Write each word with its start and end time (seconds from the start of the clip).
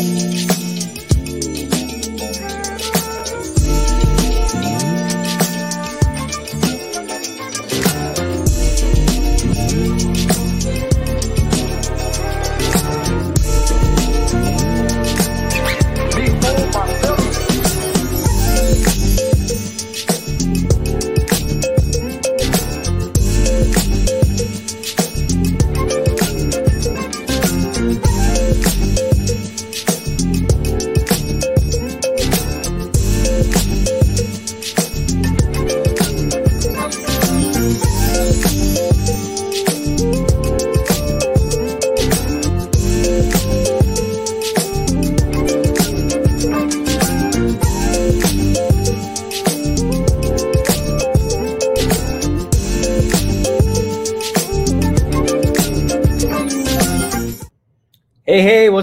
Hey, 0.00 0.14
hey, 0.14 0.49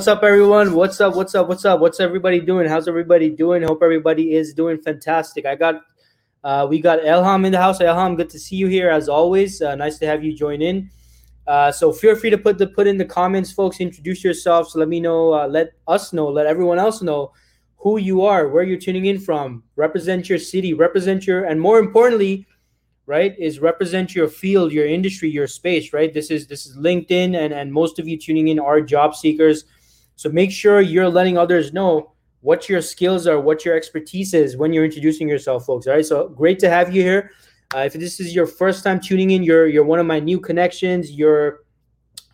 what's 0.07 0.19
up, 0.19 0.23
everyone? 0.23 0.73
What's 0.73 1.01
up? 1.01 1.17
What's 1.17 1.35
up? 1.35 1.49
What's 1.49 1.65
up? 1.65 1.81
What's 1.81 1.99
everybody 1.99 2.39
doing? 2.39 2.65
How's 2.65 2.87
everybody 2.87 3.29
doing? 3.29 3.61
Hope 3.61 3.83
everybody 3.83 4.35
is 4.35 4.53
doing 4.53 4.77
fantastic. 4.77 5.45
I 5.45 5.55
got, 5.55 5.81
uh, 6.45 6.65
we 6.69 6.79
got 6.79 6.99
Elham 6.99 7.45
in 7.45 7.51
the 7.51 7.57
house. 7.57 7.79
Elham, 7.79 8.15
good 8.15 8.29
to 8.29 8.39
see 8.39 8.55
you 8.55 8.67
here 8.67 8.89
as 8.89 9.09
always. 9.09 9.61
Uh, 9.61 9.75
nice 9.75 9.97
to 9.97 10.05
have 10.05 10.23
you 10.23 10.33
join 10.33 10.61
in. 10.61 10.89
Uh, 11.45 11.73
so 11.73 11.91
feel 11.91 12.15
free 12.15 12.29
to 12.29 12.37
put 12.37 12.57
the 12.57 12.67
put 12.67 12.87
in 12.87 12.97
the 12.97 13.03
comments, 13.03 13.51
folks. 13.51 13.81
Introduce 13.81 14.23
yourselves. 14.23 14.77
Let 14.77 14.87
me 14.87 15.01
know. 15.01 15.33
Uh, 15.33 15.45
let 15.45 15.73
us 15.89 16.13
know. 16.13 16.29
Let 16.29 16.45
everyone 16.45 16.79
else 16.79 17.01
know 17.01 17.33
who 17.75 17.97
you 17.97 18.21
are, 18.21 18.47
where 18.47 18.63
you're 18.63 18.79
tuning 18.79 19.07
in 19.07 19.19
from. 19.19 19.61
Represent 19.75 20.29
your 20.29 20.39
city. 20.39 20.73
Represent 20.73 21.27
your, 21.27 21.43
and 21.43 21.59
more 21.59 21.79
importantly, 21.79 22.47
right 23.07 23.37
is 23.39 23.59
represent 23.59 24.13
your 24.13 24.27
field 24.27 24.69
your 24.69 24.85
industry 24.85 25.29
your 25.29 25.47
space 25.47 25.93
right 25.93 26.13
this 26.13 26.29
is 26.29 26.45
this 26.47 26.65
is 26.65 26.75
linkedin 26.75 27.37
and 27.37 27.53
and 27.53 27.71
most 27.71 27.99
of 27.99 28.05
you 28.07 28.17
tuning 28.17 28.49
in 28.49 28.59
are 28.59 28.81
job 28.81 29.15
seekers 29.15 29.63
so 30.17 30.29
make 30.29 30.51
sure 30.51 30.81
you're 30.81 31.07
letting 31.07 31.37
others 31.37 31.71
know 31.71 32.11
what 32.41 32.67
your 32.67 32.81
skills 32.81 33.25
are 33.25 33.39
what 33.39 33.63
your 33.63 33.75
expertise 33.75 34.33
is 34.33 34.57
when 34.57 34.73
you're 34.73 34.83
introducing 34.83 35.29
yourself 35.29 35.65
folks 35.65 35.87
all 35.87 35.93
right 35.93 36.05
so 36.05 36.27
great 36.27 36.59
to 36.59 36.69
have 36.69 36.93
you 36.93 37.01
here 37.01 37.31
uh, 37.73 37.79
if 37.79 37.93
this 37.93 38.19
is 38.19 38.35
your 38.35 38.45
first 38.45 38.83
time 38.83 38.99
tuning 38.99 39.31
in 39.31 39.43
you're 39.43 39.67
you're 39.67 39.85
one 39.85 39.99
of 39.99 40.05
my 40.05 40.19
new 40.19 40.39
connections 40.39 41.11
you're 41.11 41.61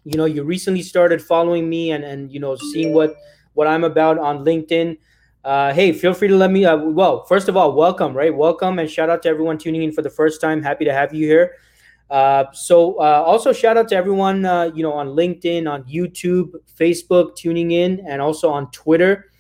you 0.04 0.17
know 0.17 0.26
you 0.26 0.44
recently 0.44 0.81
started 0.81 1.22
following 1.22 1.70
me 1.70 1.92
and 1.92 2.04
and 2.04 2.31
you 2.31 2.39
know 2.39 2.56
seeing 2.56 2.92
what 2.94 3.16
what 3.54 3.67
i'm 3.67 3.84
about 3.84 4.17
on 4.17 4.44
linkedin 4.44 4.98
uh, 5.44 5.73
hey, 5.73 5.92
feel 5.92 6.14
free 6.14 6.30
to 6.30 6.36
let 6.36 6.52
me. 6.52 6.66
Uh, 6.66 6.78
well, 6.78 7.26
first 7.26 7.50
of 7.50 7.58
all, 7.58 7.73
welcome, 7.73 8.14
right? 8.16 8.34
Welcome 8.34 8.80
and 8.80 8.89
shout 8.89 9.09
out 9.09 9.22
to 9.23 9.30
everyone 9.30 9.58
tuning 9.58 9.84
in 9.84 9.92
for 9.92 10.02
the 10.02 10.09
first 10.09 10.39
time. 10.39 10.64
Happy 10.64 10.86
to 10.86 10.94
have 10.94 11.14
you 11.14 11.28
here. 11.28 11.58
Uh, 12.14 12.45
so, 12.53 12.94
uh, 13.00 13.23
also 13.25 13.52
shout 13.52 13.75
out 13.75 13.88
to 13.88 13.95
everyone, 13.95 14.45
uh, 14.45 14.69
you 14.75 14.83
know, 14.83 14.94
on 14.94 15.08
LinkedIn, 15.08 15.67
on 15.67 15.83
YouTube, 15.86 16.52
Facebook, 16.80 17.36
tuning 17.36 17.72
in, 17.72 18.05
and 18.08 18.22
also 18.22 18.52
on 18.52 18.70
Twitter. 18.70 19.31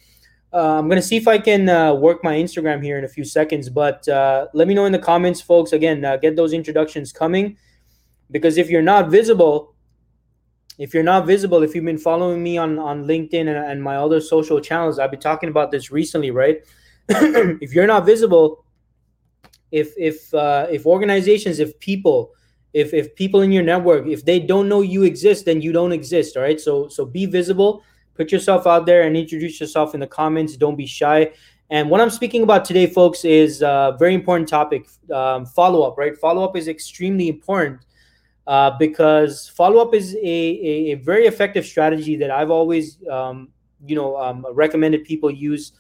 Uh, 0.51 0.79
I'm 0.79 0.89
gonna 0.89 0.99
see 0.99 1.17
if 1.17 1.27
I 1.27 1.37
can 1.37 1.69
uh, 1.69 1.93
work 1.93 2.23
my 2.23 2.33
Instagram 2.33 2.83
here 2.83 2.97
in 2.97 3.03
a 3.03 3.07
few 3.07 3.25
seconds, 3.25 3.69
but 3.69 4.07
let 4.55 4.67
me 4.67 4.73
know 4.73 4.85
in 4.85 4.91
the 4.91 4.97
comments, 4.97 5.39
folks. 5.39 5.71
Again, 5.71 6.01
get 6.19 6.35
those 6.35 6.51
introductions 6.51 7.13
coming, 7.13 7.57
because 8.31 8.57
if 8.57 8.71
you're 8.71 8.81
not 8.81 9.11
visible, 9.11 9.75
if 10.79 10.95
you're 10.95 11.03
not 11.03 11.27
visible, 11.27 11.61
if 11.61 11.75
you've 11.75 11.85
been 11.85 11.99
following 11.99 12.41
me 12.41 12.57
on 12.57 12.79
on 12.79 13.05
LinkedIn 13.05 13.41
and, 13.41 13.49
and 13.49 13.83
my 13.83 13.97
other 13.97 14.19
social 14.19 14.59
channels, 14.59 14.97
I've 14.97 15.11
been 15.11 15.19
talking 15.19 15.49
about 15.49 15.69
this 15.69 15.91
recently, 15.91 16.31
right? 16.31 16.57
if 17.07 17.71
you're 17.71 17.85
not 17.85 18.03
visible, 18.03 18.65
if 19.69 19.93
if 19.95 20.33
if 20.33 20.87
organizations, 20.87 21.59
if 21.59 21.79
people, 21.79 22.33
if 22.73 22.93
if 22.93 23.15
people 23.15 23.41
in 23.41 23.51
your 23.51 23.63
network, 23.63 24.07
if 24.07 24.25
they 24.25 24.39
don't 24.39 24.67
know 24.67 24.81
you 24.81 25.03
exist, 25.03 25.45
then 25.45 25.61
you 25.61 25.71
don't 25.71 25.91
exist. 25.91 26.35
All 26.35 26.43
right. 26.43 26.59
So 26.59 26.87
so 26.87 27.05
be 27.05 27.25
visible, 27.25 27.83
put 28.15 28.31
yourself 28.31 28.67
out 28.67 28.85
there, 28.85 29.03
and 29.03 29.15
introduce 29.15 29.59
yourself 29.59 29.93
in 29.93 29.99
the 29.99 30.07
comments. 30.07 30.57
Don't 30.57 30.75
be 30.75 30.85
shy. 30.85 31.31
And 31.69 31.89
what 31.89 32.01
I'm 32.01 32.09
speaking 32.09 32.43
about 32.43 32.65
today, 32.65 32.85
folks, 32.87 33.25
is 33.25 33.61
a 33.61 33.95
very 33.97 34.13
important 34.13 34.47
topic. 34.47 34.87
Um, 35.11 35.45
follow 35.45 35.81
up, 35.83 35.97
right? 35.97 36.15
Follow 36.17 36.43
up 36.43 36.55
is 36.55 36.67
extremely 36.67 37.29
important 37.29 37.79
uh, 38.45 38.71
because 38.77 39.47
follow 39.49 39.81
up 39.81 39.93
is 39.93 40.15
a, 40.15 40.19
a, 40.19 40.91
a, 40.91 40.93
very 40.95 41.25
effective 41.25 41.65
strategy 41.65 42.15
that 42.17 42.29
I've 42.29 42.51
always, 42.51 42.97
um, 43.09 43.49
you 43.85 43.95
know, 43.95 44.17
um, 44.17 44.45
recommended 44.51 45.05
people 45.05 45.31
use 45.31 45.71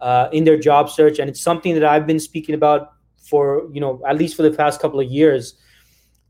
uh, 0.00 0.28
in 0.32 0.44
their 0.44 0.58
job 0.58 0.90
search, 0.90 1.18
and 1.18 1.28
it's 1.28 1.40
something 1.40 1.74
that 1.74 1.84
I've 1.84 2.06
been 2.06 2.20
speaking 2.20 2.54
about 2.54 2.92
for 3.18 3.68
you 3.72 3.80
know 3.80 4.00
at 4.06 4.16
least 4.16 4.36
for 4.36 4.42
the 4.42 4.50
past 4.50 4.80
couple 4.80 5.00
of 5.00 5.10
years. 5.10 5.54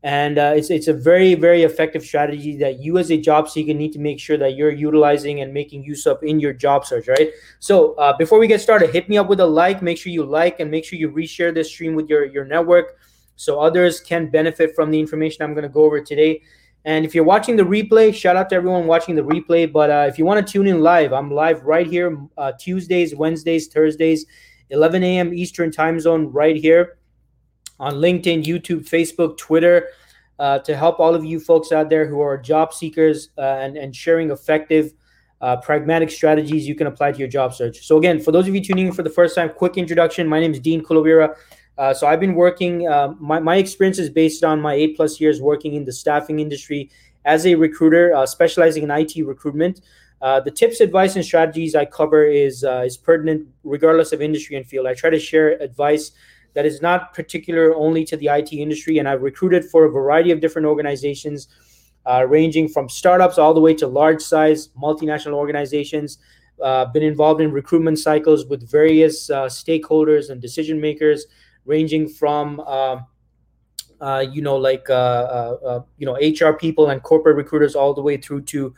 And 0.03 0.37
uh, 0.37 0.53
it's 0.55 0.69
it's 0.69 0.87
a 0.87 0.93
very 0.93 1.33
very 1.33 1.63
effective 1.63 2.03
strategy 2.03 2.55
that 2.57 2.79
you 2.79 2.97
as 2.99 3.11
a 3.11 3.17
job 3.17 3.49
seeker 3.49 3.73
need 3.73 3.93
to 3.93 3.99
make 3.99 4.19
sure 4.19 4.37
that 4.37 4.55
you're 4.55 4.71
utilizing 4.71 5.41
and 5.41 5.51
making 5.51 5.83
use 5.83 6.05
of 6.05 6.21
in 6.21 6.39
your 6.39 6.53
job 6.53 6.85
search, 6.85 7.07
right? 7.07 7.31
So 7.59 7.93
uh, 7.95 8.15
before 8.15 8.37
we 8.37 8.47
get 8.47 8.61
started, 8.61 8.91
hit 8.91 9.09
me 9.09 9.17
up 9.17 9.27
with 9.27 9.39
a 9.39 9.45
like. 9.45 9.81
Make 9.81 9.97
sure 9.97 10.11
you 10.11 10.23
like 10.23 10.59
and 10.59 10.69
make 10.69 10.85
sure 10.85 10.99
you 10.99 11.09
reshare 11.09 11.53
this 11.53 11.69
stream 11.69 11.95
with 11.95 12.09
your 12.09 12.25
your 12.25 12.45
network 12.45 12.97
so 13.37 13.59
others 13.59 13.99
can 13.99 14.29
benefit 14.29 14.75
from 14.75 14.91
the 14.91 14.99
information 14.99 15.43
I'm 15.43 15.53
going 15.53 15.63
to 15.63 15.69
go 15.69 15.83
over 15.83 15.99
today. 15.99 16.41
And 16.85 17.03
if 17.03 17.13
you're 17.15 17.23
watching 17.23 17.55
the 17.55 17.63
replay, 17.63 18.13
shout 18.13 18.35
out 18.35 18.49
to 18.49 18.55
everyone 18.55 18.87
watching 18.87 19.15
the 19.15 19.21
replay. 19.21 19.71
But 19.71 19.89
uh, 19.89 20.05
if 20.07 20.17
you 20.17 20.25
want 20.25 20.45
to 20.45 20.51
tune 20.51 20.67
in 20.67 20.81
live, 20.81 21.11
I'm 21.11 21.31
live 21.31 21.63
right 21.63 21.87
here 21.87 22.17
uh, 22.37 22.53
Tuesdays, 22.59 23.15
Wednesdays, 23.15 23.67
Thursdays, 23.67 24.25
11 24.69 25.03
a.m. 25.03 25.33
Eastern 25.33 25.71
time 25.71 25.99
zone, 25.99 26.27
right 26.27 26.55
here 26.55 26.96
on 27.79 27.95
LinkedIn, 27.95 28.43
YouTube, 28.43 28.89
Facebook, 28.89 29.37
Twitter, 29.37 29.89
uh, 30.39 30.59
to 30.59 30.75
help 30.75 30.99
all 30.99 31.15
of 31.15 31.25
you 31.25 31.39
folks 31.39 31.71
out 31.71 31.89
there 31.89 32.05
who 32.07 32.21
are 32.21 32.37
job 32.37 32.73
seekers 32.73 33.29
uh, 33.37 33.41
and, 33.41 33.77
and 33.77 33.95
sharing 33.95 34.31
effective, 34.31 34.93
uh, 35.41 35.57
pragmatic 35.57 36.09
strategies 36.09 36.67
you 36.67 36.75
can 36.75 36.87
apply 36.87 37.11
to 37.11 37.19
your 37.19 37.27
job 37.27 37.53
search. 37.53 37.85
So, 37.85 37.97
again, 37.97 38.19
for 38.19 38.31
those 38.31 38.47
of 38.47 38.55
you 38.55 38.61
tuning 38.63 38.87
in 38.87 38.93
for 38.93 39.03
the 39.03 39.09
first 39.09 39.35
time, 39.35 39.49
quick 39.49 39.77
introduction. 39.77 40.27
My 40.27 40.39
name 40.39 40.51
is 40.51 40.59
Dean 40.59 40.83
Kulaweera. 40.83 41.35
Uh, 41.77 41.93
so 41.93 42.07
I've 42.07 42.19
been 42.19 42.33
working. 42.33 42.87
Uh, 42.87 43.13
my 43.19 43.39
my 43.39 43.57
experience 43.57 43.99
is 43.99 44.09
based 44.09 44.43
on 44.43 44.59
my 44.59 44.73
eight 44.73 44.95
plus 44.95 45.21
years 45.21 45.41
working 45.41 45.75
in 45.75 45.85
the 45.85 45.91
staffing 45.91 46.39
industry 46.39 46.89
as 47.25 47.45
a 47.45 47.53
recruiter, 47.55 48.15
uh, 48.15 48.25
specializing 48.25 48.83
in 48.83 48.91
IT 48.91 49.15
recruitment. 49.25 49.81
Uh, 50.19 50.39
the 50.39 50.49
tips, 50.49 50.79
advice, 50.79 51.15
and 51.15 51.23
strategies 51.23 51.75
I 51.75 51.85
cover 51.85 52.25
is 52.25 52.63
uh, 52.63 52.83
is 52.85 52.97
pertinent 52.97 53.47
regardless 53.63 54.11
of 54.11 54.21
industry 54.21 54.55
and 54.55 54.65
field. 54.65 54.87
I 54.87 54.95
try 54.95 55.11
to 55.11 55.19
share 55.19 55.61
advice 55.61 56.11
that 56.57 56.65
is 56.65 56.81
not 56.81 57.13
particular 57.13 57.73
only 57.75 58.03
to 58.05 58.17
the 58.17 58.27
IT 58.27 58.51
industry, 58.51 58.97
and 58.97 59.07
I've 59.07 59.21
recruited 59.21 59.63
for 59.63 59.85
a 59.85 59.89
variety 59.89 60.31
of 60.31 60.41
different 60.41 60.65
organizations, 60.65 61.47
uh, 62.05 62.25
ranging 62.27 62.67
from 62.67 62.89
startups 62.89 63.37
all 63.37 63.53
the 63.53 63.61
way 63.61 63.73
to 63.75 63.85
large 63.87 64.21
size 64.21 64.69
multinational 64.69 65.33
organizations. 65.33 66.17
been 66.93 67.03
involved 67.03 67.41
in 67.41 67.51
recruitment 67.51 67.99
cycles 67.99 68.47
with 68.47 68.69
various 68.69 69.29
stakeholders 69.29 70.31
and 70.31 70.41
decision 70.41 70.81
makers 70.81 71.27
ranging 71.67 72.09
from 72.09 72.59
uh, 72.65 72.97
uh, 74.01 74.25
you 74.31 74.41
know 74.41 74.55
like 74.55 74.89
uh, 74.89 74.93
uh, 74.93 75.57
uh 75.65 75.81
you 75.97 76.05
know 76.05 76.15
HR 76.15 76.53
people 76.53 76.89
and 76.89 77.03
corporate 77.03 77.35
recruiters 77.35 77.75
all 77.75 77.93
the 77.93 78.01
way 78.01 78.17
through 78.17 78.41
to 78.41 78.73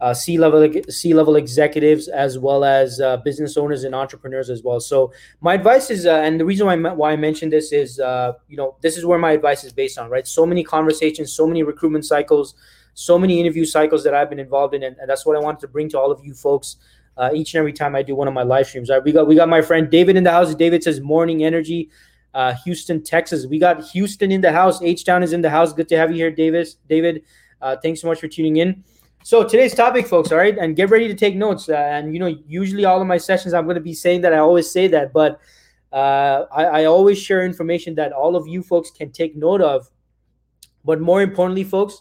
uh, 0.00 0.14
C 0.14 0.38
level 0.38 0.70
C 0.88 1.14
level 1.14 1.36
executives 1.36 2.08
as 2.08 2.38
well 2.38 2.64
as 2.64 3.00
business 3.24 3.56
owners 3.56 3.84
and 3.84 3.94
entrepreneurs 3.94 4.50
as 4.50 4.62
well. 4.62 4.80
So 4.80 5.12
my 5.40 5.54
advice 5.54 5.90
is, 5.90 6.06
and 6.06 6.40
the 6.40 6.44
reason 6.44 6.66
why 6.66 6.76
why 6.76 7.12
I 7.12 7.16
mentioned 7.16 7.52
this 7.52 7.72
is, 7.72 7.98
you 7.98 8.56
know, 8.56 8.76
this 8.80 8.96
is 8.96 9.04
where 9.04 9.18
my 9.18 9.32
advice 9.32 9.64
is 9.64 9.72
based 9.72 9.98
on, 9.98 10.10
right? 10.10 10.26
So 10.26 10.46
many 10.46 10.64
conversations, 10.64 11.32
so 11.32 11.46
many 11.46 11.62
recruitment 11.62 12.04
cycles, 12.06 12.54
so 12.94 13.18
many 13.18 13.40
interview 13.40 13.64
cycles 13.64 14.02
that 14.04 14.14
I've 14.14 14.30
been 14.30 14.40
involved 14.40 14.74
in, 14.74 14.82
and, 14.82 14.96
and 14.98 15.08
that's 15.08 15.24
what 15.26 15.36
I 15.36 15.40
wanted 15.40 15.60
to 15.60 15.68
bring 15.68 15.88
to 15.90 15.98
all 15.98 16.10
of 16.10 16.24
you 16.24 16.34
folks. 16.34 16.76
Uh, 17.16 17.30
each 17.34 17.52
and 17.52 17.58
every 17.58 17.72
time 17.72 17.94
I 17.94 18.02
do 18.02 18.14
one 18.14 18.28
of 18.28 18.32
my 18.32 18.44
live 18.44 18.66
streams. 18.66 18.88
All 18.88 18.96
right, 18.96 19.04
we 19.04 19.12
got 19.12 19.26
we 19.26 19.34
got 19.34 19.48
my 19.48 19.60
friend 19.60 19.90
David 19.90 20.16
in 20.16 20.24
the 20.24 20.30
house. 20.30 20.54
David 20.54 20.82
says 20.82 21.00
morning 21.00 21.44
energy 21.44 21.90
uh, 22.34 22.54
Houston, 22.64 23.02
Texas. 23.02 23.46
We 23.46 23.58
got 23.58 23.84
Houston 23.88 24.30
in 24.30 24.40
the 24.40 24.52
house. 24.52 24.80
H 24.82 25.04
Town 25.04 25.22
is 25.22 25.32
in 25.32 25.42
the 25.42 25.50
house. 25.50 25.72
Good 25.72 25.88
to 25.88 25.96
have 25.96 26.10
you 26.10 26.16
here, 26.16 26.30
Davis. 26.30 26.76
David, 26.88 27.24
uh, 27.60 27.76
thanks 27.82 28.00
so 28.00 28.08
much 28.08 28.20
for 28.20 28.28
tuning 28.28 28.58
in. 28.58 28.84
So 29.22 29.44
today's 29.44 29.74
topic, 29.74 30.06
folks. 30.06 30.32
All 30.32 30.38
right, 30.38 30.56
and 30.56 30.74
get 30.74 30.88
ready 30.88 31.06
to 31.06 31.14
take 31.14 31.36
notes. 31.36 31.68
Uh, 31.68 31.74
and 31.74 32.14
you 32.14 32.20
know, 32.20 32.34
usually 32.48 32.86
all 32.86 33.00
of 33.00 33.06
my 33.06 33.18
sessions, 33.18 33.52
I'm 33.52 33.64
going 33.64 33.74
to 33.74 33.80
be 33.80 33.94
saying 33.94 34.22
that. 34.22 34.32
I 34.32 34.38
always 34.38 34.70
say 34.70 34.88
that, 34.88 35.12
but 35.12 35.40
uh, 35.92 36.46
I, 36.50 36.64
I 36.64 36.84
always 36.86 37.18
share 37.18 37.44
information 37.44 37.94
that 37.96 38.12
all 38.12 38.34
of 38.34 38.46
you 38.46 38.62
folks 38.62 38.90
can 38.90 39.12
take 39.12 39.36
note 39.36 39.60
of. 39.60 39.90
But 40.84 41.00
more 41.00 41.20
importantly, 41.20 41.64
folks, 41.64 42.00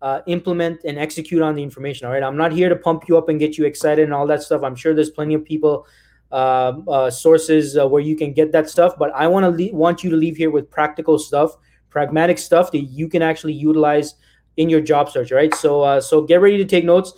uh, 0.00 0.22
implement 0.26 0.80
and 0.84 0.98
execute 0.98 1.42
on 1.42 1.54
the 1.54 1.62
information. 1.62 2.06
All 2.06 2.12
right. 2.12 2.22
I'm 2.22 2.36
not 2.36 2.52
here 2.52 2.68
to 2.68 2.76
pump 2.76 3.04
you 3.08 3.18
up 3.18 3.28
and 3.28 3.38
get 3.38 3.58
you 3.58 3.66
excited 3.66 4.04
and 4.04 4.14
all 4.14 4.26
that 4.26 4.42
stuff. 4.42 4.62
I'm 4.62 4.74
sure 4.74 4.94
there's 4.94 5.10
plenty 5.10 5.34
of 5.34 5.44
people, 5.44 5.86
uh, 6.32 6.72
uh, 6.88 7.10
sources 7.10 7.76
uh, 7.76 7.86
where 7.86 8.02
you 8.02 8.16
can 8.16 8.32
get 8.32 8.52
that 8.52 8.70
stuff. 8.70 8.94
But 8.98 9.14
I 9.14 9.26
want 9.26 9.44
to 9.44 9.50
le- 9.50 9.74
want 9.74 10.02
you 10.02 10.10
to 10.10 10.16
leave 10.16 10.36
here 10.36 10.50
with 10.50 10.70
practical 10.70 11.18
stuff, 11.18 11.56
pragmatic 11.90 12.38
stuff 12.38 12.72
that 12.72 12.80
you 12.80 13.08
can 13.08 13.22
actually 13.22 13.52
utilize 13.52 14.14
in 14.56 14.68
your 14.68 14.80
job 14.80 15.10
search. 15.10 15.32
Right. 15.32 15.54
So 15.54 15.82
uh, 15.82 16.00
so 16.00 16.22
get 16.22 16.40
ready 16.40 16.56
to 16.58 16.64
take 16.64 16.84
notes. 16.84 17.12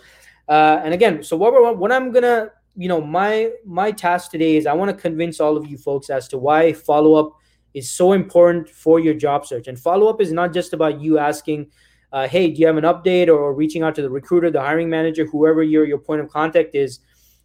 Uh, 0.47 0.81
and 0.83 0.93
again, 0.93 1.23
so 1.23 1.35
what 1.35 1.53
we're, 1.53 1.71
what 1.73 1.91
I'm 1.91 2.11
gonna 2.11 2.51
you 2.75 2.87
know 2.87 3.01
my 3.01 3.51
my 3.65 3.91
task 3.91 4.31
today 4.31 4.55
is 4.57 4.65
I 4.65 4.73
want 4.73 4.89
to 4.91 4.97
convince 4.97 5.39
all 5.39 5.57
of 5.57 5.67
you 5.67 5.77
folks 5.77 6.09
as 6.09 6.27
to 6.29 6.37
why 6.37 6.73
follow 6.73 7.15
up 7.15 7.33
is 7.73 7.89
so 7.89 8.13
important 8.13 8.69
for 8.69 8.99
your 8.99 9.13
job 9.13 9.45
search. 9.45 9.67
And 9.67 9.79
follow 9.79 10.07
up 10.07 10.21
is 10.21 10.31
not 10.31 10.53
just 10.53 10.73
about 10.73 11.01
you 11.01 11.19
asking 11.19 11.69
uh, 12.11 12.27
hey, 12.27 12.49
do 12.49 12.59
you 12.59 12.67
have 12.67 12.77
an 12.77 12.83
update 12.83 13.27
or 13.27 13.53
reaching 13.53 13.83
out 13.83 13.95
to 13.95 14.01
the 14.01 14.09
recruiter, 14.09 14.49
the 14.49 14.61
hiring 14.61 14.89
manager, 14.89 15.25
whoever 15.25 15.61
your, 15.61 15.85
your 15.85 15.97
point 15.97 16.21
of 16.21 16.29
contact 16.29 16.73
is, 16.73 16.99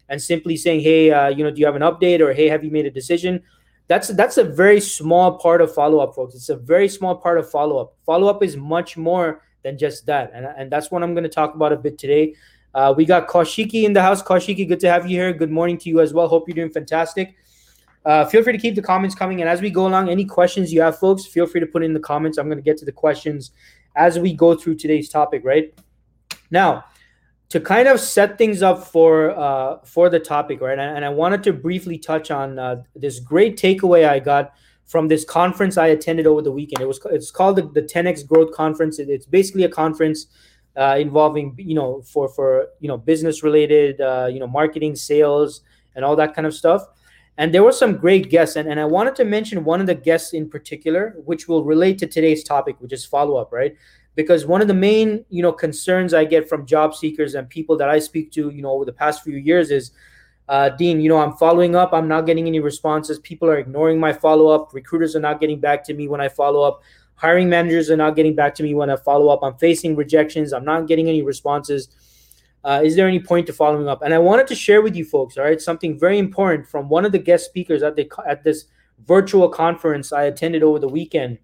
and 0.09 0.23
simply 0.23 0.57
saying, 0.57 0.81
hey, 0.81 1.11
uh, 1.11 1.29
you 1.29 1.43
know, 1.43 1.51
do 1.51 1.61
you 1.61 1.67
have 1.67 1.77
an 1.77 1.83
update 1.83 2.21
or 2.21 2.33
hey, 2.33 2.49
have 2.49 2.63
you 2.63 2.71
made 2.71 2.87
a 2.87 2.91
decision? 2.91 3.43
That's 3.89 4.09
that's 4.09 4.39
a 4.39 4.45
very 4.45 4.81
small 4.81 5.39
part 5.39 5.61
of 5.61 5.75
follow 5.75 5.99
up, 5.99 6.15
folks. 6.15 6.35
It's 6.35 6.49
a 6.49 6.57
very 6.57 6.89
small 6.89 7.17
part 7.17 7.39
of 7.39 7.51
follow 7.51 7.79
up. 7.79 7.97
Follow 8.07 8.29
up 8.29 8.43
is 8.43 8.57
much 8.57 8.97
more 8.97 9.43
than 9.63 9.79
just 9.79 10.07
that, 10.07 10.33
and, 10.35 10.47
and 10.47 10.71
that's 10.71 10.91
what 10.91 11.03
I'm 11.03 11.15
going 11.15 11.25
to 11.25 11.31
talk 11.31 11.55
about 11.55 11.73
a 11.73 11.77
bit 11.77 11.99
today. 11.99 12.35
Uh, 12.75 12.95
we 12.97 13.05
got 13.05 13.29
Koshiki 13.29 13.85
in 13.85 13.93
the 13.93 14.01
house. 14.01 14.23
Koshiki, 14.23 14.67
good 14.67 14.81
to 14.81 14.91
have 14.91 15.05
you 15.09 15.19
here. 15.19 15.33
Good 15.33 15.51
morning 15.51 15.77
to 15.79 15.89
you 15.89 16.01
as 16.01 16.15
well. 16.15 16.29
Hope 16.29 16.49
you're 16.49 16.55
doing 16.55 16.71
fantastic. 16.71 17.35
Uh, 18.05 18.25
feel 18.25 18.43
free 18.43 18.53
to 18.53 18.59
keep 18.59 18.75
the 18.75 18.83
comments 18.83 19.15
coming. 19.15 19.41
And 19.41 19.49
as 19.49 19.61
we 19.61 19.71
go 19.71 19.87
along, 19.87 20.09
any 20.09 20.25
questions 20.25 20.73
you 20.73 20.81
have, 20.81 20.99
folks, 20.99 21.27
feel 21.27 21.47
free 21.47 21.61
to 21.61 21.67
put 21.67 21.83
in 21.83 21.93
the 21.93 22.01
comments. 22.01 22.39
I'm 22.39 22.47
going 22.47 22.59
to 22.59 22.63
get 22.63 22.79
to 22.79 22.85
the 22.85 22.93
questions 22.93 23.53
as 23.95 24.19
we 24.19 24.33
go 24.33 24.55
through 24.55 24.77
today's 24.77 25.09
topic, 25.09 25.43
right? 25.45 25.73
Now, 26.51 26.85
to 27.51 27.61
kind 27.61 27.87
of 27.87 28.01
set 28.01 28.39
things 28.39 28.63
up 28.63 28.87
for 28.87 29.31
uh, 29.39 29.79
for 29.85 30.09
the 30.09 30.19
topic, 30.19 30.63
right? 30.63 30.79
And, 30.79 31.05
I 31.05 31.11
wanted 31.11 31.43
to 31.45 31.53
briefly 31.53 31.99
touch 31.99 32.31
on 32.31 32.59
uh, 32.59 32.83
this 32.97 33.21
great 33.21 33.59
takeaway 33.59 34.09
I 34.09 34.21
got 34.21 34.55
from 34.87 35.09
this 35.09 35.25
conference 35.25 35.77
I 35.77 35.89
attended 35.89 36.27
over 36.27 36.43
the 36.43 36.53
weekend. 36.53 36.83
It 36.83 36.89
was 36.89 37.01
it's 37.07 37.31
called 37.31 37.57
the, 37.57 37.63
the 37.63 37.83
10x 37.83 38.27
Growth 38.27 38.53
Conference. 38.53 38.99
It, 38.99 39.09
it's 39.09 39.27
basically 39.27 39.65
a 39.65 39.69
conference 39.69 40.27
uh, 40.77 40.97
involving 40.99 41.55
you 41.59 41.75
know 41.75 42.03
for 42.03 42.29
for 42.29 42.69
you 42.81 42.89
know 42.89 42.97
business 42.97 43.43
related 43.43 44.01
uh, 44.01 44.29
you 44.31 44.41
know 44.41 44.47
marketing, 44.47 44.97
sales, 44.97 45.63
and 45.95 46.05
all 46.05 46.17
that 46.17 46.35
kind 46.35 46.47
of 46.47 46.55
stuff. 46.55 46.83
And 47.39 47.53
there 47.53 47.63
were 47.63 47.73
some 47.73 47.97
great 47.97 48.29
guests, 48.29 48.57
and, 48.57 48.69
and 48.69 48.79
I 48.79 48.85
wanted 48.85 49.17
to 49.17 49.25
mention 49.25 49.65
one 49.65 49.81
of 49.81 49.87
the 49.87 49.95
guests 49.95 50.35
in 50.35 50.51
particular, 50.51 51.15
which 51.25 51.49
will 51.49 51.65
relate 51.65 51.99
to 51.99 52.07
today's 52.07 52.45
topic, 52.45 52.77
which 52.79 52.93
is 52.93 53.07
follow 53.07 53.37
up, 53.37 53.53
right? 53.53 53.75
Because 54.15 54.45
one 54.45 54.61
of 54.61 54.69
the 54.69 54.75
main, 54.75 55.25
you 55.31 55.43
know, 55.43 55.53
concerns 55.53 56.13
I 56.13 56.27
get 56.27 56.47
from 56.47 56.67
job 56.67 56.95
seekers 56.95 57.35
and 57.35 57.49
people 57.49 57.79
that 57.79 57.89
I 57.89 57.99
speak 57.99 58.33
to, 58.33 58.51
you 58.51 58.61
know, 58.61 58.71
over 58.71 58.85
the 58.85 58.93
past 58.93 59.23
few 59.25 59.37
years 59.37 59.71
is, 59.71 59.93
uh, 60.49 60.71
Dean, 60.71 61.01
you 61.01 61.09
know, 61.09 61.19
I'm 61.19 61.33
following 61.35 61.77
up, 61.77 61.93
I'm 61.93 62.09
not 62.09 62.27
getting 62.27 62.47
any 62.47 62.61
responses. 62.61 63.19
People 63.19 63.49
are 63.49 63.59
ignoring 63.59 63.99
my 63.99 64.13
follow 64.13 64.49
up. 64.49 64.75
Recruiters 64.75 65.17
are 65.17 65.21
not 65.21 65.41
getting 65.41 65.61
back 65.61 65.85
to 65.85 65.95
me 65.95 66.09
when 66.09 66.21
I 66.21 66.29
follow 66.29 66.63
up. 66.63 66.83
Hiring 67.15 67.49
managers 67.49 67.91
are 67.91 67.97
not 67.97 68.17
getting 68.17 68.35
back 68.35 68.55
to 68.57 68.63
me 68.63 68.75
when 68.75 68.91
I 68.91 68.97
follow 68.97 69.29
up. 69.29 69.41
I'm 69.43 69.57
facing 69.57 69.97
rejections. 69.97 70.53
I'm 70.53 70.65
not 70.65 70.89
getting 70.89 71.09
any 71.09 71.23
responses 71.23 71.89
uh, 72.65 72.81
is 72.85 72.95
there 72.95 73.09
any 73.09 73.19
point 73.19 73.47
to 73.47 73.53
following 73.53 73.89
up? 73.89 74.03
And 74.03 74.15
I 74.15 74.19
wanted 74.19 74.47
to 74.49 74.55
share 74.55 74.83
with 74.83 74.95
you 74.95 75.05
folks, 75.05 75.37
all 75.37 75.45
right, 75.45 75.61
something 75.61 75.99
very 75.99 76.19
important 76.19 76.69
from 76.69 76.89
one 76.89 77.05
of 77.05 77.13
the 77.13 77.19
guest 77.19 77.45
speakers 77.45 77.83
at 77.83 77.97
the 77.97 78.09
at 78.27 78.45
this 78.45 78.67
virtual 79.07 79.49
conference 79.49 80.13
I 80.13 80.25
attended 80.25 80.63
over 80.63 80.79
the 80.79 80.89
weekend. 80.89 81.39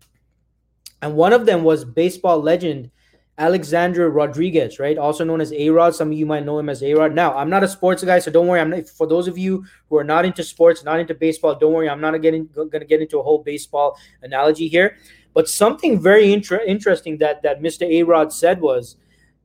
And 1.02 1.14
one 1.14 1.32
of 1.32 1.46
them 1.46 1.64
was 1.64 1.84
baseball 1.84 2.40
legend 2.40 2.90
Alexander 3.38 4.10
Rodriguez, 4.10 4.78
right? 4.78 4.98
Also 4.98 5.24
known 5.24 5.40
as 5.40 5.52
A-Rod. 5.52 5.94
Some 5.94 6.08
of 6.10 6.18
you 6.18 6.26
might 6.26 6.44
know 6.44 6.58
him 6.58 6.68
as 6.68 6.82
A-Rod. 6.82 7.14
Now, 7.14 7.34
I'm 7.36 7.48
not 7.48 7.62
a 7.62 7.68
sports 7.68 8.02
guy, 8.02 8.18
so 8.18 8.30
don't 8.30 8.48
worry. 8.48 8.60
I'm 8.60 8.70
not, 8.70 8.88
for 8.88 9.06
those 9.06 9.28
of 9.28 9.38
you 9.38 9.64
who 9.88 9.96
are 9.96 10.04
not 10.04 10.24
into 10.24 10.42
sports, 10.42 10.82
not 10.82 10.98
into 10.98 11.14
baseball, 11.14 11.54
don't 11.54 11.72
worry. 11.72 11.88
I'm 11.88 12.00
not 12.00 12.20
getting 12.20 12.48
going 12.52 12.70
to 12.70 12.84
get 12.84 13.00
into 13.00 13.18
a 13.18 13.22
whole 13.22 13.42
baseball 13.42 13.96
analogy 14.22 14.66
here. 14.66 14.96
But 15.34 15.48
something 15.48 16.00
very 16.00 16.32
inter- 16.32 16.64
interesting 16.66 17.18
that 17.18 17.42
that 17.42 17.60
Mr. 17.62 17.88
A-Rod 17.88 18.32
said 18.32 18.60
was 18.60 18.96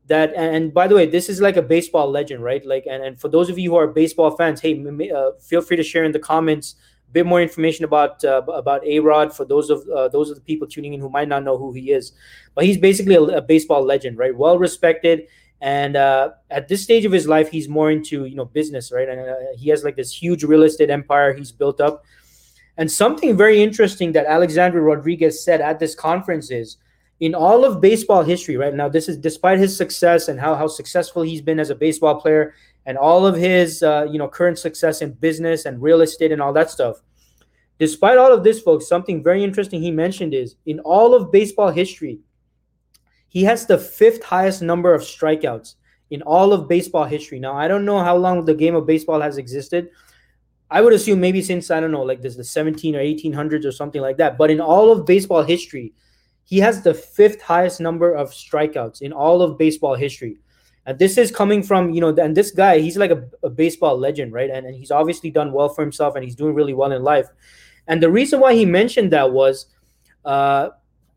that 0.07 0.33
and 0.33 0.73
by 0.73 0.87
the 0.87 0.95
way 0.95 1.05
this 1.05 1.29
is 1.29 1.39
like 1.39 1.55
a 1.55 1.61
baseball 1.61 2.09
legend 2.11 2.43
right 2.43 2.65
like 2.65 2.85
and, 2.89 3.01
and 3.01 3.19
for 3.21 3.29
those 3.29 3.49
of 3.49 3.57
you 3.57 3.71
who 3.71 3.77
are 3.77 3.87
baseball 3.87 4.35
fans 4.35 4.59
hey 4.59 4.73
uh, 5.15 5.31
feel 5.39 5.61
free 5.61 5.77
to 5.77 5.83
share 5.83 6.03
in 6.03 6.11
the 6.11 6.19
comments 6.19 6.75
a 6.75 6.92
bit 7.13 7.25
more 7.25 7.41
information 7.41 7.85
about 7.85 8.23
uh, 8.25 8.41
about 8.47 8.85
a-rod 8.85 9.35
for 9.35 9.45
those 9.45 9.69
of 9.69 9.87
uh, 9.89 10.07
those 10.09 10.29
of 10.29 10.35
the 10.35 10.41
people 10.41 10.67
tuning 10.67 10.93
in 10.93 10.99
who 10.99 11.09
might 11.09 11.27
not 11.27 11.43
know 11.43 11.57
who 11.57 11.71
he 11.71 11.91
is. 11.91 12.13
But 12.55 12.65
he's 12.65 12.77
basically 12.77 13.15
a, 13.15 13.21
a 13.21 13.41
baseball 13.41 13.83
legend 13.83 14.17
right? 14.17 14.35
Well 14.35 14.57
respected 14.57 15.27
and 15.61 15.95
uh, 15.95 16.31
at 16.49 16.67
this 16.67 16.83
stage 16.83 17.05
of 17.05 17.11
his 17.11 17.27
life 17.27 17.49
he's 17.49 17.69
more 17.69 17.91
into 17.91 18.25
you 18.25 18.35
know 18.35 18.45
business 18.45 18.91
right? 18.91 19.07
And 19.07 19.19
uh, 19.21 19.35
he 19.55 19.69
has 19.69 19.83
like 19.83 19.95
this 19.95 20.11
huge 20.11 20.43
real 20.43 20.63
estate 20.63 20.89
empire 20.89 21.33
he's 21.33 21.51
built 21.51 21.79
up. 21.79 22.03
And 22.75 22.91
something 22.91 23.37
very 23.37 23.61
interesting 23.61 24.11
that 24.13 24.25
alexander 24.25 24.81
rodriguez 24.81 25.43
said 25.43 25.61
at 25.61 25.79
this 25.79 25.95
conference 25.95 26.49
is 26.51 26.77
in 27.19 27.33
all 27.35 27.63
of 27.63 27.79
baseball 27.79 28.21
history, 28.21 28.57
right? 28.57 28.73
Now, 28.73 28.89
this 28.89 29.07
is 29.07 29.17
despite 29.17 29.57
his 29.57 29.77
success 29.77 30.27
and 30.27 30.37
how, 30.37 30.55
how 30.55 30.67
successful 30.67 31.21
he's 31.21 31.41
been 31.41 31.57
as 31.57 31.69
a 31.69 31.75
baseball 31.75 32.19
player 32.19 32.53
and 32.85 32.97
all 32.97 33.25
of 33.25 33.35
his 33.35 33.83
uh, 33.83 34.05
you 34.09 34.17
know 34.17 34.27
current 34.27 34.59
success 34.59 35.01
in 35.01 35.13
business 35.13 35.65
and 35.65 35.81
real 35.81 36.01
estate 36.01 36.31
and 36.31 36.41
all 36.41 36.53
that 36.53 36.69
stuff. 36.69 37.01
Despite 37.79 38.17
all 38.17 38.31
of 38.31 38.43
this, 38.43 38.61
folks, 38.61 38.87
something 38.87 39.23
very 39.23 39.43
interesting 39.43 39.81
he 39.81 39.91
mentioned 39.91 40.33
is 40.33 40.55
in 40.65 40.79
all 40.81 41.13
of 41.13 41.31
baseball 41.31 41.71
history, 41.71 42.19
he 43.27 43.43
has 43.43 43.65
the 43.65 43.77
fifth 43.77 44.23
highest 44.23 44.61
number 44.61 44.93
of 44.93 45.01
strikeouts 45.01 45.75
in 46.11 46.21
all 46.21 46.53
of 46.53 46.67
baseball 46.67 47.05
history. 47.05 47.39
Now, 47.39 47.55
I 47.55 47.67
don't 47.67 47.85
know 47.85 47.99
how 47.99 48.15
long 48.15 48.45
the 48.45 48.53
game 48.53 48.75
of 48.75 48.85
baseball 48.85 49.19
has 49.21 49.37
existed. 49.37 49.89
I 50.69 50.81
would 50.81 50.93
assume 50.93 51.19
maybe 51.19 51.41
since 51.41 51.71
I 51.71 51.79
don't 51.79 51.91
know, 51.91 52.03
like 52.03 52.21
this 52.21 52.35
the 52.35 52.43
17 52.43 52.95
or 52.95 52.99
1800s 52.99 53.65
or 53.65 53.71
something 53.71 54.01
like 54.01 54.17
that. 54.17 54.37
But 54.37 54.51
in 54.51 54.61
all 54.61 54.91
of 54.91 55.05
baseball 55.05 55.43
history, 55.43 55.93
he 56.45 56.59
has 56.59 56.83
the 56.83 56.93
fifth 56.93 57.41
highest 57.41 57.79
number 57.79 58.13
of 58.13 58.29
strikeouts 58.29 59.01
in 59.01 59.13
all 59.13 59.41
of 59.41 59.57
baseball 59.57 59.95
history. 59.95 60.37
And 60.85 60.99
this 60.99 61.17
is 61.17 61.31
coming 61.31 61.63
from, 61.63 61.91
you 61.91 62.01
know, 62.01 62.09
and 62.09 62.35
this 62.35 62.51
guy, 62.51 62.79
he's 62.79 62.97
like 62.97 63.11
a, 63.11 63.23
a 63.41 63.49
baseball 63.49 63.97
legend, 63.97 64.33
right? 64.33 64.49
And, 64.49 64.65
and 64.65 64.75
he's 64.75 64.91
obviously 64.91 65.31
done 65.31 65.53
well 65.53 65.69
for 65.69 65.81
himself 65.81 66.15
and 66.15 66.23
he's 66.23 66.35
doing 66.35 66.53
really 66.53 66.73
well 66.73 66.91
in 66.91 67.03
life. 67.03 67.27
And 67.87 68.03
the 68.03 68.09
reason 68.09 68.39
why 68.39 68.53
he 68.53 68.65
mentioned 68.65 69.11
that 69.11 69.31
was 69.31 69.67
uh, 70.25 70.69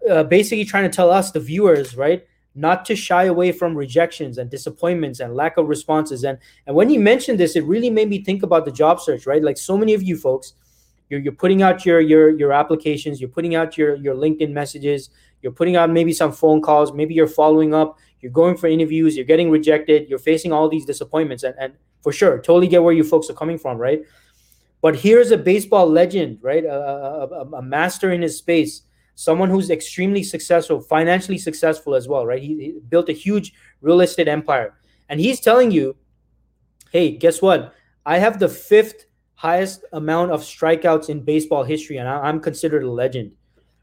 uh, 0.08 0.24
basically 0.24 0.64
trying 0.64 0.88
to 0.88 0.94
tell 0.94 1.10
us, 1.10 1.32
the 1.32 1.40
viewers, 1.40 1.96
right, 1.96 2.24
not 2.54 2.84
to 2.86 2.96
shy 2.96 3.24
away 3.24 3.52
from 3.52 3.76
rejections 3.76 4.38
and 4.38 4.50
disappointments 4.50 5.20
and 5.20 5.34
lack 5.34 5.56
of 5.56 5.68
responses. 5.68 6.24
And 6.24 6.38
and 6.66 6.74
when 6.74 6.88
he 6.88 6.98
mentioned 6.98 7.38
this, 7.38 7.54
it 7.54 7.64
really 7.64 7.90
made 7.90 8.08
me 8.08 8.24
think 8.24 8.42
about 8.42 8.64
the 8.64 8.72
job 8.72 9.00
search, 9.00 9.26
right? 9.26 9.42
Like 9.42 9.58
so 9.58 9.76
many 9.76 9.94
of 9.94 10.02
you 10.02 10.16
folks, 10.16 10.54
you're, 11.08 11.20
you're 11.20 11.32
putting 11.32 11.62
out 11.62 11.86
your 11.86 12.00
your 12.00 12.30
your 12.30 12.52
applications 12.52 13.20
you're 13.20 13.30
putting 13.30 13.54
out 13.54 13.76
your 13.76 13.96
your 13.96 14.14
linkedin 14.14 14.50
messages 14.50 15.10
you're 15.42 15.52
putting 15.52 15.76
out 15.76 15.90
maybe 15.90 16.12
some 16.12 16.32
phone 16.32 16.60
calls 16.60 16.92
maybe 16.92 17.14
you're 17.14 17.26
following 17.26 17.74
up 17.74 17.98
you're 18.26 18.32
going 18.32 18.56
for 18.56 18.66
interviews 18.66 19.14
you're 19.14 19.24
getting 19.24 19.52
rejected 19.52 20.08
you're 20.08 20.18
facing 20.18 20.52
all 20.52 20.68
these 20.68 20.84
disappointments 20.84 21.44
and, 21.44 21.54
and 21.60 21.74
for 22.02 22.12
sure 22.12 22.38
totally 22.38 22.66
get 22.66 22.82
where 22.82 22.92
you 22.92 23.04
folks 23.04 23.30
are 23.30 23.34
coming 23.34 23.56
from 23.56 23.78
right? 23.78 24.02
But 24.82 24.96
here's 24.96 25.30
a 25.30 25.38
baseball 25.38 25.88
legend 25.88 26.38
right? 26.42 26.64
A, 26.64 26.74
a, 26.74 27.44
a 27.58 27.62
master 27.62 28.10
in 28.10 28.22
his 28.22 28.36
space 28.36 28.82
someone 29.14 29.48
who's 29.48 29.70
extremely 29.70 30.24
successful 30.24 30.80
financially 30.80 31.38
successful 31.38 31.94
as 31.94 32.08
well 32.08 32.26
right? 32.26 32.42
He, 32.42 32.48
he 32.48 32.74
built 32.88 33.08
a 33.08 33.12
huge 33.12 33.52
real 33.80 34.00
estate 34.00 34.26
empire. 34.26 34.74
And 35.08 35.20
he's 35.20 35.38
telling 35.38 35.70
you 35.70 35.94
hey 36.90 37.12
guess 37.12 37.40
what? 37.40 37.74
I 38.04 38.18
have 38.18 38.40
the 38.40 38.48
fifth 38.48 39.06
highest 39.36 39.84
amount 39.92 40.32
of 40.32 40.40
strikeouts 40.40 41.10
in 41.10 41.20
baseball 41.20 41.62
history, 41.62 41.98
and 41.98 42.08
I, 42.08 42.28
am 42.28 42.40
considered 42.40 42.82
a 42.82 42.90
legend, 42.90 43.32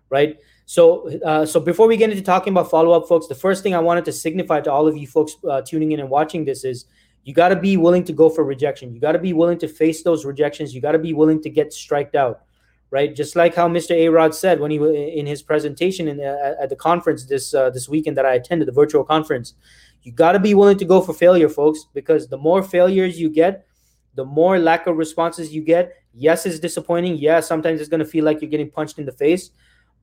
right? 0.10 0.38
So, 0.66 1.10
uh, 1.26 1.46
so 1.46 1.60
before 1.60 1.88
we 1.88 1.98
get 1.98 2.10
into 2.10 2.24
talking 2.24 2.54
about 2.54 2.70
follow 2.70 2.92
up, 2.92 3.08
folks, 3.08 3.28
the 3.28 3.36
first 3.36 3.64
thing 3.64 3.76
I 3.76 3.80
wanted 3.80 4.06
to 4.06 4.12
signify 4.12 4.62
to 4.62 4.72
all 4.72 4.88
of 4.88 4.96
you 4.96 5.08
folks 5.08 5.36
uh, 5.50 5.62
tuning 5.62 5.92
in 5.92 6.00
and 6.00 6.10
watching 6.10 6.46
this 6.46 6.64
is 6.64 6.86
you 7.24 7.34
got 7.34 7.50
to 7.50 7.56
be 7.56 7.78
willing 7.78 8.04
to 8.06 8.14
go 8.14 8.30
for 8.30 8.44
rejection. 8.44 8.94
You 8.94 9.00
got 9.00 9.14
to 9.14 9.20
be 9.20 9.34
willing 9.34 9.58
to 9.60 9.68
face 9.68 10.04
those 10.04 10.26
rejections. 10.26 10.74
You 10.74 10.82
got 10.82 10.94
to 10.94 11.00
be 11.00 11.14
willing 11.14 11.42
to 11.44 11.50
get 11.50 11.74
striked 11.74 12.16
out, 12.16 12.42
right? 12.92 13.14
Just 13.16 13.36
like 13.36 13.56
how 13.56 13.68
Mr. 13.68 13.92
A-Rod 13.92 14.36
said 14.36 14.60
when 14.60 14.72
he 14.72 14.80
was 14.80 14.94
in 14.94 15.26
his 15.26 15.42
presentation 15.42 16.08
in 16.08 16.18
the, 16.18 16.58
at 16.62 16.70
the 16.70 16.76
conference 16.76 17.26
this 17.26 17.54
uh, 17.54 17.70
this 17.70 17.88
weekend 17.88 18.18
that 18.18 18.26
I 18.26 18.36
attended, 18.36 18.68
the 18.68 18.74
virtual 18.74 19.04
conference. 19.04 19.54
You 20.04 20.12
got 20.12 20.34
to 20.34 20.40
be 20.40 20.54
willing 20.54 20.78
to 20.80 20.86
go 20.86 21.00
for 21.00 21.14
failure, 21.14 21.48
folks, 21.48 21.88
because 21.94 22.28
the 22.28 22.38
more 22.38 22.62
failures 22.62 23.20
you 23.20 23.30
get, 23.30 23.66
the 24.16 24.26
more 24.26 24.60
lack 24.60 24.86
of 24.86 24.98
responses 24.98 25.54
you 25.54 25.62
get, 25.62 25.94
yes, 26.14 26.46
it's 26.46 26.60
disappointing. 26.60 27.18
Yeah, 27.18 27.40
sometimes 27.40 27.80
it's 27.80 27.90
going 27.90 28.00
to 28.00 28.06
feel 28.06 28.26
like 28.26 28.42
you're 28.42 28.52
getting 28.52 28.70
punched 28.70 29.00
in 29.00 29.06
the 29.06 29.14
face. 29.14 29.52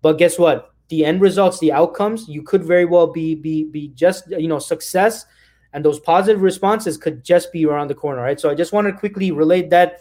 But 0.02 0.18
guess 0.18 0.38
what? 0.38 0.72
The 0.88 1.04
end 1.04 1.20
results, 1.20 1.58
the 1.60 1.72
outcomes, 1.72 2.28
you 2.28 2.42
could 2.42 2.64
very 2.64 2.84
well 2.84 3.06
be 3.06 3.34
be 3.34 3.64
be 3.64 3.88
just 3.88 4.28
you 4.30 4.48
know 4.48 4.58
success, 4.58 5.24
and 5.72 5.84
those 5.84 6.00
positive 6.00 6.42
responses 6.42 6.96
could 6.96 7.24
just 7.24 7.52
be 7.52 7.64
around 7.64 7.88
the 7.88 7.94
corner, 7.94 8.22
right? 8.22 8.40
So 8.40 8.50
I 8.50 8.54
just 8.54 8.72
want 8.72 8.86
to 8.88 8.92
quickly 8.92 9.30
relate 9.30 9.70
that 9.70 10.00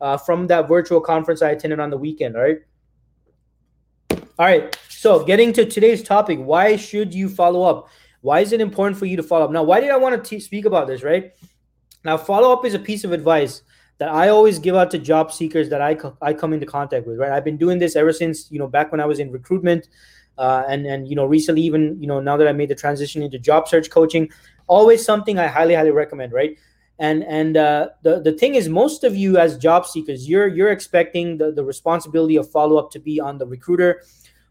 uh, 0.00 0.16
from 0.16 0.46
that 0.46 0.68
virtual 0.68 1.00
conference 1.00 1.42
I 1.42 1.50
attended 1.50 1.80
on 1.80 1.90
the 1.90 1.98
weekend, 1.98 2.36
all 2.36 2.42
right? 2.42 2.58
All 4.10 4.46
right. 4.46 4.78
So 4.88 5.24
getting 5.24 5.52
to 5.54 5.66
today's 5.66 6.02
topic, 6.02 6.38
why 6.38 6.76
should 6.76 7.12
you 7.12 7.28
follow 7.28 7.62
up? 7.62 7.88
Why 8.22 8.40
is 8.40 8.52
it 8.52 8.60
important 8.60 8.98
for 8.98 9.06
you 9.06 9.16
to 9.16 9.22
follow 9.22 9.44
up? 9.44 9.50
Now, 9.50 9.62
why 9.62 9.80
did 9.80 9.90
I 9.90 9.96
want 9.96 10.24
to 10.24 10.40
speak 10.40 10.64
about 10.64 10.86
this, 10.86 11.02
right? 11.02 11.32
Now, 12.04 12.16
follow 12.16 12.52
up 12.52 12.64
is 12.64 12.74
a 12.74 12.78
piece 12.78 13.04
of 13.04 13.12
advice 13.12 13.62
that 14.00 14.08
I 14.08 14.30
always 14.30 14.58
give 14.58 14.74
out 14.74 14.90
to 14.92 14.98
job 14.98 15.30
seekers 15.30 15.68
that 15.68 15.82
I, 15.82 15.94
co- 15.94 16.16
I 16.20 16.32
come 16.32 16.54
into 16.54 16.66
contact 16.66 17.06
with, 17.06 17.18
right? 17.18 17.30
I've 17.30 17.44
been 17.44 17.58
doing 17.58 17.78
this 17.78 17.94
ever 17.94 18.12
since, 18.12 18.50
you 18.50 18.58
know, 18.58 18.66
back 18.66 18.90
when 18.90 19.00
I 19.00 19.04
was 19.04 19.20
in 19.20 19.30
recruitment. 19.30 19.88
Uh, 20.38 20.64
and, 20.68 20.86
and, 20.86 21.06
you 21.06 21.14
know, 21.14 21.26
recently, 21.26 21.60
even, 21.60 22.00
you 22.00 22.06
know, 22.06 22.18
now 22.18 22.38
that 22.38 22.48
I 22.48 22.52
made 22.52 22.70
the 22.70 22.74
transition 22.74 23.22
into 23.22 23.38
job 23.38 23.68
search 23.68 23.90
coaching, 23.90 24.30
always 24.68 25.04
something 25.04 25.38
I 25.38 25.48
highly, 25.48 25.74
highly 25.74 25.90
recommend, 25.90 26.32
right? 26.32 26.56
And, 26.98 27.24
and 27.24 27.58
uh, 27.58 27.90
the, 28.02 28.20
the 28.20 28.32
thing 28.32 28.54
is, 28.54 28.68
most 28.68 29.04
of 29.04 29.14
you 29.14 29.36
as 29.36 29.58
job 29.58 29.86
seekers, 29.86 30.26
you're, 30.26 30.48
you're 30.48 30.72
expecting 30.72 31.36
the, 31.36 31.52
the 31.52 31.62
responsibility 31.62 32.36
of 32.36 32.50
follow 32.50 32.78
up 32.78 32.90
to 32.92 32.98
be 32.98 33.20
on 33.20 33.36
the 33.36 33.46
recruiter 33.46 34.02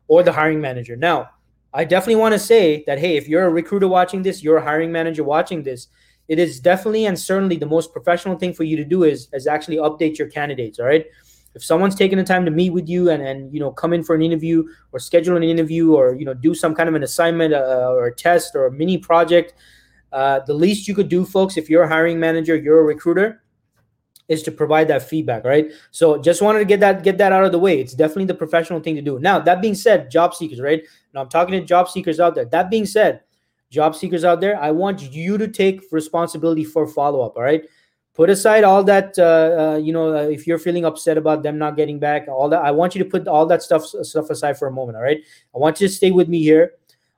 or 0.07 0.21
the 0.21 0.31
hiring 0.31 0.61
manager. 0.61 0.95
Now, 0.95 1.31
I 1.73 1.85
definitely 1.85 2.17
want 2.17 2.33
to 2.33 2.39
say 2.39 2.83
that, 2.85 2.99
hey, 2.99 3.17
if 3.17 3.27
you're 3.27 3.45
a 3.45 3.49
recruiter 3.49 3.87
watching 3.87 4.21
this, 4.21 4.43
you're 4.43 4.57
a 4.57 4.63
hiring 4.63 4.91
manager 4.91 5.23
watching 5.23 5.63
this, 5.63 5.87
it 6.29 6.37
is 6.39 6.59
definitely 6.59 7.07
and 7.07 7.19
certainly 7.19 7.57
the 7.57 7.65
most 7.65 7.91
professional 7.91 8.37
thing 8.37 8.53
for 8.53 8.63
you 8.63 8.77
to 8.77 8.85
do 8.85 9.03
is, 9.03 9.27
is 9.33 9.47
actually 9.47 9.77
update 9.77 10.17
your 10.17 10.29
candidates. 10.29 10.79
All 10.79 10.85
right. 10.85 11.05
If 11.55 11.63
someone's 11.63 11.95
taking 11.95 12.19
the 12.19 12.23
time 12.23 12.45
to 12.45 12.51
meet 12.51 12.69
with 12.69 12.87
you 12.87 13.09
and, 13.09 13.23
and 13.23 13.51
you 13.51 13.59
know 13.59 13.71
come 13.71 13.91
in 13.91 14.03
for 14.03 14.15
an 14.15 14.21
interview 14.21 14.63
or 14.91 14.99
schedule 14.99 15.35
an 15.35 15.43
interview 15.43 15.93
or 15.93 16.13
you 16.13 16.23
know 16.23 16.35
do 16.35 16.53
some 16.53 16.75
kind 16.75 16.87
of 16.87 16.93
an 16.93 17.01
assignment 17.01 17.55
uh, 17.55 17.89
or 17.89 18.05
a 18.05 18.15
test 18.15 18.55
or 18.55 18.67
a 18.67 18.71
mini 18.71 18.99
project, 18.99 19.55
uh, 20.11 20.39
the 20.45 20.53
least 20.53 20.87
you 20.87 20.93
could 20.93 21.09
do, 21.09 21.25
folks, 21.25 21.57
if 21.57 21.67
you're 21.69 21.83
a 21.83 21.87
hiring 21.89 22.19
manager, 22.19 22.55
you're 22.55 22.79
a 22.79 22.83
recruiter, 22.83 23.41
is 24.27 24.43
to 24.43 24.51
provide 24.51 24.87
that 24.87 25.01
feedback, 25.01 25.43
right? 25.43 25.71
So 25.89 26.21
just 26.21 26.43
wanted 26.43 26.59
to 26.59 26.65
get 26.65 26.79
that 26.81 27.03
get 27.03 27.17
that 27.17 27.31
out 27.31 27.43
of 27.43 27.51
the 27.51 27.59
way. 27.59 27.81
It's 27.81 27.95
definitely 27.95 28.25
the 28.25 28.35
professional 28.35 28.79
thing 28.79 28.95
to 28.95 29.01
do. 29.01 29.17
Now, 29.17 29.39
that 29.39 29.63
being 29.63 29.73
said, 29.73 30.11
job 30.11 30.35
seekers, 30.35 30.61
right? 30.61 30.83
Now 31.15 31.21
I'm 31.21 31.29
talking 31.29 31.59
to 31.59 31.65
job 31.65 31.89
seekers 31.89 32.19
out 32.19 32.35
there. 32.35 32.45
That 32.45 32.69
being 32.69 32.85
said, 32.85 33.21
job 33.69 33.95
seekers 33.95 34.23
out 34.23 34.41
there, 34.41 34.59
I 34.59 34.71
want 34.71 35.01
you 35.01 35.37
to 35.37 35.47
take 35.47 35.83
responsibility 35.91 36.63
for 36.63 36.87
follow 36.87 37.21
up. 37.21 37.35
All 37.35 37.43
right. 37.43 37.63
Put 38.13 38.29
aside 38.29 38.65
all 38.65 38.83
that, 38.83 39.17
uh, 39.17 39.75
uh, 39.75 39.77
you 39.77 39.93
know, 39.93 40.13
uh, 40.13 40.23
if 40.23 40.45
you're 40.45 40.59
feeling 40.59 40.83
upset 40.83 41.17
about 41.17 41.41
them 41.41 41.57
not 41.57 41.77
getting 41.77 41.99
back, 41.99 42.27
all 42.27 42.49
that, 42.49 42.61
I 42.61 42.71
want 42.71 42.93
you 42.93 43.01
to 43.03 43.09
put 43.09 43.27
all 43.27 43.45
that 43.45 43.61
stuff 43.61 43.85
stuff 43.85 44.29
aside 44.29 44.57
for 44.57 44.67
a 44.67 44.71
moment. 44.71 44.97
All 44.97 45.03
right. 45.03 45.19
I 45.55 45.57
want 45.57 45.79
you 45.79 45.87
to 45.87 45.93
stay 45.93 46.11
with 46.11 46.27
me 46.27 46.43
here. 46.43 46.73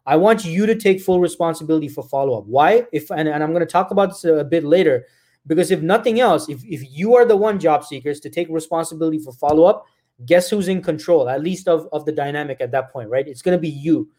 I 0.05 0.15
want 0.15 0.45
you 0.45 0.65
to 0.65 0.75
take 0.75 1.01
full 1.01 1.19
responsibility 1.19 1.87
for 1.87 2.03
follow 2.03 2.37
up. 2.37 2.45
Why? 2.45 2.85
If 2.91 3.09
and, 3.11 3.27
and 3.27 3.43
I'm 3.43 3.51
going 3.51 3.65
to 3.65 3.71
talk 3.71 3.91
about 3.91 4.09
this 4.09 4.25
a 4.25 4.43
bit 4.43 4.63
later, 4.63 5.05
because 5.47 5.71
if 5.71 5.81
nothing 5.81 6.19
else, 6.19 6.49
if, 6.49 6.63
if 6.63 6.83
you 6.91 7.15
are 7.15 7.25
the 7.25 7.37
one 7.37 7.59
job 7.59 7.83
seekers 7.83 8.19
to 8.19 8.29
take 8.29 8.47
responsibility 8.49 9.17
for 9.17 9.31
follow 9.33 9.63
up, 9.63 9.85
guess 10.25 10.49
who's 10.49 10.67
in 10.67 10.81
control, 10.81 11.29
at 11.29 11.41
least 11.41 11.67
of, 11.67 11.87
of 11.91 12.05
the 12.05 12.11
dynamic 12.11 12.61
at 12.61 12.71
that 12.71 12.91
point, 12.91 13.09
right? 13.09 13.27
It's 13.27 13.41
going 13.41 13.57
to 13.57 13.61
be 13.61 13.69
you. 13.69 14.09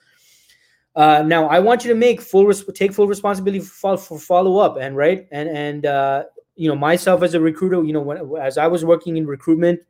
Uh, 0.94 1.22
now 1.26 1.46
I 1.48 1.58
want 1.58 1.84
you 1.84 1.90
to 1.90 1.98
make 1.98 2.20
full 2.20 2.46
res- 2.46 2.64
take 2.74 2.92
full 2.92 3.06
responsibility 3.06 3.60
for, 3.60 3.96
for 3.96 4.18
follow 4.18 4.58
up 4.58 4.76
and 4.76 4.96
right? 4.96 5.26
And 5.30 5.48
and 5.48 5.86
uh, 5.86 6.24
you 6.54 6.68
know 6.68 6.76
myself 6.76 7.22
as 7.22 7.34
a 7.34 7.40
recruiter 7.40 7.82
you 7.82 7.92
know 7.92 8.00
when 8.00 8.36
as 8.40 8.58
I 8.58 8.66
was 8.66 8.84
working 8.84 9.16
in 9.16 9.26
recruitment 9.26 9.80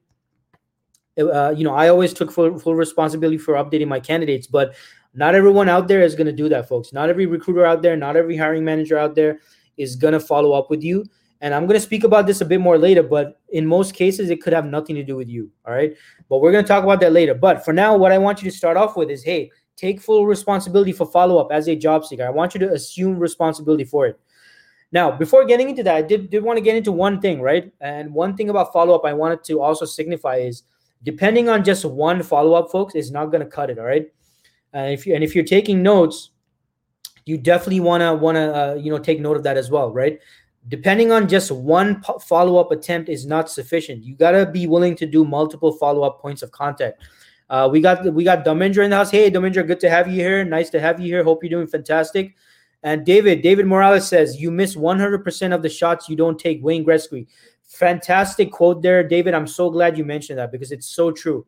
uh, 1.18 1.50
you 1.50 1.64
know 1.64 1.74
I 1.74 1.88
always 1.88 2.12
took 2.14 2.30
full, 2.30 2.58
full 2.58 2.74
responsibility 2.76 3.38
for 3.38 3.54
updating 3.54 3.88
my 3.88 4.00
candidates 4.00 4.46
but 4.46 4.74
not 5.14 5.34
everyone 5.34 5.68
out 5.68 5.88
there 5.88 6.00
is 6.00 6.14
going 6.14 6.28
to 6.28 6.32
do 6.32 6.48
that 6.48 6.68
folks. 6.68 6.92
Not 6.92 7.10
every 7.10 7.26
recruiter 7.26 7.66
out 7.66 7.82
there 7.82 7.96
not 7.96 8.16
every 8.16 8.36
hiring 8.36 8.64
manager 8.64 8.96
out 8.96 9.14
there 9.14 9.40
is 9.76 9.96
going 9.96 10.12
to 10.12 10.20
follow 10.20 10.52
up 10.52 10.70
with 10.70 10.82
you. 10.82 11.04
And 11.40 11.52
I'm 11.52 11.66
going 11.66 11.78
to 11.78 11.84
speak 11.84 12.04
about 12.04 12.28
this 12.28 12.40
a 12.40 12.44
bit 12.44 12.60
more 12.60 12.78
later 12.78 13.02
but 13.02 13.40
in 13.48 13.66
most 13.66 13.94
cases 13.94 14.30
it 14.30 14.40
could 14.40 14.52
have 14.52 14.66
nothing 14.66 14.94
to 14.94 15.02
do 15.02 15.16
with 15.16 15.28
you 15.28 15.50
all 15.66 15.74
right? 15.74 15.96
But 16.28 16.38
we're 16.38 16.52
going 16.52 16.64
to 16.64 16.68
talk 16.68 16.84
about 16.84 17.00
that 17.00 17.12
later. 17.12 17.34
But 17.34 17.64
for 17.64 17.72
now 17.72 17.96
what 17.96 18.12
I 18.12 18.18
want 18.18 18.40
you 18.40 18.48
to 18.48 18.56
start 18.56 18.76
off 18.76 18.96
with 18.96 19.10
is 19.10 19.24
hey 19.24 19.50
Take 19.76 20.00
full 20.00 20.26
responsibility 20.26 20.92
for 20.92 21.06
follow 21.06 21.38
up 21.38 21.48
as 21.50 21.68
a 21.68 21.76
job 21.76 22.04
seeker. 22.04 22.26
I 22.26 22.30
want 22.30 22.54
you 22.54 22.60
to 22.60 22.72
assume 22.72 23.18
responsibility 23.18 23.84
for 23.84 24.06
it. 24.06 24.18
Now, 24.92 25.10
before 25.10 25.46
getting 25.46 25.70
into 25.70 25.82
that, 25.84 25.94
I 25.96 26.02
did, 26.02 26.28
did 26.28 26.44
want 26.44 26.58
to 26.58 26.62
get 26.62 26.76
into 26.76 26.92
one 26.92 27.20
thing, 27.20 27.40
right? 27.40 27.72
And 27.80 28.12
one 28.12 28.36
thing 28.36 28.50
about 28.50 28.72
follow 28.72 28.94
up 28.94 29.06
I 29.06 29.14
wanted 29.14 29.42
to 29.44 29.60
also 29.60 29.86
signify 29.86 30.36
is 30.36 30.64
depending 31.02 31.48
on 31.48 31.64
just 31.64 31.84
one 31.84 32.22
follow 32.22 32.52
up, 32.54 32.70
folks, 32.70 32.94
is 32.94 33.10
not 33.10 33.26
going 33.26 33.40
to 33.40 33.46
cut 33.46 33.70
it. 33.70 33.78
All 33.78 33.86
right. 33.86 34.06
And 34.74 34.92
if 34.92 35.06
you 35.06 35.14
and 35.14 35.24
if 35.24 35.34
you're 35.34 35.44
taking 35.44 35.82
notes, 35.82 36.30
you 37.24 37.38
definitely 37.38 37.80
want 37.80 38.02
to 38.02 38.14
want 38.14 38.36
to 38.36 38.54
uh, 38.54 38.74
you 38.74 38.90
know 38.90 38.98
take 38.98 39.20
note 39.20 39.36
of 39.36 39.42
that 39.44 39.56
as 39.56 39.70
well, 39.70 39.92
right? 39.92 40.18
Depending 40.68 41.10
on 41.10 41.28
just 41.28 41.50
one 41.50 42.02
follow 42.20 42.58
up 42.58 42.70
attempt 42.70 43.08
is 43.08 43.26
not 43.26 43.50
sufficient. 43.50 44.04
You 44.04 44.14
got 44.14 44.30
to 44.32 44.46
be 44.46 44.66
willing 44.66 44.94
to 44.96 45.06
do 45.06 45.24
multiple 45.24 45.72
follow 45.72 46.02
up 46.02 46.20
points 46.20 46.42
of 46.42 46.52
contact. 46.52 47.02
Uh, 47.50 47.68
we 47.70 47.80
got 47.80 48.04
we 48.12 48.24
got 48.24 48.44
Domindra 48.44 48.84
in 48.84 48.90
the 48.90 48.96
house. 48.96 49.10
Hey, 49.10 49.30
Domindra, 49.30 49.66
good 49.66 49.80
to 49.80 49.90
have 49.90 50.08
you 50.08 50.14
here. 50.14 50.44
Nice 50.44 50.70
to 50.70 50.80
have 50.80 51.00
you 51.00 51.06
here. 51.06 51.22
Hope 51.24 51.42
you're 51.42 51.50
doing 51.50 51.66
fantastic. 51.66 52.34
And 52.82 53.06
David, 53.06 53.42
David 53.42 53.66
Morales 53.66 54.08
says 54.08 54.40
you 54.40 54.50
miss 54.50 54.74
100% 54.74 55.54
of 55.54 55.62
the 55.62 55.68
shots 55.68 56.08
you 56.08 56.16
don't 56.16 56.38
take. 56.38 56.64
Wayne 56.64 56.84
Gretzky, 56.84 57.28
fantastic 57.62 58.50
quote 58.50 58.82
there, 58.82 59.06
David. 59.06 59.34
I'm 59.34 59.46
so 59.46 59.70
glad 59.70 59.96
you 59.96 60.04
mentioned 60.04 60.38
that 60.38 60.50
because 60.50 60.72
it's 60.72 60.86
so 60.86 61.12
true. 61.12 61.46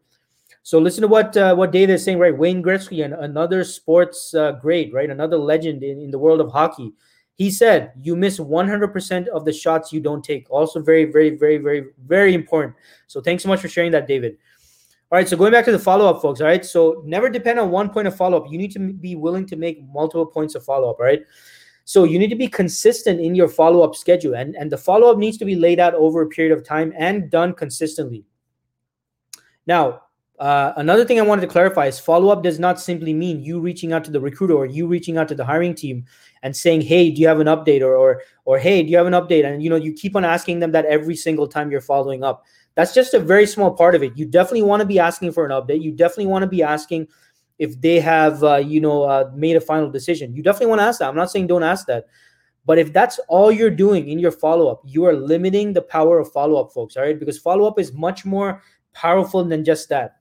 So 0.62 0.78
listen 0.78 1.02
to 1.02 1.08
what 1.08 1.36
uh, 1.36 1.54
what 1.54 1.72
David 1.72 1.94
is 1.94 2.04
saying, 2.04 2.18
right? 2.18 2.36
Wayne 2.36 2.62
Gretzky, 2.62 3.04
and 3.04 3.12
another 3.14 3.64
sports 3.64 4.32
uh, 4.34 4.52
great, 4.52 4.92
right? 4.94 5.10
Another 5.10 5.36
legend 5.36 5.82
in, 5.82 6.00
in 6.00 6.10
the 6.10 6.18
world 6.18 6.40
of 6.40 6.50
hockey. 6.50 6.92
He 7.34 7.50
said, 7.50 7.92
"You 8.00 8.16
miss 8.16 8.38
100% 8.38 9.26
of 9.28 9.44
the 9.44 9.52
shots 9.52 9.92
you 9.92 10.00
don't 10.00 10.24
take." 10.24 10.46
Also, 10.50 10.80
very, 10.80 11.04
very, 11.04 11.30
very, 11.36 11.58
very, 11.58 11.86
very 12.06 12.32
important. 12.32 12.76
So 13.08 13.20
thanks 13.20 13.42
so 13.42 13.48
much 13.48 13.60
for 13.60 13.68
sharing 13.68 13.92
that, 13.92 14.08
David. 14.08 14.38
All 15.14 15.18
right, 15.18 15.28
so 15.28 15.36
going 15.36 15.52
back 15.52 15.64
to 15.66 15.70
the 15.70 15.78
follow 15.78 16.10
up, 16.10 16.20
folks. 16.20 16.40
All 16.40 16.48
right, 16.48 16.64
so 16.64 17.00
never 17.06 17.30
depend 17.30 17.60
on 17.60 17.70
one 17.70 17.88
point 17.88 18.08
of 18.08 18.16
follow 18.16 18.36
up. 18.36 18.50
You 18.50 18.58
need 18.58 18.72
to 18.72 18.80
be 18.80 19.14
willing 19.14 19.46
to 19.46 19.54
make 19.54 19.80
multiple 19.92 20.26
points 20.26 20.56
of 20.56 20.64
follow 20.64 20.90
up. 20.90 20.96
All 20.98 21.06
right, 21.06 21.22
so 21.84 22.02
you 22.02 22.18
need 22.18 22.30
to 22.30 22.34
be 22.34 22.48
consistent 22.48 23.20
in 23.20 23.36
your 23.36 23.46
follow 23.46 23.82
up 23.82 23.94
schedule, 23.94 24.34
and 24.34 24.56
and 24.56 24.72
the 24.72 24.76
follow 24.76 25.12
up 25.12 25.16
needs 25.16 25.38
to 25.38 25.44
be 25.44 25.54
laid 25.54 25.78
out 25.78 25.94
over 25.94 26.22
a 26.22 26.26
period 26.26 26.52
of 26.52 26.64
time 26.64 26.92
and 26.98 27.30
done 27.30 27.54
consistently. 27.54 28.24
Now, 29.68 30.00
uh, 30.40 30.72
another 30.78 31.04
thing 31.04 31.20
I 31.20 31.22
wanted 31.22 31.42
to 31.42 31.46
clarify 31.46 31.86
is 31.86 32.00
follow 32.00 32.30
up 32.30 32.42
does 32.42 32.58
not 32.58 32.80
simply 32.80 33.14
mean 33.14 33.40
you 33.40 33.60
reaching 33.60 33.92
out 33.92 34.02
to 34.06 34.10
the 34.10 34.20
recruiter 34.20 34.54
or 34.54 34.66
you 34.66 34.88
reaching 34.88 35.16
out 35.16 35.28
to 35.28 35.36
the 35.36 35.44
hiring 35.44 35.76
team 35.76 36.06
and 36.42 36.56
saying, 36.56 36.80
"Hey, 36.80 37.12
do 37.12 37.20
you 37.20 37.28
have 37.28 37.38
an 37.38 37.46
update?" 37.46 37.82
or 37.82 37.94
or 37.94 38.22
or 38.46 38.58
"Hey, 38.58 38.82
do 38.82 38.90
you 38.90 38.96
have 38.96 39.06
an 39.06 39.12
update?" 39.12 39.46
And 39.46 39.62
you 39.62 39.70
know 39.70 39.76
you 39.76 39.92
keep 39.92 40.16
on 40.16 40.24
asking 40.24 40.58
them 40.58 40.72
that 40.72 40.86
every 40.86 41.14
single 41.14 41.46
time 41.46 41.70
you're 41.70 41.80
following 41.80 42.24
up. 42.24 42.44
That's 42.74 42.92
just 42.92 43.14
a 43.14 43.20
very 43.20 43.46
small 43.46 43.72
part 43.72 43.94
of 43.94 44.02
it. 44.02 44.16
You 44.16 44.26
definitely 44.26 44.62
want 44.62 44.80
to 44.80 44.86
be 44.86 44.98
asking 44.98 45.32
for 45.32 45.44
an 45.44 45.52
update. 45.52 45.82
You 45.82 45.92
definitely 45.92 46.26
want 46.26 46.42
to 46.42 46.48
be 46.48 46.62
asking 46.62 47.08
if 47.58 47.80
they 47.80 48.00
have, 48.00 48.42
uh, 48.42 48.56
you 48.56 48.80
know, 48.80 49.04
uh, 49.04 49.30
made 49.34 49.56
a 49.56 49.60
final 49.60 49.88
decision. 49.90 50.34
You 50.34 50.42
definitely 50.42 50.68
want 50.68 50.80
to 50.80 50.84
ask 50.84 50.98
that. 50.98 51.08
I'm 51.08 51.16
not 51.16 51.30
saying 51.30 51.46
don't 51.46 51.62
ask 51.62 51.86
that, 51.86 52.06
but 52.66 52.78
if 52.78 52.92
that's 52.92 53.20
all 53.28 53.52
you're 53.52 53.70
doing 53.70 54.08
in 54.08 54.18
your 54.18 54.32
follow 54.32 54.68
up, 54.68 54.82
you 54.84 55.04
are 55.04 55.14
limiting 55.14 55.72
the 55.72 55.82
power 55.82 56.18
of 56.18 56.32
follow 56.32 56.60
up, 56.60 56.72
folks. 56.72 56.96
All 56.96 57.04
right, 57.04 57.18
because 57.18 57.38
follow 57.38 57.66
up 57.66 57.78
is 57.78 57.92
much 57.92 58.24
more 58.24 58.60
powerful 58.92 59.44
than 59.44 59.64
just 59.64 59.88
that. 59.90 60.16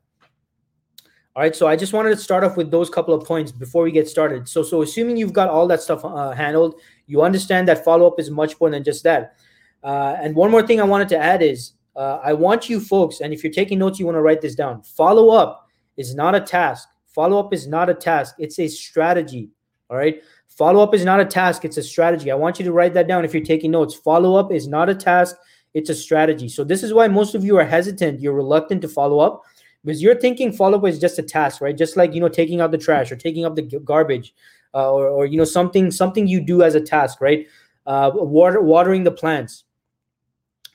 All 1.35 1.41
right, 1.41 1.55
so 1.55 1.65
I 1.65 1.75
just 1.75 1.93
wanted 1.93 2.11
to 2.11 2.17
start 2.17 2.43
off 2.43 2.55
with 2.55 2.69
those 2.69 2.91
couple 2.91 3.15
of 3.15 3.25
points 3.25 3.51
before 3.51 3.81
we 3.81 3.91
get 3.91 4.07
started. 4.07 4.47
So, 4.47 4.61
so 4.61 4.83
assuming 4.83 5.17
you've 5.17 5.33
got 5.33 5.49
all 5.49 5.65
that 5.67 5.81
stuff 5.81 6.05
uh, 6.05 6.29
handled, 6.31 6.79
you 7.07 7.23
understand 7.23 7.67
that 7.67 7.83
follow 7.83 8.05
up 8.05 8.19
is 8.19 8.29
much 8.29 8.59
more 8.61 8.69
than 8.69 8.83
just 8.83 9.03
that. 9.05 9.37
Uh, 9.83 10.15
and 10.21 10.35
one 10.35 10.51
more 10.51 10.61
thing 10.61 10.79
I 10.79 10.83
wanted 10.83 11.09
to 11.09 11.17
add 11.17 11.41
is 11.41 11.73
uh, 11.95 12.19
I 12.23 12.33
want 12.33 12.69
you 12.69 12.79
folks, 12.79 13.21
and 13.21 13.33
if 13.33 13.43
you're 13.43 13.53
taking 13.53 13.79
notes, 13.79 13.99
you 13.99 14.05
want 14.05 14.15
to 14.15 14.21
write 14.21 14.41
this 14.41 14.55
down. 14.55 14.81
Follow 14.81 15.29
up 15.29 15.67
is 15.97 16.15
not 16.15 16.35
a 16.35 16.41
task. 16.41 16.89
Follow 17.13 17.39
up 17.39 17.53
is 17.53 17.67
not 17.67 17.89
a 17.89 17.93
task, 17.93 18.35
it's 18.39 18.59
a 18.59 18.67
strategy. 18.67 19.49
All 19.89 19.97
right. 19.97 20.23
Follow 20.47 20.81
up 20.81 20.93
is 20.93 21.05
not 21.05 21.19
a 21.19 21.25
task, 21.25 21.65
it's 21.65 21.77
a 21.77 21.83
strategy. 21.83 22.31
I 22.31 22.35
want 22.35 22.59
you 22.59 22.65
to 22.65 22.71
write 22.71 22.93
that 22.95 23.07
down 23.07 23.25
if 23.25 23.33
you're 23.33 23.43
taking 23.43 23.71
notes. 23.71 23.93
Follow 23.93 24.35
up 24.35 24.51
is 24.51 24.67
not 24.67 24.89
a 24.89 24.95
task, 24.95 25.35
it's 25.73 25.89
a 25.89 25.95
strategy. 25.95 26.49
So, 26.49 26.63
this 26.63 26.83
is 26.83 26.93
why 26.93 27.07
most 27.07 27.35
of 27.35 27.43
you 27.43 27.57
are 27.57 27.65
hesitant. 27.65 28.21
You're 28.21 28.33
reluctant 28.33 28.81
to 28.83 28.87
follow 28.87 29.19
up 29.19 29.43
because 29.83 30.01
you're 30.01 30.19
thinking 30.19 30.51
follow 30.51 30.77
up 30.79 30.85
is 30.85 30.99
just 30.99 31.19
a 31.19 31.23
task, 31.23 31.61
right? 31.61 31.77
Just 31.77 31.97
like, 31.97 32.13
you 32.13 32.21
know, 32.21 32.29
taking 32.29 32.61
out 32.61 32.71
the 32.71 32.77
trash 32.77 33.11
or 33.11 33.15
taking 33.15 33.45
up 33.45 33.55
the 33.55 33.63
garbage 33.83 34.33
uh, 34.73 34.91
or, 34.91 35.07
or, 35.07 35.25
you 35.25 35.37
know, 35.37 35.43
something, 35.43 35.91
something 35.91 36.27
you 36.27 36.39
do 36.41 36.63
as 36.63 36.73
a 36.73 36.81
task, 36.81 37.21
right? 37.21 37.47
Uh, 37.85 38.11
water, 38.13 38.61
watering 38.61 39.03
the 39.03 39.11
plants 39.11 39.65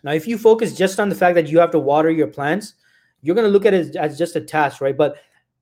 now, 0.03 0.13
if 0.13 0.27
you 0.27 0.39
focus 0.39 0.77
just 0.77 1.01
on 1.01 1.09
the 1.09 1.15
fact 1.15 1.35
that 1.35 1.49
you 1.49 1.59
have 1.59 1.71
to 1.73 1.79
water 1.79 2.11
your 2.11 2.29
plants, 2.29 2.75
you're 3.23 3.35
going 3.35 3.47
to 3.47 3.51
look 3.51 3.67
at 3.67 3.75
it 3.75 3.97
as 3.97 4.17
just 4.17 4.37
a 4.37 4.41
task, 4.41 4.81
right? 4.81 4.97
But 4.97 5.17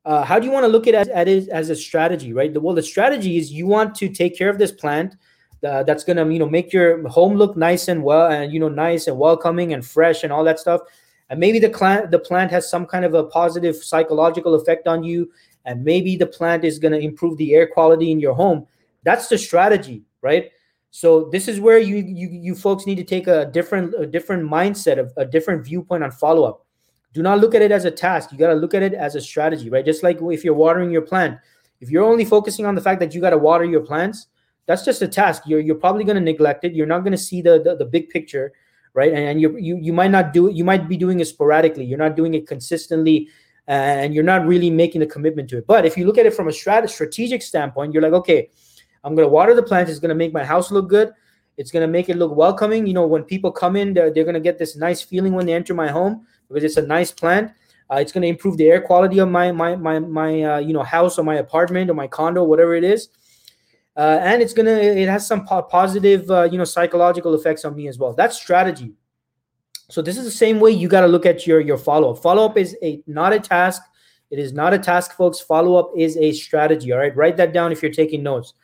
uh, 0.05 0.25
how 0.25 0.39
do 0.39 0.47
you 0.47 0.53
want 0.53 0.65
to 0.65 0.69
look 0.69 0.87
at 0.87 0.95
it, 0.95 1.29
it 1.29 1.49
as 1.49 1.71
a 1.71 1.77
strategy, 1.77 2.33
right? 2.33 2.53
The, 2.53 2.61
well, 2.61 2.75
the 2.75 2.83
strategy 2.83 3.39
is 3.39 3.51
you 3.51 3.67
want 3.67 3.95
to 3.97 4.09
take 4.09 4.37
care 4.37 4.51
of 4.51 4.59
this 4.59 4.73
plant 4.73 5.17
uh, 5.65 5.83
that's 5.83 6.05
going 6.05 6.17
to, 6.17 6.33
you 6.33 6.39
know, 6.39 6.49
make 6.49 6.73
your 6.73 7.07
home 7.09 7.35
look 7.35 7.57
nice 7.57 7.89
and 7.89 8.03
well, 8.03 8.31
and 8.31 8.53
you 8.53 8.61
know, 8.61 8.69
nice 8.69 9.07
and 9.07 9.19
welcoming 9.19 9.73
and 9.73 9.85
fresh 9.85 10.23
and 10.23 10.33
all 10.33 10.45
that 10.45 10.61
stuff. 10.61 10.83
And 11.29 11.41
maybe 11.41 11.59
the 11.59 11.71
plant, 11.71 12.11
the 12.11 12.19
plant 12.19 12.53
has 12.53 12.71
some 12.71 12.87
kind 12.87 13.05
of 13.05 13.15
a 13.15 13.25
positive 13.25 13.77
psychological 13.77 14.55
effect 14.55 14.87
on 14.87 15.03
you, 15.03 15.33
and 15.65 15.83
maybe 15.83 16.17
the 16.17 16.27
plant 16.27 16.63
is 16.65 16.79
going 16.79 16.93
to 16.93 17.01
improve 17.01 17.37
the 17.39 17.55
air 17.55 17.67
quality 17.67 18.13
in 18.13 18.21
your 18.21 18.35
home. 18.35 18.67
That's 19.03 19.29
the 19.29 19.39
strategy, 19.39 20.05
right? 20.21 20.51
So 20.97 21.29
this 21.31 21.47
is 21.47 21.61
where 21.61 21.79
you 21.79 21.97
you 21.97 22.29
you 22.33 22.55
folks 22.55 22.87
need 22.87 22.95
to 22.95 23.05
take 23.05 23.27
a 23.27 23.45
different 23.53 23.95
a 23.99 24.07
different 24.07 24.51
mindset 24.51 24.99
of 24.99 25.13
a 25.19 25.27
different 25.27 25.63
viewpoint 25.63 26.03
on 26.03 26.11
follow 26.11 26.45
up. 26.45 26.65
Do 27.13 27.21
not 27.23 27.39
look 27.39 27.55
at 27.55 27.61
it 27.61 27.71
as 27.71 27.85
a 27.85 27.91
task. 27.91 28.33
You 28.33 28.39
got 28.39 28.49
to 28.49 28.55
look 28.55 28.73
at 28.73 28.83
it 28.83 28.95
as 28.95 29.15
a 29.15 29.21
strategy, 29.21 29.69
right? 29.69 29.85
Just 29.85 30.03
like 30.03 30.19
if 30.23 30.43
you're 30.43 30.55
watering 30.55 30.91
your 30.91 31.03
plant, 31.03 31.37
If 31.81 31.91
you're 31.91 32.05
only 32.05 32.25
focusing 32.25 32.67
on 32.67 32.75
the 32.75 32.81
fact 32.81 33.01
that 33.01 33.15
you 33.15 33.21
got 33.21 33.31
to 33.31 33.39
water 33.39 33.65
your 33.65 33.81
plants, 33.81 34.29
that's 34.67 34.85
just 34.85 35.03
a 35.03 35.09
task. 35.09 35.43
You're 35.47 35.61
you're 35.61 35.77
probably 35.77 36.05
going 36.05 36.17
to 36.17 36.23
neglect 36.23 36.65
it. 36.65 36.73
You're 36.73 36.87
not 36.87 37.01
going 37.01 37.13
to 37.13 37.19
see 37.19 37.43
the, 37.43 37.63
the, 37.63 37.77
the 37.77 37.85
big 37.85 38.09
picture, 38.09 38.53
right? 38.95 39.13
And, 39.13 39.19
and 39.19 39.41
you 39.41 39.57
you 39.57 39.77
you 39.77 39.93
might 39.93 40.11
not 40.11 40.33
do 40.33 40.49
it. 40.49 40.57
You 40.57 40.65
might 40.65 40.89
be 40.89 40.97
doing 40.97 41.21
it 41.21 41.27
sporadically. 41.27 41.85
You're 41.85 41.99
not 41.99 42.17
doing 42.17 42.35
it 42.35 42.47
consistently, 42.47 43.29
and 43.67 44.15
you're 44.15 44.25
not 44.25 44.47
really 44.47 44.71
making 44.71 45.03
a 45.03 45.07
commitment 45.07 45.51
to 45.51 45.59
it. 45.59 45.67
But 45.67 45.85
if 45.85 45.97
you 45.97 46.07
look 46.07 46.19
at 46.19 46.27
it 46.27 46.35
from 46.35 46.49
a 46.49 46.53
strat- 46.53 46.89
strategic 46.89 47.43
standpoint, 47.43 47.93
you're 47.93 48.03
like, 48.03 48.13
okay, 48.15 48.51
I'm 49.05 49.15
to 49.17 49.29
water 49.29 49.55
the 49.55 49.63
plants. 49.63 49.91
It's 49.91 50.01
to 50.11 50.15
make 50.15 50.33
my 50.33 50.45
house 50.45 50.71
look 50.71 50.89
good. 50.89 51.13
It's 51.57 51.71
to 51.83 51.89
make 51.89 52.09
it 52.09 52.17
look 52.17 52.35
welcoming. 52.35 52.87
You 52.87 52.95
know, 52.95 53.07
when 53.07 53.25
people 53.25 53.51
come 53.51 53.77
in, 53.77 53.95
they're, 53.95 54.13
they're 54.13 54.25
to 54.35 54.41
get 54.41 54.59
this 54.59 54.77
nice 54.77 55.01
feeling 55.01 55.33
when 55.33 55.47
they 55.47 55.55
enter 55.55 55.75
my 55.75 55.89
home 55.89 56.27
because 56.49 56.65
it's 56.65 56.77
a 56.77 56.87
nice 56.87 57.11
plant. 57.11 57.53
Uh, 57.91 57.97
it's 57.97 58.13
to 58.23 58.29
improve 58.29 58.57
the 58.57 58.69
air 58.69 58.81
quality 58.81 59.21
of 59.21 59.29
my 59.29 59.53
my 59.53 59.77
my 59.77 59.99
my 59.99 60.43
uh, 60.43 60.59
you 60.59 60.73
know 60.73 60.83
house 60.83 61.19
or 61.19 61.23
my 61.23 61.37
apartment 61.37 61.89
or 61.89 61.95
my 61.95 62.07
condo, 62.07 62.43
whatever 62.43 62.75
it 62.75 62.83
is 62.83 63.09
uh, 63.97 64.19
and 64.23 64.43
it's 64.43 64.53
gonna 64.53 64.71
it 64.71 65.09
has 65.09 65.27
some 65.27 65.47
po- 65.47 65.63
positive 65.63 66.31
uh, 66.31 66.43
you 66.45 66.59
know 66.59 66.65
psychological 66.65 67.35
effects 67.35 67.65
on 67.65 67.75
me 67.75 67.89
as 67.89 67.99
well 67.99 68.13
that's 68.13 68.37
strategy 68.37 68.93
so 69.89 70.03
this 70.03 70.19
is 70.19 70.25
the 70.25 70.31
same 70.31 70.61
way 70.61 70.71
you 70.71 70.89
got 70.89 71.01
to 71.01 71.07
look 71.07 71.27
at 71.27 71.47
your 71.47 71.61
your 71.61 71.79
follow-up 71.79 72.19
follow-up 72.19 72.57
is 72.57 72.77
a 72.83 73.03
not 73.07 73.33
a 73.33 73.41
task 73.41 73.83
it 74.31 74.39
is 74.39 74.53
not 74.53 74.75
a 74.75 74.79
task 74.79 75.17
folks 75.17 75.41
follow-up 75.41 75.91
is 75.97 76.17
a 76.19 76.33
strategy 76.33 76.93
all 76.93 76.99
right 76.99 77.17
write 77.17 77.37
that 77.37 77.53
down 77.53 77.73
if 77.73 77.83
you're 77.83 77.93
taking 77.93 78.23
notes 78.23 78.55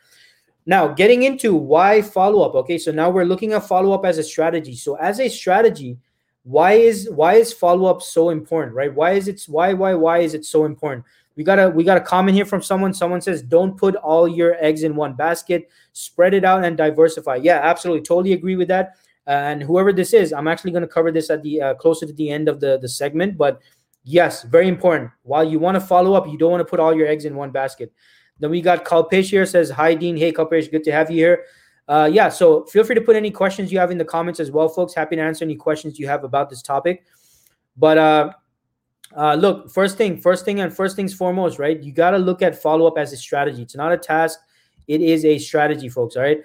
now 0.65 0.87
getting 0.87 1.23
into 1.23 1.55
why 1.55 2.01
follow-up 2.01 2.55
okay 2.55 2.77
so 2.77 2.91
now 2.91 3.09
we're 3.09 3.25
looking 3.25 3.53
at 3.53 3.67
follow-up 3.67 4.05
as 4.05 4.17
a 4.17 4.23
strategy 4.23 4.75
so 4.75 4.95
as 4.95 5.19
a 5.19 5.29
strategy 5.29 5.97
why 6.43 6.73
is 6.73 7.09
why 7.11 7.33
is 7.35 7.53
follow-up 7.53 8.01
so 8.01 8.29
important 8.29 8.75
right 8.75 8.93
why 8.93 9.11
is 9.11 9.27
it 9.27 9.41
why 9.47 9.73
why 9.73 9.93
why 9.93 10.19
is 10.19 10.33
it 10.33 10.45
so 10.45 10.65
important 10.65 11.05
we 11.35 11.43
got 11.43 11.59
a 11.59 11.69
we 11.69 11.83
got 11.83 11.97
a 11.97 12.01
comment 12.01 12.35
here 12.35 12.45
from 12.45 12.61
someone. 12.61 12.93
Someone 12.93 13.21
says, 13.21 13.41
"Don't 13.41 13.75
put 13.77 13.95
all 13.95 14.27
your 14.27 14.55
eggs 14.63 14.83
in 14.83 14.95
one 14.95 15.13
basket. 15.13 15.69
Spread 15.93 16.33
it 16.33 16.45
out 16.45 16.63
and 16.63 16.77
diversify." 16.77 17.37
Yeah, 17.37 17.59
absolutely, 17.63 18.03
totally 18.03 18.33
agree 18.33 18.55
with 18.55 18.67
that. 18.67 18.97
Uh, 19.25 19.31
and 19.31 19.63
whoever 19.63 19.93
this 19.93 20.13
is, 20.13 20.33
I'm 20.33 20.47
actually 20.47 20.71
going 20.71 20.81
to 20.81 20.87
cover 20.87 21.11
this 21.11 21.29
at 21.29 21.41
the 21.41 21.61
uh, 21.61 21.73
closer 21.75 22.05
to 22.05 22.13
the 22.13 22.29
end 22.29 22.47
of 22.47 22.59
the 22.59 22.77
the 22.77 22.89
segment. 22.89 23.37
But 23.37 23.61
yes, 24.03 24.43
very 24.43 24.67
important. 24.67 25.09
While 25.23 25.43
you 25.43 25.59
want 25.59 25.75
to 25.75 25.81
follow 25.81 26.13
up, 26.13 26.27
you 26.27 26.37
don't 26.37 26.51
want 26.51 26.61
to 26.61 26.69
put 26.69 26.79
all 26.79 26.95
your 26.95 27.07
eggs 27.07 27.25
in 27.25 27.35
one 27.35 27.51
basket. 27.51 27.91
Then 28.39 28.49
we 28.49 28.61
got 28.61 28.85
Kalpesh 28.85 29.29
here 29.29 29.45
says, 29.45 29.69
"Hi 29.69 29.93
Dean, 29.93 30.17
hey 30.17 30.31
Kalpesh, 30.31 30.71
good 30.71 30.83
to 30.85 30.91
have 30.91 31.09
you 31.09 31.17
here." 31.17 31.45
Uh, 31.87 32.09
yeah, 32.11 32.29
so 32.29 32.63
feel 32.65 32.83
free 32.83 32.95
to 32.95 33.01
put 33.01 33.15
any 33.15 33.29
questions 33.29 33.71
you 33.71 33.79
have 33.79 33.91
in 33.91 33.97
the 33.97 34.05
comments 34.05 34.39
as 34.39 34.51
well, 34.51 34.69
folks. 34.69 34.93
Happy 34.93 35.15
to 35.15 35.21
answer 35.21 35.43
any 35.43 35.55
questions 35.55 35.99
you 35.99 36.07
have 36.07 36.23
about 36.23 36.49
this 36.49 36.61
topic. 36.61 37.03
But 37.75 37.97
uh, 37.97 38.33
uh, 39.15 39.35
look, 39.35 39.69
first 39.69 39.97
thing, 39.97 40.19
first 40.19 40.45
thing, 40.45 40.61
and 40.61 40.73
first 40.73 40.95
things 40.95 41.13
foremost, 41.13 41.59
right? 41.59 41.81
You 41.81 41.91
got 41.91 42.11
to 42.11 42.17
look 42.17 42.41
at 42.41 42.61
follow 42.61 42.87
up 42.87 42.97
as 42.97 43.11
a 43.13 43.17
strategy. 43.17 43.61
It's 43.61 43.75
not 43.75 43.91
a 43.91 43.97
task, 43.97 44.39
it 44.87 45.01
is 45.01 45.25
a 45.25 45.37
strategy, 45.37 45.89
folks. 45.89 46.15
All 46.15 46.23
right. 46.23 46.39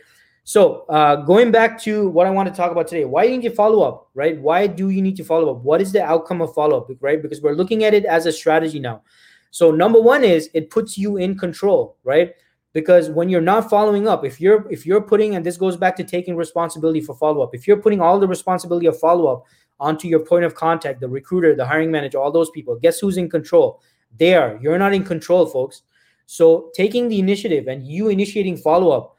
So, 0.45 0.87
uh, 0.89 1.17
going 1.17 1.51
back 1.51 1.79
to 1.83 2.09
what 2.09 2.27
I 2.27 2.31
want 2.31 2.49
to 2.49 2.55
talk 2.55 2.73
about 2.73 2.89
today, 2.89 3.05
why 3.05 3.27
do 3.27 3.33
you 3.33 3.39
need 3.39 3.51
to 3.51 3.55
follow 3.55 3.83
up, 3.83 4.09
right? 4.15 4.41
Why 4.41 4.67
do 4.67 4.89
you 4.89 5.03
need 5.03 5.17
to 5.17 5.25
follow 5.25 5.55
up? 5.55 5.63
What 5.63 5.83
is 5.83 5.93
the 5.93 6.03
outcome 6.03 6.41
of 6.41 6.55
follow 6.55 6.79
up, 6.79 6.89
right? 7.01 7.21
Because 7.21 7.43
we're 7.43 7.53
looking 7.53 7.85
at 7.85 7.93
it 7.93 8.07
as 8.07 8.25
a 8.25 8.33
strategy 8.33 8.81
now. 8.81 9.03
So, 9.51 9.71
number 9.71 10.01
one 10.01 10.25
is 10.25 10.51
it 10.55 10.71
puts 10.71 10.99
you 10.99 11.17
in 11.17 11.39
control, 11.39 11.97
right? 12.05 12.33
Because 12.73 13.11
when 13.11 13.29
you're 13.29 13.41
not 13.41 13.71
following 13.71 14.07
up, 14.07 14.25
if 14.25 14.41
you're 14.41 14.71
if 14.71 14.85
you're 14.87 15.01
putting, 15.01 15.35
and 15.35 15.45
this 15.45 15.57
goes 15.57 15.77
back 15.77 15.97
to 15.97 16.05
taking 16.05 16.37
responsibility 16.37 17.01
for 17.01 17.15
follow 17.15 17.43
up, 17.43 17.55
if 17.55 17.67
you're 17.67 17.79
putting 17.81 18.01
all 18.01 18.21
the 18.21 18.29
responsibility 18.29 18.87
of 18.87 18.99
follow 18.99 19.27
up 19.27 19.45
onto 19.81 20.09
your 20.09 20.21
point 20.21 20.45
of 20.45 20.55
contact, 20.55 21.01
the 21.01 21.09
recruiter, 21.09 21.55
the 21.55 21.65
hiring 21.65 21.91
manager, 21.91 22.19
all 22.19 22.33
those 22.33 22.51
people. 22.51 22.77
Guess 22.77 22.99
who's 22.99 23.17
in 23.17 23.31
control? 23.31 23.81
They 24.19 24.35
are. 24.35 24.59
You're 24.61 24.79
not 24.79 24.95
in 24.95 25.05
control, 25.05 25.47
folks. 25.47 25.83
So 26.27 26.71
taking 26.75 27.09
the 27.09 27.19
initiative 27.19 27.69
and 27.69 27.87
you 27.87 28.09
initiating 28.09 28.59
follow 28.59 28.91
up, 28.91 29.17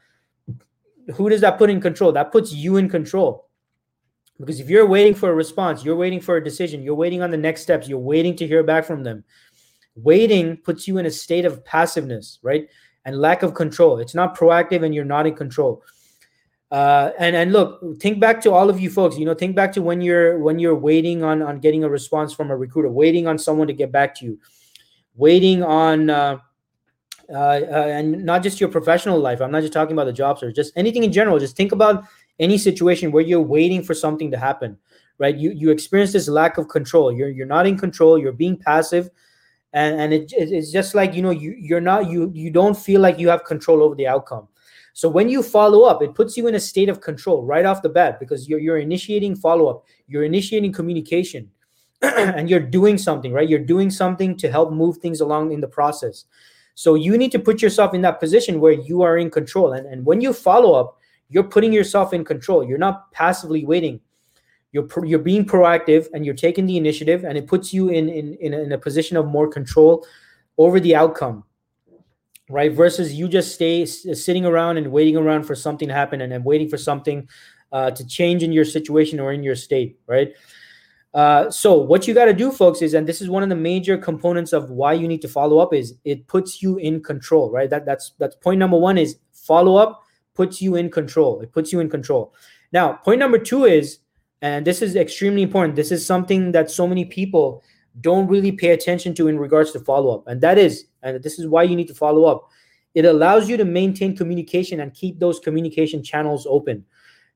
who 1.14 1.28
does 1.28 1.40
that 1.40 1.58
put 1.58 1.70
in 1.70 1.80
control? 1.80 2.12
That 2.12 2.30
puts 2.30 2.52
you 2.52 2.76
in 2.76 2.88
control. 2.88 3.48
Because 4.38 4.60
if 4.60 4.70
you're 4.70 4.86
waiting 4.86 5.14
for 5.14 5.30
a 5.30 5.34
response, 5.34 5.84
you're 5.84 5.96
waiting 5.96 6.20
for 6.20 6.36
a 6.36 6.44
decision, 6.44 6.82
you're 6.82 6.94
waiting 6.94 7.20
on 7.20 7.30
the 7.30 7.36
next 7.36 7.62
steps, 7.62 7.88
you're 7.88 7.98
waiting 7.98 8.34
to 8.36 8.46
hear 8.46 8.62
back 8.62 8.84
from 8.84 9.02
them. 9.02 9.24
Waiting 10.02 10.56
puts 10.58 10.86
you 10.88 10.98
in 10.98 11.06
a 11.06 11.10
state 11.10 11.44
of 11.44 11.64
passiveness, 11.64 12.38
right? 12.42 12.68
And 13.04 13.18
lack 13.18 13.42
of 13.42 13.54
control. 13.54 13.98
It's 13.98 14.14
not 14.14 14.36
proactive 14.36 14.84
and 14.84 14.94
you're 14.94 15.04
not 15.04 15.26
in 15.26 15.34
control. 15.34 15.82
Uh, 16.70 17.10
and 17.18 17.34
and 17.34 17.52
look, 17.52 18.00
think 18.00 18.20
back 18.20 18.40
to 18.42 18.52
all 18.52 18.70
of 18.70 18.78
you 18.78 18.90
folks. 18.90 19.18
You 19.18 19.24
know, 19.24 19.34
think 19.34 19.56
back 19.56 19.72
to 19.72 19.82
when 19.82 20.00
you're 20.00 20.38
when 20.38 20.58
you're 20.60 20.76
waiting 20.76 21.24
on 21.24 21.42
on 21.42 21.58
getting 21.58 21.82
a 21.82 21.88
response 21.88 22.32
from 22.32 22.50
a 22.50 22.56
recruiter, 22.56 22.88
waiting 22.88 23.26
on 23.26 23.38
someone 23.38 23.66
to 23.66 23.72
get 23.72 23.90
back 23.90 24.14
to 24.16 24.24
you, 24.24 24.38
waiting 25.16 25.64
on 25.64 26.10
uh, 26.10 26.38
uh, 27.30 27.60
uh, 27.70 27.86
and 27.88 28.24
not 28.24 28.42
just 28.42 28.60
your 28.60 28.68
professional 28.68 29.18
life. 29.18 29.40
I'm 29.40 29.52
not 29.52 29.60
just 29.60 29.72
talking 29.72 29.92
about 29.92 30.04
the 30.04 30.12
job 30.12 30.38
search, 30.38 30.54
just 30.54 30.72
anything 30.76 31.04
in 31.04 31.12
general. 31.12 31.38
Just 31.38 31.56
think 31.56 31.72
about 31.72 32.04
any 32.38 32.58
situation 32.58 33.12
where 33.12 33.22
you're 33.22 33.40
waiting 33.40 33.82
for 33.82 33.94
something 33.94 34.30
to 34.30 34.36
happen, 34.36 34.76
right? 35.18 35.36
You 35.36 35.50
you 35.50 35.70
experience 35.70 36.12
this 36.12 36.28
lack 36.28 36.58
of 36.58 36.68
control. 36.68 37.12
You're 37.12 37.30
you're 37.30 37.46
not 37.46 37.66
in 37.66 37.78
control. 37.78 38.18
You're 38.18 38.32
being 38.32 38.56
passive, 38.56 39.10
and 39.72 40.00
and 40.00 40.12
it, 40.12 40.32
it's 40.32 40.72
just 40.72 40.94
like 40.94 41.14
you 41.14 41.22
know 41.22 41.30
you 41.30 41.54
you're 41.58 41.80
not 41.80 42.10
you 42.10 42.30
you 42.34 42.50
don't 42.50 42.76
feel 42.76 43.00
like 43.00 43.18
you 43.18 43.28
have 43.28 43.44
control 43.44 43.82
over 43.82 43.94
the 43.94 44.06
outcome 44.06 44.48
so 44.92 45.08
when 45.08 45.28
you 45.28 45.42
follow 45.42 45.84
up, 45.84 46.02
it 46.02 46.14
puts 46.14 46.36
you 46.36 46.46
in 46.46 46.54
a 46.54 46.60
state 46.60 46.88
of 46.88 47.00
control 47.00 47.44
right 47.44 47.64
off 47.64 47.82
the 47.82 47.88
bat 47.88 48.18
because 48.18 48.48
you're, 48.48 48.58
you're 48.58 48.78
initiating 48.78 49.36
follow 49.36 49.66
up, 49.68 49.84
you're 50.08 50.24
initiating 50.24 50.72
communication, 50.72 51.50
and 52.02 52.50
you're 52.50 52.60
doing 52.60 52.98
something, 52.98 53.32
right? 53.32 53.48
You're 53.48 53.60
doing 53.60 53.90
something 53.90 54.36
to 54.38 54.50
help 54.50 54.72
move 54.72 54.98
things 54.98 55.20
along 55.20 55.52
in 55.52 55.60
the 55.60 55.68
process. 55.68 56.24
So 56.74 56.94
you 56.94 57.16
need 57.18 57.32
to 57.32 57.38
put 57.38 57.62
yourself 57.62 57.94
in 57.94 58.00
that 58.02 58.20
position 58.20 58.60
where 58.60 58.72
you 58.72 59.02
are 59.02 59.18
in 59.18 59.30
control. 59.30 59.72
And, 59.72 59.86
and 59.86 60.04
when 60.04 60.20
you 60.20 60.32
follow 60.32 60.72
up, 60.74 60.98
you're 61.28 61.44
putting 61.44 61.72
yourself 61.72 62.12
in 62.12 62.24
control. 62.24 62.64
You're 62.64 62.78
not 62.78 63.12
passively 63.12 63.64
waiting. 63.64 64.00
You're, 64.72 64.88
you're 65.04 65.18
being 65.18 65.44
proactive 65.44 66.08
and 66.14 66.24
you're 66.24 66.34
taking 66.34 66.66
the 66.66 66.76
initiative, 66.76 67.24
and 67.24 67.36
it 67.36 67.46
puts 67.46 67.72
you 67.72 67.88
in, 67.88 68.08
in, 68.08 68.34
in, 68.34 68.54
a, 68.54 68.58
in 68.58 68.72
a 68.72 68.78
position 68.78 69.16
of 69.16 69.26
more 69.26 69.48
control 69.48 70.06
over 70.58 70.80
the 70.80 70.94
outcome 70.94 71.44
right? 72.50 72.72
Versus 72.72 73.14
you 73.14 73.28
just 73.28 73.54
stay 73.54 73.86
sitting 73.86 74.44
around 74.44 74.76
and 74.76 74.90
waiting 74.90 75.16
around 75.16 75.44
for 75.44 75.54
something 75.54 75.88
to 75.88 75.94
happen 75.94 76.20
and 76.20 76.32
then 76.32 76.42
waiting 76.42 76.68
for 76.68 76.76
something 76.76 77.28
uh, 77.72 77.90
to 77.92 78.06
change 78.06 78.42
in 78.42 78.52
your 78.52 78.64
situation 78.64 79.20
or 79.20 79.32
in 79.32 79.42
your 79.42 79.54
state, 79.54 79.98
right? 80.06 80.32
Uh, 81.12 81.50
so 81.50 81.74
what 81.74 82.06
you 82.06 82.14
got 82.14 82.26
to 82.26 82.32
do, 82.32 82.52
folks, 82.52 82.82
is 82.82 82.94
and 82.94 83.06
this 83.06 83.20
is 83.20 83.28
one 83.28 83.42
of 83.42 83.48
the 83.48 83.56
major 83.56 83.96
components 83.96 84.52
of 84.52 84.70
why 84.70 84.92
you 84.92 85.08
need 85.08 85.22
to 85.22 85.28
follow 85.28 85.58
up 85.58 85.74
is 85.74 85.94
it 86.04 86.26
puts 86.26 86.62
you 86.62 86.76
in 86.78 87.02
control, 87.02 87.50
right? 87.50 87.68
That 87.68 87.84
that's 87.84 88.12
that's 88.18 88.36
point 88.36 88.58
number 88.58 88.76
one 88.76 88.96
is 88.96 89.16
follow 89.32 89.76
up 89.76 90.02
puts 90.34 90.62
you 90.62 90.76
in 90.76 90.90
control. 90.90 91.40
It 91.40 91.52
puts 91.52 91.72
you 91.72 91.80
in 91.80 91.90
control. 91.90 92.32
Now, 92.72 92.92
point 92.92 93.18
number 93.18 93.38
two 93.38 93.64
is, 93.64 93.98
and 94.42 94.66
this 94.66 94.82
is 94.82 94.96
extremely 94.96 95.42
important. 95.42 95.76
This 95.76 95.92
is 95.92 96.04
something 96.04 96.52
that 96.52 96.70
so 96.70 96.86
many 96.86 97.04
people 97.04 97.62
don't 98.00 98.28
really 98.28 98.52
pay 98.52 98.70
attention 98.70 99.14
to 99.14 99.28
in 99.28 99.38
regards 99.38 99.72
to 99.72 99.80
follow 99.80 100.14
up. 100.14 100.26
And 100.26 100.40
that 100.40 100.58
is, 100.58 100.86
and 101.02 101.22
this 101.22 101.38
is 101.38 101.46
why 101.46 101.64
you 101.64 101.76
need 101.76 101.88
to 101.88 101.94
follow 101.94 102.24
up. 102.24 102.48
It 102.94 103.04
allows 103.04 103.48
you 103.48 103.56
to 103.56 103.64
maintain 103.64 104.16
communication 104.16 104.80
and 104.80 104.94
keep 104.94 105.18
those 105.18 105.38
communication 105.38 106.02
channels 106.02 106.46
open. 106.48 106.84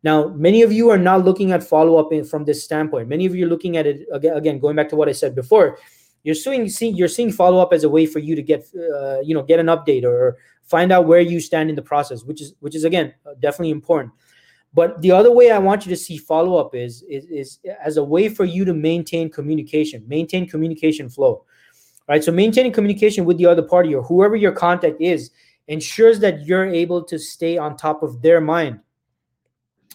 Now, 0.02 0.28
many 0.28 0.62
of 0.62 0.72
you 0.72 0.90
are 0.90 0.98
not 0.98 1.24
looking 1.24 1.52
at 1.52 1.62
follow 1.62 1.96
up 1.96 2.26
from 2.26 2.44
this 2.44 2.62
standpoint. 2.62 3.08
Many 3.08 3.26
of 3.26 3.34
you 3.34 3.46
are 3.46 3.48
looking 3.48 3.76
at 3.76 3.86
it 3.86 4.06
again, 4.12 4.58
going 4.58 4.76
back 4.76 4.88
to 4.90 4.96
what 4.96 5.08
I 5.08 5.12
said 5.12 5.34
before. 5.34 5.78
You're 6.24 6.34
seeing, 6.34 6.68
see, 6.68 6.88
you're 6.88 7.08
seeing 7.08 7.32
follow 7.32 7.58
up 7.58 7.72
as 7.72 7.84
a 7.84 7.88
way 7.88 8.06
for 8.06 8.18
you 8.18 8.34
to 8.34 8.42
get, 8.42 8.66
uh, 8.74 9.20
you 9.20 9.34
know, 9.34 9.42
get 9.42 9.60
an 9.60 9.66
update 9.66 10.04
or 10.04 10.38
find 10.62 10.90
out 10.92 11.06
where 11.06 11.20
you 11.20 11.40
stand 11.40 11.70
in 11.70 11.76
the 11.76 11.82
process, 11.82 12.24
which 12.24 12.40
is, 12.40 12.54
which 12.60 12.74
is 12.74 12.84
again, 12.84 13.14
definitely 13.40 13.70
important. 13.70 14.12
But 14.74 15.00
the 15.00 15.12
other 15.12 15.30
way 15.30 15.52
I 15.52 15.58
want 15.58 15.86
you 15.86 15.90
to 15.90 15.96
see 15.96 16.18
follow 16.18 16.56
up 16.56 16.74
is, 16.74 17.02
is, 17.08 17.26
is 17.26 17.58
as 17.82 17.96
a 17.96 18.04
way 18.04 18.28
for 18.28 18.44
you 18.44 18.64
to 18.64 18.74
maintain 18.74 19.30
communication, 19.30 20.04
maintain 20.08 20.48
communication 20.48 21.08
flow. 21.08 21.44
Right. 22.08 22.22
So 22.22 22.32
maintaining 22.32 22.72
communication 22.72 23.24
with 23.24 23.38
the 23.38 23.46
other 23.46 23.62
party 23.62 23.94
or 23.94 24.02
whoever 24.02 24.36
your 24.36 24.52
contact 24.52 25.00
is 25.00 25.30
ensures 25.68 26.20
that 26.20 26.44
you're 26.44 26.66
able 26.66 27.02
to 27.04 27.18
stay 27.18 27.56
on 27.56 27.78
top 27.78 28.02
of 28.02 28.20
their 28.20 28.42
mind. 28.42 28.80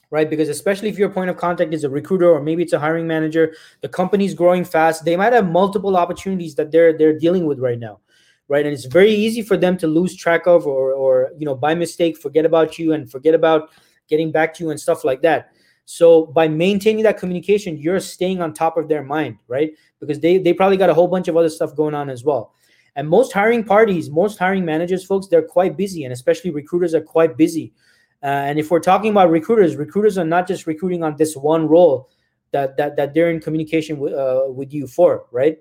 Right. 0.10 0.28
Because 0.28 0.50
especially 0.50 0.90
if 0.90 0.98
your 0.98 1.10
point 1.10 1.30
of 1.30 1.38
contact 1.38 1.72
is 1.72 1.84
a 1.84 1.90
recruiter 1.90 2.32
or 2.32 2.42
maybe 2.42 2.64
it's 2.64 2.74
a 2.74 2.80
hiring 2.80 3.06
manager, 3.06 3.54
the 3.82 3.90
company's 3.90 4.34
growing 4.34 4.66
fast. 4.66 5.06
They 5.06 5.16
might 5.16 5.34
have 5.34 5.48
multiple 5.48 5.96
opportunities 5.98 6.56
that 6.56 6.72
they're 6.72 6.98
they're 6.98 7.20
dealing 7.20 7.46
with 7.46 7.60
right 7.60 7.78
now. 7.78 8.00
Right. 8.48 8.66
And 8.66 8.74
it's 8.74 8.86
very 8.86 9.12
easy 9.12 9.44
for 9.44 9.58
them 9.58 9.78
to 9.78 9.88
lose 9.88 10.16
track 10.16 10.48
of 10.48 10.66
or 10.66 10.94
or 10.94 11.32
you 11.38 11.46
know 11.46 11.54
by 11.54 11.76
mistake 11.76 12.18
forget 12.18 12.46
about 12.46 12.80
you 12.80 12.94
and 12.94 13.12
forget 13.12 13.36
about 13.36 13.70
getting 14.10 14.32
back 14.32 14.54
to 14.56 14.64
you 14.64 14.72
and 14.72 14.80
stuff 14.80 15.04
like 15.04 15.22
that. 15.22 15.52
So 15.86 16.28
by 16.28 16.48
maintaining 16.48 17.04
that 17.04 17.18
communication, 17.18 17.78
you're 17.78 18.00
staying 18.00 18.42
on 18.42 18.54
top 18.54 18.78
of 18.78 18.88
their 18.88 19.04
mind, 19.04 19.40
right? 19.48 19.72
Because 20.00 20.20
they 20.20 20.38
they 20.38 20.54
probably 20.54 20.78
got 20.78 20.90
a 20.90 20.94
whole 20.94 21.08
bunch 21.08 21.28
of 21.28 21.36
other 21.36 21.50
stuff 21.50 21.76
going 21.76 21.96
on 21.96 22.10
as 22.10 22.24
well. 22.24 22.54
And 22.96 23.08
most 23.08 23.32
hiring 23.32 23.64
parties, 23.64 24.10
most 24.10 24.38
hiring 24.38 24.66
managers, 24.66 25.06
folks, 25.06 25.28
they're 25.28 25.42
quite 25.42 25.78
busy, 25.78 26.04
and 26.04 26.14
especially 26.14 26.52
recruiters 26.52 26.94
are 26.94 27.02
quite 27.02 27.38
busy. 27.38 27.74
Uh, 28.22 28.28
and 28.28 28.60
if 28.60 28.70
we're 28.70 28.80
talking 28.80 29.12
about 29.12 29.32
recruiters, 29.32 29.78
recruiters 29.78 30.18
are 30.18 30.26
not 30.26 30.48
just 30.48 30.68
recruiting 30.68 31.04
on 31.04 31.16
this 31.16 31.36
one 31.36 31.68
role 31.68 32.10
that 32.52 32.76
that, 32.78 32.96
that 32.98 33.14
they're 33.14 33.32
in 33.32 33.40
communication 33.40 33.98
with, 33.98 34.14
uh, 34.14 34.44
with 34.48 34.74
you 34.74 34.86
for, 34.86 35.26
right? 35.32 35.58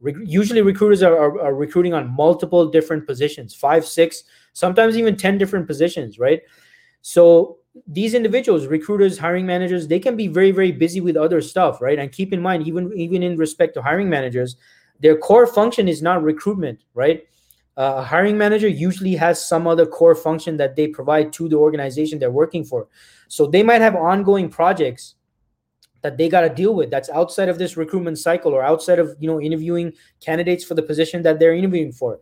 Re- 0.00 0.14
usually, 0.24 0.62
recruiters 0.62 1.02
are, 1.02 1.16
are, 1.16 1.40
are 1.40 1.54
recruiting 1.54 1.94
on 1.94 2.08
multiple 2.08 2.66
different 2.70 3.06
positions 3.06 3.54
five, 3.54 3.84
six, 3.84 4.24
sometimes 4.52 4.96
even 4.96 5.16
10 5.16 5.38
different 5.38 5.66
positions, 5.66 6.18
right? 6.18 6.40
So, 7.00 7.57
these 7.86 8.14
individuals 8.14 8.66
recruiters 8.66 9.18
hiring 9.18 9.46
managers 9.46 9.86
they 9.86 9.98
can 9.98 10.16
be 10.16 10.26
very 10.26 10.50
very 10.50 10.72
busy 10.72 11.00
with 11.00 11.16
other 11.16 11.40
stuff 11.40 11.80
right? 11.80 11.98
And 11.98 12.10
keep 12.12 12.32
in 12.32 12.40
mind 12.40 12.66
even 12.66 12.92
even 12.94 13.22
in 13.22 13.36
respect 13.36 13.74
to 13.74 13.82
hiring 13.82 14.08
managers 14.08 14.56
their 15.00 15.16
core 15.16 15.46
function 15.46 15.88
is 15.88 16.02
not 16.02 16.22
recruitment 16.22 16.80
right? 16.94 17.22
Uh, 17.76 17.94
a 17.98 18.02
hiring 18.02 18.36
manager 18.36 18.66
usually 18.66 19.14
has 19.14 19.46
some 19.46 19.68
other 19.68 19.86
core 19.86 20.16
function 20.16 20.56
that 20.56 20.74
they 20.74 20.88
provide 20.88 21.32
to 21.32 21.48
the 21.48 21.54
organization 21.54 22.18
they're 22.18 22.28
working 22.28 22.64
for. 22.64 22.88
So 23.28 23.46
they 23.46 23.62
might 23.62 23.80
have 23.80 23.94
ongoing 23.94 24.48
projects 24.48 25.14
that 26.02 26.16
they 26.16 26.28
got 26.28 26.42
to 26.42 26.48
deal 26.48 26.74
with 26.74 26.90
that's 26.90 27.10
outside 27.10 27.48
of 27.48 27.58
this 27.58 27.76
recruitment 27.76 28.18
cycle 28.18 28.52
or 28.52 28.62
outside 28.62 28.98
of 28.98 29.16
you 29.18 29.28
know 29.28 29.40
interviewing 29.40 29.92
candidates 30.20 30.64
for 30.64 30.74
the 30.74 30.82
position 30.82 31.22
that 31.22 31.38
they're 31.38 31.54
interviewing 31.54 31.92
for 31.92 32.20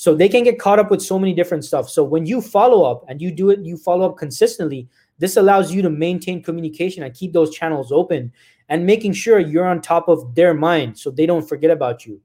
so 0.00 0.14
they 0.14 0.30
can 0.30 0.44
get 0.44 0.58
caught 0.58 0.78
up 0.78 0.90
with 0.90 1.02
so 1.02 1.18
many 1.18 1.34
different 1.34 1.62
stuff 1.62 1.90
so 1.90 2.02
when 2.02 2.24
you 2.24 2.40
follow 2.40 2.90
up 2.90 3.04
and 3.08 3.20
you 3.20 3.30
do 3.30 3.50
it 3.50 3.60
you 3.60 3.76
follow 3.76 4.08
up 4.08 4.16
consistently 4.16 4.88
this 5.18 5.36
allows 5.36 5.70
you 5.70 5.82
to 5.82 5.90
maintain 5.90 6.42
communication 6.42 7.02
and 7.02 7.12
keep 7.12 7.34
those 7.34 7.54
channels 7.54 7.92
open 7.92 8.32
and 8.70 8.86
making 8.86 9.12
sure 9.12 9.38
you're 9.38 9.66
on 9.66 9.82
top 9.82 10.08
of 10.08 10.34
their 10.34 10.54
mind 10.54 10.98
so 10.98 11.10
they 11.10 11.26
don't 11.26 11.46
forget 11.46 11.70
about 11.70 12.06
you 12.06 12.18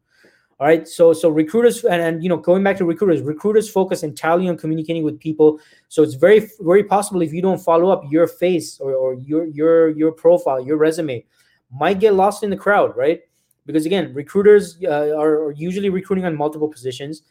all 0.58 0.68
right. 0.68 0.88
So 0.88 1.12
so 1.12 1.28
recruiters 1.30 1.84
and, 1.84 2.02
and 2.02 2.24
you 2.24 2.30
know 2.30 2.38
going 2.38 2.64
back 2.64 2.78
to 2.78 2.86
recruiters, 2.86 3.22
recruiters 3.22 3.70
focus 3.70 4.04
entirely 4.04 4.48
on 4.48 4.56
communicating 4.56 5.04
with 5.04 5.20
people. 5.20 5.60
So 5.90 6.02
it's 6.02 6.14
very 6.14 6.50
very 6.62 6.84
possible 6.84 7.22
if 7.22 7.34
you 7.34 7.42
don't 7.42 7.60
follow 7.60 7.90
up, 7.90 8.04
your 8.10 8.26
face 8.26 8.80
or, 8.80 8.94
or 8.94 9.16
your 9.16 9.48
your 9.48 9.90
your 9.90 10.14
profile, 10.14 10.66
your 10.66 10.78
resume 10.78 11.26
might 11.72 12.00
get 12.00 12.14
lost 12.14 12.42
in 12.42 12.50
the 12.50 12.56
crowd, 12.56 12.96
right? 12.96 13.20
Because 13.66 13.86
again, 13.86 14.14
recruiters 14.14 14.78
uh, 14.84 15.14
are, 15.18 15.48
are 15.48 15.52
usually 15.52 15.90
recruiting 15.90 16.24
on 16.24 16.38
multiple 16.38 16.70
positions, 16.70 17.24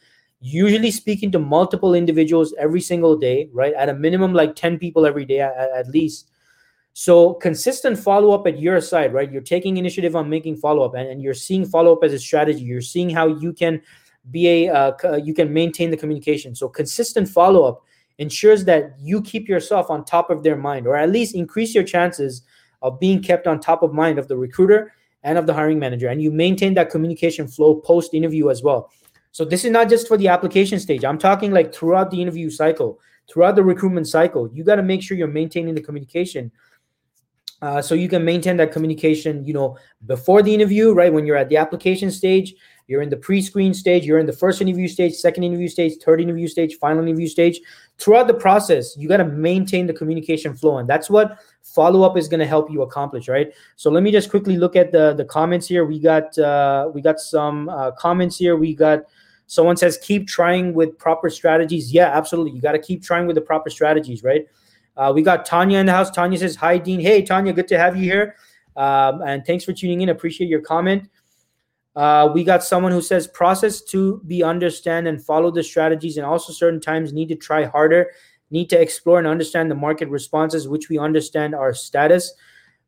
usually 0.44 0.90
speaking 0.90 1.30
to 1.32 1.38
multiple 1.38 1.94
individuals 1.94 2.52
every 2.58 2.80
single 2.82 3.16
day, 3.16 3.48
right? 3.54 3.72
At 3.72 3.88
a 3.88 3.94
minimum, 3.94 4.34
like 4.34 4.54
ten 4.54 4.78
people 4.78 5.06
every 5.06 5.24
day 5.24 5.40
at, 5.40 5.56
at 5.56 5.88
least. 5.88 6.28
So 6.92 7.34
consistent 7.34 7.98
follow 7.98 8.32
up 8.32 8.46
at 8.46 8.60
your 8.60 8.80
side, 8.82 9.14
right? 9.14 9.32
You're 9.32 9.40
taking 9.40 9.78
initiative 9.78 10.14
on 10.14 10.28
making 10.28 10.56
follow 10.56 10.84
up, 10.84 10.94
and, 10.94 11.08
and 11.08 11.22
you're 11.22 11.32
seeing 11.32 11.64
follow 11.64 11.94
up 11.94 12.04
as 12.04 12.12
a 12.12 12.18
strategy. 12.18 12.60
You're 12.60 12.82
seeing 12.82 13.08
how 13.08 13.26
you 13.26 13.54
can 13.54 13.80
be 14.30 14.66
a 14.66 14.72
uh, 14.72 15.16
you 15.16 15.32
can 15.32 15.50
maintain 15.52 15.90
the 15.90 15.96
communication. 15.96 16.54
So 16.54 16.68
consistent 16.68 17.28
follow 17.28 17.64
up 17.64 17.82
ensures 18.18 18.64
that 18.66 18.94
you 19.00 19.22
keep 19.22 19.48
yourself 19.48 19.90
on 19.90 20.04
top 20.04 20.28
of 20.28 20.42
their 20.42 20.56
mind, 20.56 20.86
or 20.86 20.94
at 20.94 21.10
least 21.10 21.34
increase 21.34 21.74
your 21.74 21.84
chances 21.84 22.42
of 22.82 23.00
being 23.00 23.22
kept 23.22 23.46
on 23.46 23.60
top 23.60 23.82
of 23.82 23.94
mind 23.94 24.18
of 24.18 24.28
the 24.28 24.36
recruiter 24.36 24.92
and 25.22 25.38
of 25.38 25.46
the 25.46 25.54
hiring 25.54 25.78
manager, 25.78 26.08
and 26.08 26.20
you 26.20 26.30
maintain 26.30 26.74
that 26.74 26.90
communication 26.90 27.48
flow 27.48 27.76
post 27.76 28.12
interview 28.12 28.50
as 28.50 28.62
well. 28.62 28.90
So 29.34 29.44
this 29.44 29.64
is 29.64 29.72
not 29.72 29.88
just 29.88 30.06
for 30.06 30.16
the 30.16 30.28
application 30.28 30.78
stage. 30.78 31.04
I'm 31.04 31.18
talking 31.18 31.50
like 31.50 31.74
throughout 31.74 32.12
the 32.12 32.22
interview 32.22 32.50
cycle, 32.50 33.00
throughout 33.28 33.56
the 33.56 33.64
recruitment 33.64 34.06
cycle. 34.06 34.48
You 34.52 34.62
got 34.62 34.76
to 34.76 34.82
make 34.84 35.02
sure 35.02 35.16
you're 35.16 35.26
maintaining 35.26 35.74
the 35.74 35.82
communication 35.82 36.52
uh, 37.60 37.82
so 37.82 37.96
you 37.96 38.08
can 38.08 38.24
maintain 38.24 38.56
that 38.58 38.70
communication, 38.70 39.44
you 39.44 39.52
know, 39.52 39.76
before 40.06 40.40
the 40.40 40.54
interview, 40.54 40.92
right? 40.92 41.12
When 41.12 41.26
you're 41.26 41.36
at 41.36 41.48
the 41.48 41.56
application 41.56 42.12
stage, 42.12 42.54
you're 42.86 43.02
in 43.02 43.08
the 43.08 43.16
pre-screen 43.16 43.74
stage, 43.74 44.04
you're 44.04 44.20
in 44.20 44.26
the 44.26 44.32
first 44.32 44.62
interview 44.62 44.86
stage, 44.86 45.14
second 45.14 45.42
interview 45.42 45.66
stage, 45.66 45.94
third 46.00 46.20
interview 46.20 46.46
stage, 46.46 46.76
final 46.76 47.02
interview 47.02 47.26
stage. 47.26 47.60
Throughout 47.98 48.28
the 48.28 48.34
process, 48.34 48.96
you 48.96 49.08
got 49.08 49.16
to 49.16 49.24
maintain 49.24 49.88
the 49.88 49.94
communication 49.94 50.54
flow, 50.54 50.78
and 50.78 50.88
that's 50.88 51.10
what 51.10 51.38
follow-up 51.62 52.16
is 52.16 52.28
going 52.28 52.40
to 52.40 52.46
help 52.46 52.70
you 52.70 52.82
accomplish, 52.82 53.26
right? 53.26 53.52
So 53.74 53.90
let 53.90 54.04
me 54.04 54.12
just 54.12 54.30
quickly 54.30 54.58
look 54.58 54.76
at 54.76 54.92
the 54.92 55.12
the 55.14 55.24
comments 55.24 55.66
here. 55.66 55.84
We 55.84 55.98
got 55.98 56.38
uh, 56.38 56.90
we 56.94 57.02
got 57.02 57.18
some 57.18 57.68
uh, 57.68 57.90
comments 57.92 58.36
here. 58.36 58.54
We 58.54 58.74
got 58.74 59.04
someone 59.46 59.76
says 59.76 59.98
keep 60.02 60.26
trying 60.26 60.74
with 60.74 60.98
proper 60.98 61.30
strategies. 61.30 61.92
Yeah, 61.92 62.16
absolutely. 62.16 62.52
You 62.52 62.60
got 62.60 62.72
to 62.72 62.78
keep 62.78 63.02
trying 63.02 63.26
with 63.26 63.36
the 63.36 63.42
proper 63.42 63.70
strategies, 63.70 64.22
right? 64.22 64.46
Uh, 64.96 65.12
we 65.14 65.22
got 65.22 65.44
Tanya 65.44 65.78
in 65.78 65.86
the 65.86 65.92
house. 65.92 66.10
Tanya 66.10 66.38
says, 66.38 66.56
Hi, 66.56 66.78
Dean. 66.78 67.00
Hey, 67.00 67.22
Tanya, 67.22 67.52
good 67.52 67.68
to 67.68 67.78
have 67.78 67.96
you 67.96 68.02
here. 68.02 68.36
Um, 68.76 69.22
and 69.22 69.44
thanks 69.44 69.64
for 69.64 69.72
tuning 69.72 70.00
in. 70.00 70.08
Appreciate 70.08 70.48
your 70.48 70.60
comment. 70.60 71.08
Uh, 71.96 72.28
we 72.32 72.42
got 72.42 72.64
someone 72.64 72.92
who 72.92 73.02
says, 73.02 73.26
Process 73.26 73.80
to 73.82 74.20
be 74.26 74.42
understand 74.42 75.06
and 75.08 75.24
follow 75.24 75.50
the 75.50 75.62
strategies, 75.62 76.16
and 76.16 76.26
also 76.26 76.52
certain 76.52 76.80
times 76.80 77.12
need 77.12 77.28
to 77.28 77.36
try 77.36 77.64
harder, 77.64 78.10
need 78.50 78.70
to 78.70 78.80
explore 78.80 79.18
and 79.18 79.26
understand 79.26 79.70
the 79.70 79.74
market 79.74 80.08
responses, 80.08 80.68
which 80.68 80.88
we 80.88 80.98
understand 80.98 81.54
our 81.54 81.74
status. 81.74 82.34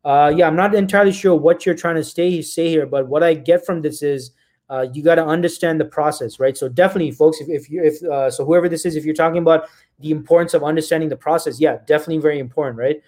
Uh, 0.05 0.33
yeah, 0.35 0.47
I'm 0.47 0.55
not 0.55 0.75
entirely 0.75 1.12
sure 1.12 1.35
what 1.35 1.66
you're 1.66 1.75
trying 1.75 1.97
to 1.97 2.05
stay, 2.05 2.40
say 2.40 2.69
here, 2.69 2.87
but 2.87 3.09
what 3.09 3.25
I 3.25 3.35
get 3.35 3.66
from 3.66 3.83
this 3.83 4.03
is 4.03 4.31
uh, 4.68 4.87
you 4.92 5.02
got 5.02 5.14
to 5.16 5.24
understand 5.24 5.81
the 5.81 5.85
process, 5.85 6.40
right? 6.40 6.57
So 6.57 6.68
definitely, 6.68 7.12
folks, 7.12 7.40
if, 7.40 7.48
if 7.48 7.70
you 7.70 7.85
if 7.85 8.02
uh, 8.02 8.31
so 8.31 8.44
whoever 8.44 8.68
this 8.68 8.85
is, 8.85 8.96
if 8.96 9.05
you're 9.05 9.14
talking 9.14 9.38
about 9.38 9.68
the 10.00 10.11
importance 10.11 10.55
of 10.55 10.64
understanding 10.64 11.09
the 11.09 11.16
process, 11.16 11.61
yeah, 11.61 11.79
definitely 11.87 12.18
very 12.18 12.38
important, 12.38 12.79
right? 12.79 13.00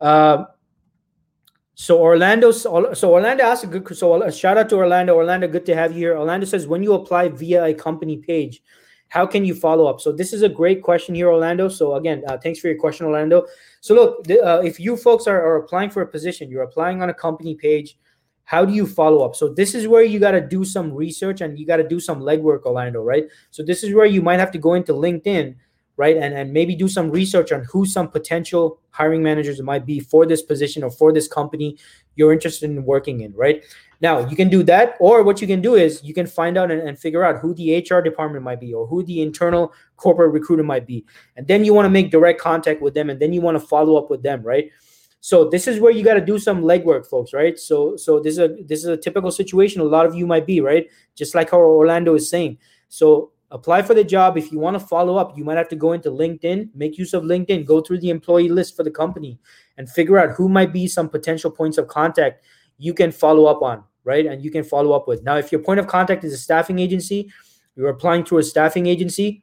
Uh, 0.00 0.44
so 1.74 2.00
Orlando, 2.00 2.50
so 2.50 3.12
Orlando 3.12 3.44
asked 3.44 3.62
a 3.64 3.66
good. 3.68 3.96
So 3.96 4.22
a 4.22 4.32
shout 4.32 4.58
out 4.58 4.68
to 4.70 4.76
Orlando. 4.76 5.14
Orlando, 5.14 5.46
good 5.46 5.66
to 5.66 5.76
have 5.76 5.92
you 5.92 5.98
here. 5.98 6.18
Orlando 6.18 6.44
says, 6.44 6.66
when 6.66 6.82
you 6.82 6.94
apply 6.94 7.28
via 7.28 7.66
a 7.66 7.74
company 7.74 8.16
page, 8.16 8.62
how 9.08 9.26
can 9.26 9.44
you 9.44 9.54
follow 9.54 9.86
up? 9.86 10.00
So 10.00 10.12
this 10.12 10.32
is 10.32 10.42
a 10.42 10.48
great 10.48 10.82
question 10.82 11.14
here, 11.14 11.28
Orlando. 11.28 11.68
So 11.68 11.94
again, 11.94 12.24
uh, 12.28 12.36
thanks 12.36 12.58
for 12.58 12.68
your 12.68 12.78
question, 12.78 13.06
Orlando. 13.06 13.46
So 13.80 13.94
look, 13.94 14.24
the, 14.24 14.44
uh, 14.44 14.60
if 14.60 14.78
you 14.78 14.96
folks 14.96 15.26
are, 15.26 15.40
are 15.40 15.56
applying 15.56 15.90
for 15.90 16.02
a 16.02 16.06
position, 16.06 16.50
you're 16.50 16.62
applying 16.62 17.00
on 17.00 17.10
a 17.10 17.14
company 17.14 17.54
page 17.54 17.96
how 18.48 18.64
do 18.64 18.72
you 18.72 18.86
follow 18.86 19.26
up? 19.26 19.36
So 19.36 19.50
this 19.50 19.74
is 19.74 19.86
where 19.86 20.02
you 20.02 20.18
got 20.18 20.30
to 20.30 20.40
do 20.40 20.64
some 20.64 20.90
research 20.94 21.42
and 21.42 21.58
you 21.58 21.66
got 21.66 21.76
to 21.76 21.86
do 21.86 22.00
some 22.00 22.20
legwork, 22.20 22.62
Orlando, 22.62 23.02
right? 23.02 23.26
So 23.50 23.62
this 23.62 23.84
is 23.84 23.94
where 23.94 24.06
you 24.06 24.22
might 24.22 24.40
have 24.40 24.50
to 24.52 24.58
go 24.58 24.72
into 24.72 24.94
LinkedIn, 24.94 25.54
right? 25.98 26.16
And, 26.16 26.32
and 26.32 26.50
maybe 26.50 26.74
do 26.74 26.88
some 26.88 27.10
research 27.10 27.52
on 27.52 27.64
who 27.70 27.84
some 27.84 28.08
potential 28.08 28.80
hiring 28.88 29.22
managers 29.22 29.60
might 29.60 29.84
be 29.84 30.00
for 30.00 30.24
this 30.24 30.40
position 30.40 30.82
or 30.82 30.90
for 30.90 31.12
this 31.12 31.28
company 31.28 31.76
you're 32.16 32.32
interested 32.32 32.70
in 32.70 32.86
working 32.86 33.20
in, 33.20 33.34
right? 33.34 33.62
Now 34.00 34.26
you 34.26 34.34
can 34.34 34.48
do 34.48 34.62
that, 34.62 34.96
or 34.98 35.22
what 35.22 35.42
you 35.42 35.46
can 35.46 35.60
do 35.60 35.74
is 35.74 36.02
you 36.02 36.14
can 36.14 36.26
find 36.26 36.56
out 36.56 36.70
and, 36.70 36.80
and 36.80 36.98
figure 36.98 37.24
out 37.24 37.40
who 37.40 37.52
the 37.52 37.76
HR 37.76 38.00
department 38.00 38.44
might 38.44 38.60
be 38.60 38.72
or 38.72 38.86
who 38.86 39.02
the 39.02 39.20
internal 39.20 39.74
corporate 39.98 40.32
recruiter 40.32 40.62
might 40.62 40.86
be. 40.86 41.04
And 41.36 41.46
then 41.46 41.66
you 41.66 41.74
want 41.74 41.84
to 41.84 41.90
make 41.90 42.10
direct 42.10 42.40
contact 42.40 42.80
with 42.80 42.94
them 42.94 43.10
and 43.10 43.20
then 43.20 43.34
you 43.34 43.42
want 43.42 43.60
to 43.60 43.66
follow 43.66 43.96
up 43.98 44.08
with 44.08 44.22
them, 44.22 44.42
right? 44.42 44.70
So 45.20 45.48
this 45.48 45.66
is 45.66 45.80
where 45.80 45.92
you 45.92 46.04
got 46.04 46.14
to 46.14 46.24
do 46.24 46.38
some 46.38 46.62
legwork, 46.62 47.06
folks, 47.06 47.32
right? 47.32 47.58
So 47.58 47.96
so 47.96 48.20
this 48.20 48.34
is 48.34 48.38
a 48.38 48.48
this 48.64 48.80
is 48.80 48.86
a 48.86 48.96
typical 48.96 49.30
situation 49.30 49.80
a 49.80 49.84
lot 49.84 50.06
of 50.06 50.14
you 50.14 50.26
might 50.26 50.46
be, 50.46 50.60
right? 50.60 50.88
Just 51.14 51.34
like 51.34 51.50
how 51.50 51.58
Orlando 51.58 52.14
is 52.14 52.30
saying. 52.30 52.58
So 52.88 53.32
apply 53.50 53.82
for 53.82 53.94
the 53.94 54.04
job. 54.04 54.36
If 54.36 54.52
you 54.52 54.58
want 54.58 54.78
to 54.78 54.86
follow 54.86 55.16
up, 55.16 55.36
you 55.36 55.44
might 55.44 55.56
have 55.56 55.68
to 55.70 55.76
go 55.76 55.92
into 55.92 56.10
LinkedIn, 56.10 56.70
make 56.74 56.98
use 56.98 57.14
of 57.14 57.24
LinkedIn, 57.24 57.64
go 57.64 57.80
through 57.80 58.00
the 58.00 58.10
employee 58.10 58.48
list 58.48 58.76
for 58.76 58.84
the 58.84 58.90
company, 58.90 59.38
and 59.76 59.90
figure 59.90 60.18
out 60.18 60.36
who 60.36 60.48
might 60.48 60.72
be 60.72 60.86
some 60.86 61.08
potential 61.08 61.50
points 61.50 61.78
of 61.78 61.88
contact 61.88 62.44
you 62.78 62.94
can 62.94 63.10
follow 63.10 63.46
up 63.46 63.60
on, 63.60 63.82
right? 64.04 64.24
And 64.24 64.44
you 64.44 64.50
can 64.50 64.62
follow 64.62 64.92
up 64.92 65.08
with. 65.08 65.22
Now, 65.24 65.36
if 65.36 65.50
your 65.50 65.60
point 65.60 65.80
of 65.80 65.88
contact 65.88 66.24
is 66.24 66.32
a 66.32 66.38
staffing 66.38 66.78
agency, 66.78 67.28
you're 67.76 67.88
applying 67.88 68.24
through 68.24 68.38
a 68.38 68.42
staffing 68.42 68.86
agency. 68.86 69.42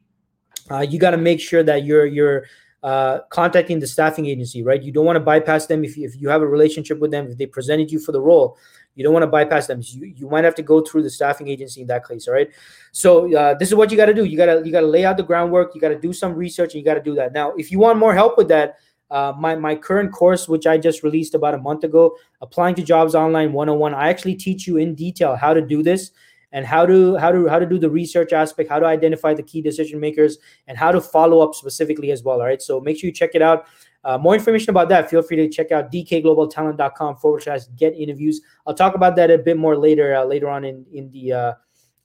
Uh, 0.70 0.80
you 0.80 0.98
got 0.98 1.10
to 1.10 1.16
make 1.16 1.40
sure 1.40 1.62
that 1.62 1.84
you're 1.84 2.06
you're 2.06 2.46
uh, 2.86 3.18
contacting 3.30 3.80
the 3.80 3.86
staffing 3.86 4.26
agency, 4.26 4.62
right? 4.62 4.80
You 4.80 4.92
don't 4.92 5.04
want 5.04 5.16
to 5.16 5.20
bypass 5.20 5.66
them 5.66 5.84
if 5.84 5.96
you, 5.96 6.06
if 6.06 6.20
you 6.20 6.28
have 6.28 6.40
a 6.40 6.46
relationship 6.46 7.00
with 7.00 7.10
them, 7.10 7.26
if 7.26 7.36
they 7.36 7.44
presented 7.44 7.90
you 7.90 7.98
for 7.98 8.12
the 8.12 8.20
role, 8.20 8.56
you 8.94 9.02
don't 9.02 9.12
want 9.12 9.24
to 9.24 9.26
bypass 9.26 9.66
them. 9.66 9.80
You, 9.82 10.14
you 10.14 10.28
might 10.28 10.44
have 10.44 10.54
to 10.54 10.62
go 10.62 10.80
through 10.80 11.02
the 11.02 11.10
staffing 11.10 11.48
agency 11.48 11.80
in 11.80 11.88
that 11.88 12.06
case, 12.06 12.28
all 12.28 12.34
right? 12.34 12.48
So 12.92 13.34
uh, 13.36 13.54
this 13.54 13.70
is 13.70 13.74
what 13.74 13.90
you 13.90 13.96
got 13.96 14.06
to 14.06 14.14
do. 14.14 14.24
You 14.24 14.36
got 14.36 14.46
to 14.46 14.64
you 14.64 14.70
got 14.70 14.82
to 14.82 14.86
lay 14.86 15.04
out 15.04 15.16
the 15.16 15.24
groundwork. 15.24 15.74
You 15.74 15.80
got 15.80 15.88
to 15.88 15.98
do 15.98 16.12
some 16.12 16.34
research, 16.34 16.74
and 16.74 16.78
you 16.78 16.84
got 16.84 16.94
to 16.94 17.02
do 17.02 17.16
that. 17.16 17.32
Now, 17.32 17.54
if 17.56 17.72
you 17.72 17.80
want 17.80 17.98
more 17.98 18.14
help 18.14 18.38
with 18.38 18.46
that, 18.48 18.76
uh, 19.10 19.32
my 19.36 19.56
my 19.56 19.74
current 19.74 20.12
course, 20.12 20.48
which 20.48 20.68
I 20.68 20.78
just 20.78 21.02
released 21.02 21.34
about 21.34 21.54
a 21.54 21.58
month 21.58 21.82
ago, 21.82 22.16
applying 22.40 22.76
to 22.76 22.84
jobs 22.84 23.16
online 23.16 23.52
101, 23.52 23.94
I 23.94 24.10
actually 24.10 24.36
teach 24.36 24.64
you 24.64 24.76
in 24.76 24.94
detail 24.94 25.34
how 25.34 25.52
to 25.54 25.60
do 25.60 25.82
this 25.82 26.12
and 26.52 26.64
how 26.64 26.86
to 26.86 27.16
how 27.16 27.32
to 27.32 27.46
how 27.48 27.58
to 27.58 27.66
do 27.66 27.78
the 27.78 27.88
research 27.90 28.32
aspect 28.32 28.68
how 28.68 28.78
to 28.78 28.86
identify 28.86 29.34
the 29.34 29.42
key 29.42 29.60
decision 29.60 29.98
makers 29.98 30.38
and 30.66 30.78
how 30.78 30.92
to 30.92 31.00
follow 31.00 31.40
up 31.40 31.54
specifically 31.54 32.10
as 32.10 32.22
well 32.22 32.40
all 32.40 32.46
right 32.46 32.62
so 32.62 32.80
make 32.80 32.98
sure 32.98 33.08
you 33.08 33.12
check 33.12 33.30
it 33.34 33.42
out 33.42 33.66
uh, 34.04 34.16
more 34.16 34.34
information 34.34 34.70
about 34.70 34.88
that 34.88 35.10
feel 35.10 35.22
free 35.22 35.36
to 35.36 35.48
check 35.48 35.72
out 35.72 35.90
dkglobaltalent.com 35.92 37.16
forward 37.16 37.42
slash 37.42 37.62
get 37.76 37.94
interviews 37.94 38.40
i'll 38.66 38.74
talk 38.74 38.94
about 38.94 39.16
that 39.16 39.30
a 39.30 39.38
bit 39.38 39.56
more 39.56 39.76
later 39.76 40.14
uh, 40.14 40.24
later 40.24 40.48
on 40.48 40.64
in 40.64 40.84
in 40.92 41.10
the 41.10 41.32
uh, 41.32 41.52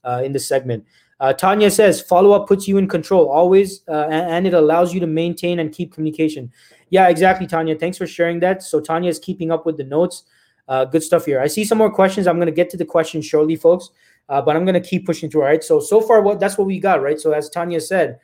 uh 0.04 0.22
in 0.24 0.32
the 0.32 0.40
segment 0.40 0.84
uh, 1.20 1.32
Tanya 1.32 1.70
says 1.70 2.00
follow 2.00 2.32
up 2.32 2.48
puts 2.48 2.66
you 2.66 2.78
in 2.78 2.88
control 2.88 3.28
always, 3.28 3.82
uh, 3.86 4.08
and, 4.10 4.28
and, 4.32 4.46
it 4.48 4.54
allows 4.54 4.92
you 4.92 4.98
to 4.98 5.06
maintain 5.06 5.60
and 5.60 5.72
keep 5.72 5.92
communication. 5.92 6.50
Yeah, 6.90 7.06
exactly, 7.06 7.46
Tanya. 7.46 7.78
Thanks 7.78 7.96
for 7.96 8.08
sharing 8.08 8.40
that. 8.40 8.60
So 8.60 8.80
Tanya 8.80 9.08
is 9.08 9.20
keeping 9.20 9.52
up 9.52 9.64
with 9.64 9.76
the 9.76 9.84
notes. 9.84 10.24
uh, 10.68 10.84
good 10.84 11.02
stuff 11.02 11.26
here. 11.26 11.40
I 11.40 11.46
see 11.46 11.64
some 11.64 11.78
more 11.78 11.90
questions. 11.90 12.26
I'm 12.26 12.36
going 12.36 12.46
to 12.46 12.52
get 12.52 12.70
to 12.70 12.76
the 12.76 12.84
questions 12.84 13.26
shortly, 13.26 13.56
folks. 13.56 13.90
Uh, 14.28 14.40
but 14.40 14.56
I'm 14.56 14.64
going 14.64 14.80
to 14.80 14.88
keep 14.88 15.06
pushing 15.06 15.30
through. 15.30 15.42
All 15.42 15.48
right. 15.48 15.62
So 15.62 15.80
so 15.80 16.00
far, 16.00 16.22
what 16.22 16.40
that's 16.40 16.56
what 16.56 16.66
we 16.66 16.78
got. 16.78 17.02
Right. 17.02 17.20
So 17.20 17.32
as 17.32 17.50
Tanya 17.50 17.80
said, 17.80 18.18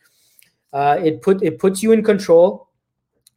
uh, 0.73 0.99
it 1.03 1.23
put 1.23 1.43
it 1.43 1.59
puts 1.59 1.83
you 1.83 1.93
in 1.93 2.03
control, 2.03 2.69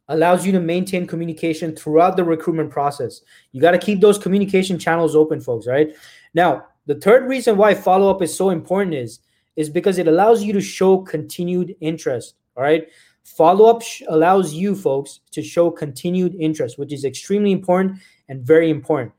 allows 0.08 0.46
you 0.46 0.52
to 0.52 0.60
maintain 0.60 1.06
communication 1.06 1.74
throughout 1.74 2.16
the 2.16 2.24
recruitment 2.24 2.70
process. 2.70 3.20
You 3.52 3.60
got 3.60 3.72
to 3.72 3.78
keep 3.78 4.00
those 4.00 4.18
communication 4.18 4.78
channels 4.78 5.14
open, 5.14 5.40
folks. 5.40 5.66
Right. 5.66 5.94
Now, 6.34 6.66
the 6.86 6.96
third 6.96 7.28
reason 7.28 7.56
why 7.56 7.74
follow 7.74 8.10
up 8.10 8.22
is 8.22 8.34
so 8.34 8.50
important 8.50 8.94
is 8.94 9.20
is 9.56 9.68
because 9.68 9.98
it 9.98 10.08
allows 10.08 10.42
you 10.42 10.52
to 10.54 10.60
show 10.60 10.98
continued 10.98 11.74
interest. 11.80 12.34
All 12.56 12.62
right. 12.62 12.88
Follow 13.24 13.66
up 13.66 13.82
sh- 13.82 14.02
allows 14.08 14.52
you 14.52 14.74
folks 14.74 15.20
to 15.30 15.42
show 15.42 15.70
continued 15.70 16.34
interest, 16.34 16.78
which 16.78 16.92
is 16.92 17.04
extremely 17.04 17.52
important 17.52 17.98
and 18.28 18.42
very 18.42 18.70
important. 18.70 19.12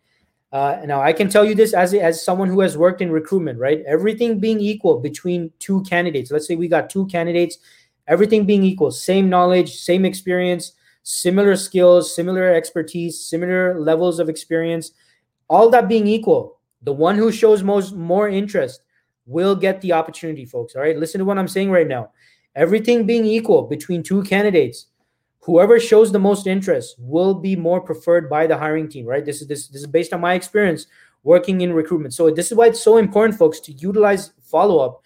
Uh, 0.53 0.79
now, 0.85 1.01
I 1.01 1.13
can 1.13 1.29
tell 1.29 1.43
you 1.43 1.55
this 1.55 1.73
as, 1.73 1.95
as 1.95 2.23
someone 2.23 2.47
who 2.47 2.59
has 2.59 2.77
worked 2.77 3.01
in 3.01 3.11
recruitment, 3.11 3.57
right? 3.57 3.83
Everything 3.87 4.39
being 4.39 4.59
equal 4.59 4.99
between 4.99 5.51
two 5.57 5.81
candidates. 5.81 6.29
Let's 6.29 6.47
say 6.47 6.55
we 6.55 6.67
got 6.67 6.91
two 6.91 7.07
candidates, 7.07 7.57
everything 8.07 8.45
being 8.45 8.63
equal, 8.63 8.91
same 8.91 9.29
knowledge, 9.29 9.75
same 9.75 10.05
experience, 10.05 10.73
similar 11.01 11.55
skills, 11.55 12.15
similar 12.15 12.53
expertise, 12.53 13.19
similar 13.19 13.79
levels 13.79 14.19
of 14.19 14.29
experience, 14.29 14.91
all 15.47 15.71
that 15.71 15.89
being 15.89 16.05
equal. 16.05 16.59
The 16.83 16.93
one 16.93 17.15
who 17.15 17.31
shows 17.31 17.63
most 17.63 17.95
more 17.95 18.29
interest 18.29 18.83
will 19.25 19.55
get 19.55 19.81
the 19.81 19.93
opportunity, 19.93 20.45
folks. 20.45 20.75
All 20.75 20.83
right. 20.83 20.97
Listen 20.97 21.17
to 21.17 21.25
what 21.25 21.39
I'm 21.39 21.47
saying 21.47 21.71
right 21.71 21.87
now. 21.87 22.11
Everything 22.55 23.07
being 23.07 23.25
equal 23.25 23.63
between 23.63 24.03
two 24.03 24.21
candidates, 24.21 24.85
whoever 25.43 25.77
shows 25.79 26.12
the 26.12 26.19
most 26.19 26.47
interest 26.47 26.95
will 26.97 27.34
be 27.34 27.56
more 27.56 27.82
preferred 27.82 28.29
by 28.29 28.47
the 28.47 28.58
hiring 28.58 28.88
team, 28.88 29.06
right? 29.06 29.25
This 29.25 29.41
is 29.41 29.47
this, 29.47 29.67
this 29.67 29.82
is 29.82 29.88
based 29.88 30.13
on 30.13 30.21
my 30.21 30.36
experience 30.36 30.88
working 31.23 31.62
in 31.62 31.73
recruitment. 31.73 32.13
So 32.13 32.32
this 32.32 32.51
is 32.51 32.58
why 32.58 32.67
it's 32.67 32.82
so 32.82 32.97
important, 32.97 33.38
folks, 33.38 33.60
to 33.62 33.73
utilize 33.73 34.32
follow-up 34.41 35.01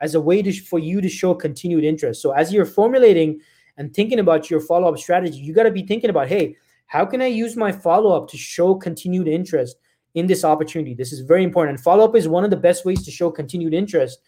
as 0.00 0.14
a 0.14 0.20
way 0.20 0.42
to, 0.42 0.52
for 0.52 0.78
you 0.78 1.00
to 1.00 1.08
show 1.08 1.34
continued 1.34 1.84
interest. 1.84 2.22
So 2.22 2.30
as 2.30 2.52
you're 2.52 2.64
formulating 2.64 3.40
and 3.76 3.92
thinking 3.92 4.20
about 4.20 4.48
your 4.48 4.60
follow-up 4.60 4.98
strategy, 4.98 5.38
you 5.38 5.52
got 5.52 5.64
to 5.64 5.70
be 5.70 5.82
thinking 5.82 6.10
about, 6.10 6.28
hey, 6.28 6.56
how 6.86 7.04
can 7.04 7.20
I 7.20 7.26
use 7.26 7.56
my 7.56 7.72
follow-up 7.72 8.28
to 8.28 8.36
show 8.36 8.74
continued 8.76 9.28
interest 9.28 9.76
in 10.14 10.26
this 10.26 10.44
opportunity? 10.44 10.94
This 10.94 11.12
is 11.12 11.20
very 11.20 11.44
important. 11.44 11.76
And 11.76 11.84
follow-up 11.84 12.14
is 12.14 12.28
one 12.28 12.44
of 12.44 12.50
the 12.50 12.56
best 12.56 12.84
ways 12.84 13.04
to 13.04 13.10
show 13.10 13.30
continued 13.30 13.74
interest 13.74 14.20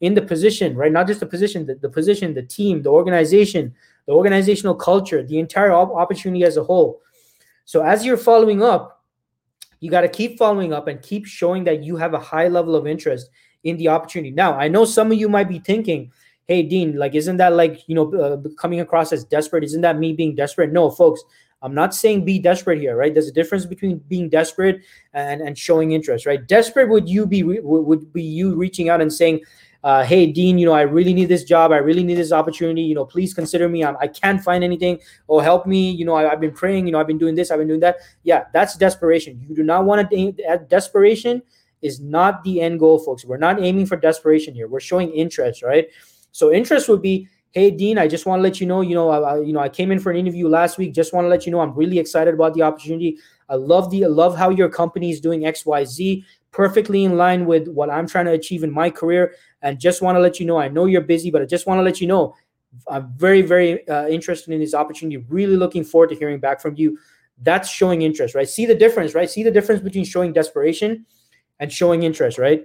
in 0.00 0.14
the 0.14 0.22
position, 0.22 0.76
right? 0.76 0.92
Not 0.92 1.06
just 1.06 1.20
the 1.20 1.26
position, 1.26 1.66
the, 1.66 1.74
the 1.74 1.90
position, 1.90 2.32
the 2.32 2.42
team, 2.42 2.82
the 2.82 2.90
organization, 2.90 3.74
the 4.10 4.16
organizational 4.16 4.74
culture, 4.74 5.22
the 5.22 5.38
entire 5.38 5.70
op- 5.70 5.94
opportunity 5.94 6.42
as 6.42 6.56
a 6.56 6.64
whole. 6.64 7.00
So 7.64 7.84
as 7.84 8.04
you're 8.04 8.16
following 8.16 8.60
up, 8.60 9.04
you 9.78 9.88
got 9.88 10.00
to 10.00 10.08
keep 10.08 10.36
following 10.36 10.72
up 10.72 10.88
and 10.88 11.00
keep 11.00 11.26
showing 11.26 11.62
that 11.64 11.84
you 11.84 11.94
have 11.96 12.12
a 12.12 12.18
high 12.18 12.48
level 12.48 12.74
of 12.74 12.88
interest 12.88 13.30
in 13.62 13.76
the 13.76 13.86
opportunity. 13.86 14.32
Now, 14.32 14.58
I 14.58 14.66
know 14.66 14.84
some 14.84 15.12
of 15.12 15.18
you 15.18 15.28
might 15.28 15.48
be 15.48 15.60
thinking, 15.60 16.10
"Hey, 16.48 16.64
Dean, 16.64 16.96
like, 16.96 17.14
isn't 17.14 17.36
that 17.36 17.52
like 17.52 17.88
you 17.88 17.94
know 17.94 18.12
uh, 18.12 18.38
coming 18.58 18.80
across 18.80 19.12
as 19.12 19.22
desperate? 19.22 19.62
Isn't 19.62 19.82
that 19.82 19.96
me 19.96 20.12
being 20.12 20.34
desperate?" 20.34 20.72
No, 20.72 20.90
folks. 20.90 21.22
I'm 21.62 21.74
not 21.74 21.94
saying 21.94 22.24
be 22.24 22.40
desperate 22.40 22.80
here, 22.80 22.96
right? 22.96 23.12
There's 23.14 23.28
a 23.28 23.32
difference 23.32 23.66
between 23.66 23.98
being 24.08 24.30
desperate 24.30 24.80
and, 25.12 25.42
and 25.42 25.56
showing 25.56 25.92
interest, 25.92 26.24
right? 26.24 26.44
Desperate 26.48 26.88
would 26.88 27.06
you 27.08 27.26
be 27.26 27.44
would 27.44 28.12
be 28.12 28.22
you 28.22 28.56
reaching 28.56 28.88
out 28.88 29.00
and 29.00 29.12
saying, 29.12 29.42
uh, 29.82 30.04
hey 30.04 30.26
dean 30.26 30.58
you 30.58 30.66
know 30.66 30.72
i 30.72 30.82
really 30.82 31.14
need 31.14 31.26
this 31.26 31.44
job. 31.44 31.72
I 31.72 31.78
really 31.78 32.04
need 32.04 32.16
this 32.16 32.32
opportunity. 32.32 32.82
You 32.82 32.94
know 32.94 33.04
please 33.04 33.32
consider 33.32 33.68
me. 33.68 33.84
I'm, 33.84 33.96
i 34.00 34.06
can't 34.06 34.42
find 34.42 34.62
anything. 34.62 35.00
Oh 35.28 35.40
help 35.40 35.66
me. 35.66 35.90
You 35.90 36.04
know 36.04 36.14
I, 36.14 36.24
have 36.24 36.40
been 36.40 36.52
praying. 36.52 36.86
You 36.86 36.92
know 36.92 37.00
i've 37.00 37.06
been 37.06 37.18
doing 37.18 37.34
this. 37.34 37.50
I've 37.50 37.58
been 37.58 37.68
doing 37.68 37.80
that. 37.80 37.96
Yeah 38.22 38.44
that's 38.52 38.76
desperation. 38.76 39.44
You 39.48 39.54
do 39.54 39.62
not 39.62 39.84
want 39.84 40.10
to 40.10 40.58
desperation 40.68 41.42
is 41.82 42.00
not 42.00 42.44
the 42.44 42.60
end 42.60 42.78
goal 42.78 42.98
folks. 42.98 43.24
We're 43.24 43.38
not 43.38 43.62
aiming 43.62 43.86
for 43.86 43.96
desperation 43.96 44.54
here. 44.54 44.68
We're 44.68 44.80
showing 44.80 45.10
interest 45.12 45.62
right? 45.62 45.88
So 46.32 46.52
interest 46.52 46.88
would 46.88 47.02
be 47.02 47.28
hey 47.52 47.68
dean 47.68 47.98
i 47.98 48.06
just 48.06 48.26
want 48.26 48.38
to 48.38 48.44
let 48.44 48.60
you 48.60 48.66
know 48.66 48.80
you 48.80 48.94
know 48.94 49.10
I, 49.10 49.40
you 49.40 49.52
know 49.52 49.58
i 49.58 49.68
came 49.68 49.90
in 49.90 49.98
for 49.98 50.12
an 50.12 50.16
interview 50.16 50.46
last 50.46 50.78
week. 50.78 50.94
Just 50.94 51.12
want 51.12 51.24
to 51.24 51.28
let 51.28 51.46
you 51.46 51.52
know 51.52 51.60
i'm 51.60 51.74
really 51.74 51.98
excited 51.98 52.34
about 52.34 52.54
the 52.54 52.62
opportunity. 52.62 53.18
I 53.48 53.56
love 53.56 53.90
the 53.90 54.04
I 54.04 54.08
love 54.08 54.36
how 54.36 54.50
your 54.50 54.68
company 54.68 55.10
is 55.10 55.20
doing 55.20 55.40
xyz 55.40 56.24
perfectly 56.52 57.04
in 57.04 57.16
line 57.16 57.46
with 57.46 57.68
what 57.68 57.90
I'm 57.90 58.06
trying 58.06 58.26
to 58.26 58.32
achieve 58.32 58.64
in 58.64 58.72
my 58.72 58.90
career. 58.90 59.34
And 59.62 59.78
just 59.78 60.02
want 60.02 60.16
to 60.16 60.20
let 60.20 60.40
you 60.40 60.46
know, 60.46 60.58
I 60.58 60.68
know 60.68 60.86
you're 60.86 61.00
busy, 61.00 61.30
but 61.30 61.42
I 61.42 61.44
just 61.44 61.66
want 61.66 61.78
to 61.78 61.82
let 61.82 62.00
you 62.00 62.06
know, 62.06 62.34
I'm 62.88 63.12
very, 63.16 63.42
very 63.42 63.86
uh, 63.88 64.06
interested 64.08 64.52
in 64.52 64.60
this 64.60 64.74
opportunity. 64.74 65.24
Really 65.28 65.56
looking 65.56 65.84
forward 65.84 66.10
to 66.10 66.16
hearing 66.16 66.40
back 66.40 66.60
from 66.60 66.76
you. 66.76 66.98
That's 67.42 67.68
showing 67.68 68.02
interest, 68.02 68.34
right? 68.34 68.48
See 68.48 68.66
the 68.66 68.74
difference, 68.74 69.14
right? 69.14 69.30
See 69.30 69.42
the 69.42 69.50
difference 69.50 69.80
between 69.80 70.04
showing 70.04 70.32
desperation 70.32 71.06
and 71.58 71.72
showing 71.72 72.02
interest, 72.02 72.38
right? 72.38 72.64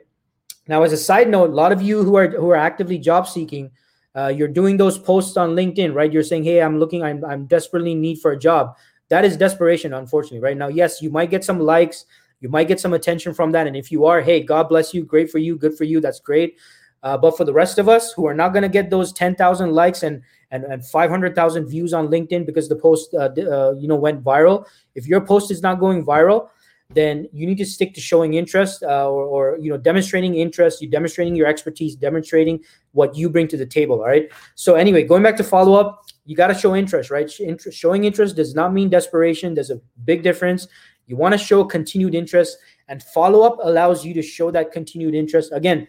Now, 0.67 0.83
as 0.83 0.93
a 0.93 0.97
side 0.97 1.29
note, 1.29 1.51
a 1.51 1.53
lot 1.53 1.71
of 1.71 1.81
you 1.81 2.03
who 2.03 2.15
are 2.15 2.27
who 2.27 2.49
are 2.49 2.55
actively 2.55 2.97
job 2.97 3.27
seeking, 3.27 3.71
uh, 4.15 4.27
you're 4.27 4.47
doing 4.47 4.77
those 4.77 4.97
posts 4.97 5.37
on 5.37 5.55
LinkedIn, 5.55 5.93
right? 5.93 6.11
You're 6.11 6.23
saying, 6.23 6.43
"Hey, 6.43 6.61
I'm 6.61 6.79
looking, 6.79 7.03
I'm 7.03 7.23
I'm 7.23 7.45
desperately 7.45 7.93
need 7.93 8.19
for 8.19 8.31
a 8.31 8.39
job." 8.39 8.75
That 9.09 9.23
is 9.23 9.37
desperation, 9.37 9.93
unfortunately, 9.93 10.39
right 10.39 10.57
now. 10.57 10.67
Yes, 10.67 11.01
you 11.01 11.11
might 11.11 11.29
get 11.29 11.43
some 11.43 11.59
likes, 11.59 12.05
you 12.45 12.49
might 12.49 12.67
get 12.67 12.79
some 12.79 12.93
attention 12.93 13.33
from 13.33 13.51
that. 13.53 13.65
And 13.65 13.75
if 13.75 13.91
you 13.91 14.05
are, 14.05 14.21
hey, 14.21 14.39
God 14.39 14.69
bless 14.69 14.93
you, 14.93 15.03
great 15.03 15.31
for 15.31 15.39
you, 15.39 15.57
good 15.57 15.75
for 15.75 15.83
you, 15.83 15.99
that's 15.99 16.19
great. 16.19 16.59
Uh, 17.01 17.17
but 17.17 17.35
for 17.35 17.43
the 17.43 17.51
rest 17.51 17.79
of 17.79 17.89
us 17.89 18.13
who 18.13 18.27
are 18.27 18.35
not 18.35 18.49
going 18.49 18.61
to 18.61 18.69
get 18.69 18.91
those 18.91 19.11
10,000 19.13 19.71
likes 19.71 20.03
and 20.03 20.21
and, 20.51 20.63
and 20.65 20.85
500,000 20.85 21.65
views 21.65 21.91
on 21.91 22.07
LinkedIn 22.07 22.45
because 22.45 22.69
the 22.69 22.75
post 22.75 23.15
uh, 23.15 23.29
uh, 23.55 23.73
you 23.79 23.87
know 23.87 23.95
went 23.95 24.23
viral, 24.23 24.67
if 24.93 25.07
your 25.07 25.21
post 25.21 25.49
is 25.49 25.63
not 25.63 25.79
going 25.79 26.05
viral, 26.05 26.49
then 26.91 27.27
you 27.33 27.47
need 27.47 27.57
to 27.57 27.65
stick 27.65 27.95
to 27.95 27.99
showing 27.99 28.35
interest 28.35 28.83
uh, 28.83 29.09
or, 29.09 29.23
or 29.25 29.57
you 29.59 29.71
know 29.71 29.77
demonstrating 29.77 30.35
interest 30.35 30.83
you 30.83 30.87
demonstrating 30.87 31.35
your 31.35 31.47
expertise 31.47 31.95
demonstrating 31.95 32.63
what 32.91 33.15
you 33.15 33.27
bring 33.27 33.47
to 33.47 33.57
the 33.57 33.65
table 33.65 33.95
all 34.01 34.05
right? 34.05 34.29
So 34.53 34.75
anyway 34.75 35.03
going 35.03 35.23
back 35.23 35.35
to 35.37 35.43
follow 35.43 35.73
up 35.81 36.05
you 36.27 36.35
got 36.35 36.47
to 36.47 36.53
show 36.53 36.75
interest 36.75 37.09
right? 37.09 37.27
Showing 37.71 38.03
interest 38.05 38.35
does 38.35 38.53
not 38.53 38.71
mean 38.71 38.89
desperation. 38.89 39.55
There's 39.55 39.71
a 39.71 39.81
big 40.05 40.21
difference 40.21 40.67
you 41.07 41.15
want 41.15 41.33
to 41.33 41.37
show 41.37 41.63
continued 41.63 42.15
interest, 42.15 42.57
and 42.87 43.01
follow 43.01 43.41
up 43.41 43.57
allows 43.63 44.05
you 44.05 44.13
to 44.13 44.21
show 44.21 44.51
that 44.51 44.71
continued 44.71 45.15
interest 45.15 45.51
again 45.53 45.87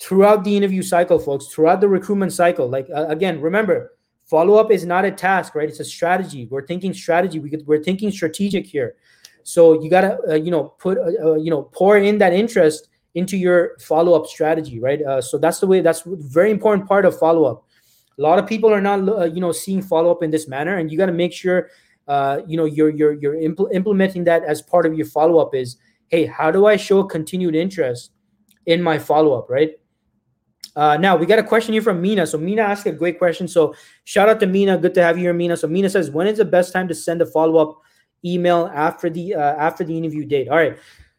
throughout 0.00 0.44
the 0.44 0.56
interview 0.56 0.82
cycle, 0.82 1.18
folks, 1.18 1.46
throughout 1.46 1.80
the 1.80 1.88
recruitment 1.88 2.32
cycle. 2.32 2.68
Like, 2.68 2.88
uh, 2.94 3.06
again, 3.08 3.40
remember, 3.40 3.92
follow 4.24 4.56
up 4.56 4.70
is 4.70 4.84
not 4.84 5.04
a 5.04 5.10
task, 5.10 5.54
right? 5.54 5.68
It's 5.68 5.80
a 5.80 5.84
strategy. 5.84 6.46
We're 6.50 6.66
thinking 6.66 6.92
strategy, 6.92 7.38
we 7.38 7.48
could, 7.48 7.66
we're 7.66 7.82
thinking 7.82 8.10
strategic 8.10 8.66
here. 8.66 8.96
So 9.42 9.80
you 9.80 9.88
got 9.88 10.00
to, 10.02 10.18
uh, 10.30 10.34
you 10.34 10.50
know, 10.50 10.74
put, 10.78 10.98
uh, 10.98 11.30
uh, 11.30 11.34
you 11.36 11.50
know, 11.50 11.62
pour 11.62 11.96
in 11.96 12.18
that 12.18 12.32
interest 12.32 12.88
into 13.14 13.36
your 13.36 13.78
follow 13.78 14.12
up 14.12 14.26
strategy, 14.26 14.80
right? 14.80 15.00
Uh, 15.00 15.22
so 15.22 15.38
that's 15.38 15.60
the 15.60 15.66
way, 15.66 15.80
that's 15.80 16.02
very 16.04 16.50
important 16.50 16.86
part 16.86 17.04
of 17.04 17.18
follow 17.18 17.44
up. 17.44 17.64
A 18.18 18.22
lot 18.22 18.38
of 18.38 18.46
people 18.46 18.72
are 18.72 18.80
not, 18.80 19.08
uh, 19.08 19.24
you 19.24 19.40
know, 19.40 19.52
seeing 19.52 19.80
follow 19.80 20.10
up 20.10 20.22
in 20.22 20.30
this 20.30 20.48
manner, 20.48 20.78
and 20.78 20.90
you 20.90 20.98
got 20.98 21.06
to 21.06 21.12
make 21.12 21.32
sure 21.32 21.70
uh, 22.08 22.40
you 22.46 22.56
know 22.56 22.64
you're 22.64 22.90
you're 22.90 23.14
you're 23.14 23.34
impl- 23.34 23.72
implementing 23.72 24.24
that 24.24 24.44
as 24.44 24.62
part 24.62 24.86
of 24.86 24.94
your 24.94 25.06
follow 25.06 25.38
up 25.38 25.54
is 25.54 25.76
hey 26.08 26.24
how 26.26 26.50
do 26.50 26.66
i 26.66 26.76
show 26.76 27.02
continued 27.02 27.54
interest 27.54 28.12
in 28.66 28.82
my 28.82 28.98
follow 28.98 29.32
up 29.38 29.50
right 29.50 29.72
uh, 30.76 30.94
now 30.98 31.16
we 31.16 31.24
got 31.24 31.38
a 31.38 31.42
question 31.42 31.72
here 31.72 31.80
from 31.80 32.02
Mina. 32.02 32.26
So 32.26 32.36
Mina 32.36 32.60
asked 32.60 32.86
a 32.86 32.92
great 32.92 33.18
question. 33.18 33.48
So 33.48 33.74
shout 34.04 34.28
out 34.28 34.38
to 34.40 34.46
Mina. 34.46 34.76
Good 34.76 34.92
to 34.94 35.02
have 35.02 35.16
you 35.16 35.24
here, 35.24 35.32
Mina. 35.32 35.56
So 35.56 35.66
Mina 35.66 35.88
says, 35.88 36.10
when 36.10 36.26
is 36.26 36.36
the 36.36 36.44
best 36.44 36.72
time 36.72 36.86
to 36.88 36.94
send 36.94 37.22
a 37.22 37.26
follow 37.26 37.56
up 37.56 37.80
email 38.22 38.70
after 38.74 39.08
the 39.08 39.34
uh, 39.34 39.56
after 39.56 39.84
the 39.84 39.96
interview 39.96 40.26
date? 40.26 40.48
All 40.48 40.56
right. 40.56 40.76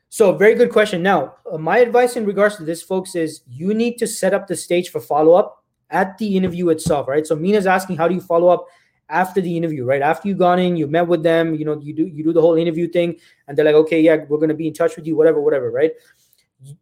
So 0.10 0.32
very 0.34 0.54
good 0.54 0.72
question. 0.72 1.02
Now 1.02 1.36
uh, 1.52 1.58
my 1.58 1.80
advice 1.80 2.16
in 2.16 2.26
regards 2.26 2.56
to 2.58 2.64
this, 2.64 2.84
folks, 2.84 3.16
is 3.16 3.42
you 3.48 3.74
need 3.74 3.98
to 3.98 4.06
set 4.06 4.34
up 4.34 4.48
the 4.48 4.56
stage 4.56 4.90
for 4.90 5.02
follow 5.02 5.34
up 5.34 5.64
at 5.90 6.18
the 6.20 6.38
interview 6.38 6.70
itself. 6.70 7.08
Right. 7.08 7.26
So 7.26 7.36
Mina's 7.36 7.66
asking, 7.66 7.98
how 7.98 8.08
do 8.08 8.14
you 8.14 8.22
follow 8.22 8.50
up 8.50 8.68
after 9.10 9.42
the 9.42 9.56
interview, 9.56 9.86
right? 9.86 10.02
After 10.02 10.28
you've 10.28 10.38
gone 10.38 10.60
in, 10.60 10.76
you 10.76 10.88
met 10.88 11.08
with 11.08 11.24
them, 11.24 11.56
you 11.56 11.66
know, 11.66 11.80
you 11.80 11.94
do 11.94 12.06
you 12.06 12.24
do 12.24 12.34
the 12.34 12.42
whole 12.42 12.56
interview 12.56 12.88
thing, 12.88 13.18
and 13.48 13.58
they're 13.58 13.66
like, 13.66 13.76
okay, 13.76 14.02
yeah, 14.02 14.18
we're 14.28 14.38
gonna 14.38 14.54
be 14.54 14.68
in 14.68 14.74
touch 14.74 14.96
with 14.96 15.08
you, 15.08 15.16
whatever, 15.16 15.42
whatever, 15.42 15.72
right? 15.72 15.92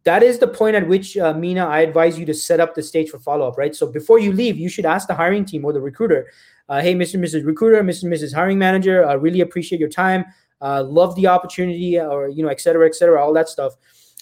That 0.04 0.22
is 0.22 0.38
the 0.38 0.48
point 0.48 0.74
at 0.74 0.88
which 0.88 1.16
uh, 1.18 1.34
Mina, 1.34 1.66
I 1.66 1.80
advise 1.80 2.18
you 2.18 2.24
to 2.26 2.34
set 2.34 2.60
up 2.60 2.74
the 2.74 2.82
stage 2.82 3.10
for 3.10 3.18
follow 3.18 3.46
up, 3.46 3.58
right? 3.58 3.76
So 3.76 3.86
before 3.86 4.18
you 4.18 4.32
leave, 4.32 4.56
you 4.56 4.70
should 4.70 4.86
ask 4.86 5.06
the 5.06 5.14
hiring 5.14 5.44
team 5.44 5.64
or 5.66 5.72
the 5.72 5.80
recruiter, 5.80 6.30
uh, 6.68 6.80
hey, 6.80 6.94
Mr. 6.94 7.14
and 7.14 7.24
Mrs. 7.24 7.44
Recruiter, 7.44 7.82
Mr. 7.82 8.04
and 8.04 8.12
Mrs. 8.12 8.34
Hiring 8.34 8.58
Manager, 8.58 9.06
I 9.06 9.12
really 9.12 9.42
appreciate 9.42 9.78
your 9.78 9.90
time, 9.90 10.24
uh, 10.62 10.82
love 10.82 11.14
the 11.14 11.26
opportunity, 11.26 12.00
or 12.00 12.28
you 12.28 12.42
know, 12.42 12.48
et 12.48 12.60
cetera, 12.60 12.86
et 12.86 12.94
cetera, 12.94 13.22
all 13.22 13.34
that 13.34 13.48
stuff. 13.48 13.74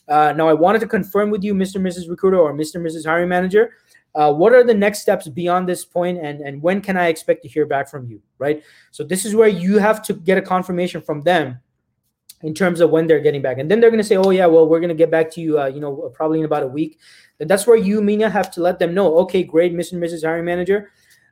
Uh, 0.08 0.34
now, 0.36 0.48
I 0.48 0.52
wanted 0.52 0.80
to 0.80 0.86
confirm 0.86 1.30
with 1.30 1.42
you, 1.42 1.54
Mr. 1.54 1.76
and 1.76 1.86
Mrs. 1.86 2.10
Recruiter 2.10 2.38
or 2.38 2.52
Mr. 2.52 2.74
and 2.76 2.86
Mrs. 2.86 3.06
Hiring 3.06 3.28
Manager, 3.28 3.72
uh, 4.14 4.32
what 4.32 4.52
are 4.52 4.64
the 4.64 4.74
next 4.74 5.00
steps 5.00 5.28
beyond 5.28 5.68
this 5.68 5.84
point 5.84 6.18
and 6.18 6.40
and 6.40 6.60
when 6.62 6.80
can 6.80 6.96
i 6.96 7.06
expect 7.06 7.42
to 7.42 7.48
hear 7.48 7.66
back 7.66 7.88
from 7.88 8.06
you 8.06 8.20
right? 8.44 8.62
So 8.90 9.02
this 9.02 9.24
is 9.24 9.34
where 9.34 9.48
you 9.48 9.78
have 9.78 10.02
to 10.02 10.12
get 10.12 10.38
a 10.38 10.42
confirmation 10.42 11.00
from 11.00 11.22
them 11.22 11.58
in 12.42 12.52
terms 12.52 12.80
of 12.80 12.90
when 12.90 13.06
they're 13.06 13.20
getting 13.20 13.40
back. 13.40 13.58
And 13.58 13.70
then 13.70 13.80
they're 13.80 13.90
going 13.90 14.02
to 14.02 14.10
say 14.12 14.16
oh 14.16 14.30
yeah 14.30 14.46
well 14.46 14.68
we're 14.68 14.80
going 14.80 14.96
to 14.96 15.02
get 15.02 15.10
back 15.10 15.30
to 15.32 15.40
you 15.40 15.58
uh, 15.58 15.66
you 15.66 15.80
know 15.80 16.12
probably 16.14 16.38
in 16.40 16.44
about 16.44 16.62
a 16.62 16.68
week. 16.68 16.98
Then 17.38 17.48
that's 17.48 17.66
where 17.66 17.76
you 17.76 18.02
mina 18.02 18.28
have 18.28 18.50
to 18.52 18.60
let 18.60 18.78
them 18.78 18.94
know 18.94 19.16
okay 19.18 19.42
great 19.42 19.72
mr 19.74 19.92
and 19.92 20.02
mrs 20.02 20.24
hiring 20.24 20.44
manager. 20.44 20.90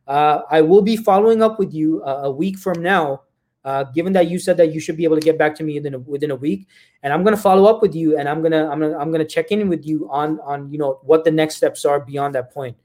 Uh, 0.09 0.41
i 0.51 0.61
will 0.61 0.83
be 0.83 0.97
following 0.97 1.43
up 1.43 1.61
with 1.61 1.73
you 1.73 2.03
uh, 2.03 2.23
a 2.25 2.31
week 2.31 2.59
from 2.59 2.83
now 2.83 3.23
uh, 3.65 3.85
given 3.85 4.13
that 4.13 4.29
you 4.29 4.39
said 4.39 4.57
that 4.57 4.73
you 4.73 4.81
should 4.81 4.97
be 4.97 5.05
able 5.05 5.17
to 5.17 5.23
get 5.23 5.39
back 5.39 5.55
to 5.55 5.63
me 5.63 5.75
within 5.75 5.95
a, 5.95 5.99
within 5.99 6.31
a 6.31 6.37
week 6.37 6.69
and 7.03 7.13
i'm 7.13 7.23
going 7.23 7.35
to 7.35 7.41
follow 7.41 7.69
up 7.73 7.83
with 7.83 7.95
you 7.95 8.19
and 8.19 8.29
i'm 8.29 8.41
going 8.41 8.53
to 8.53 8.69
i'm 8.71 8.81
to 8.81 8.97
i'm 8.99 9.13
to 9.13 9.25
check 9.25 9.51
in 9.51 9.69
with 9.69 9.85
you 9.87 10.09
on 10.11 10.41
on 10.41 10.71
you 10.71 10.79
know 10.79 10.99
what 11.03 11.25
the 11.25 11.31
next 11.31 11.57
steps 11.57 11.85
are 11.85 12.01
beyond 12.01 12.35
that 12.35 12.53
point 12.53 12.77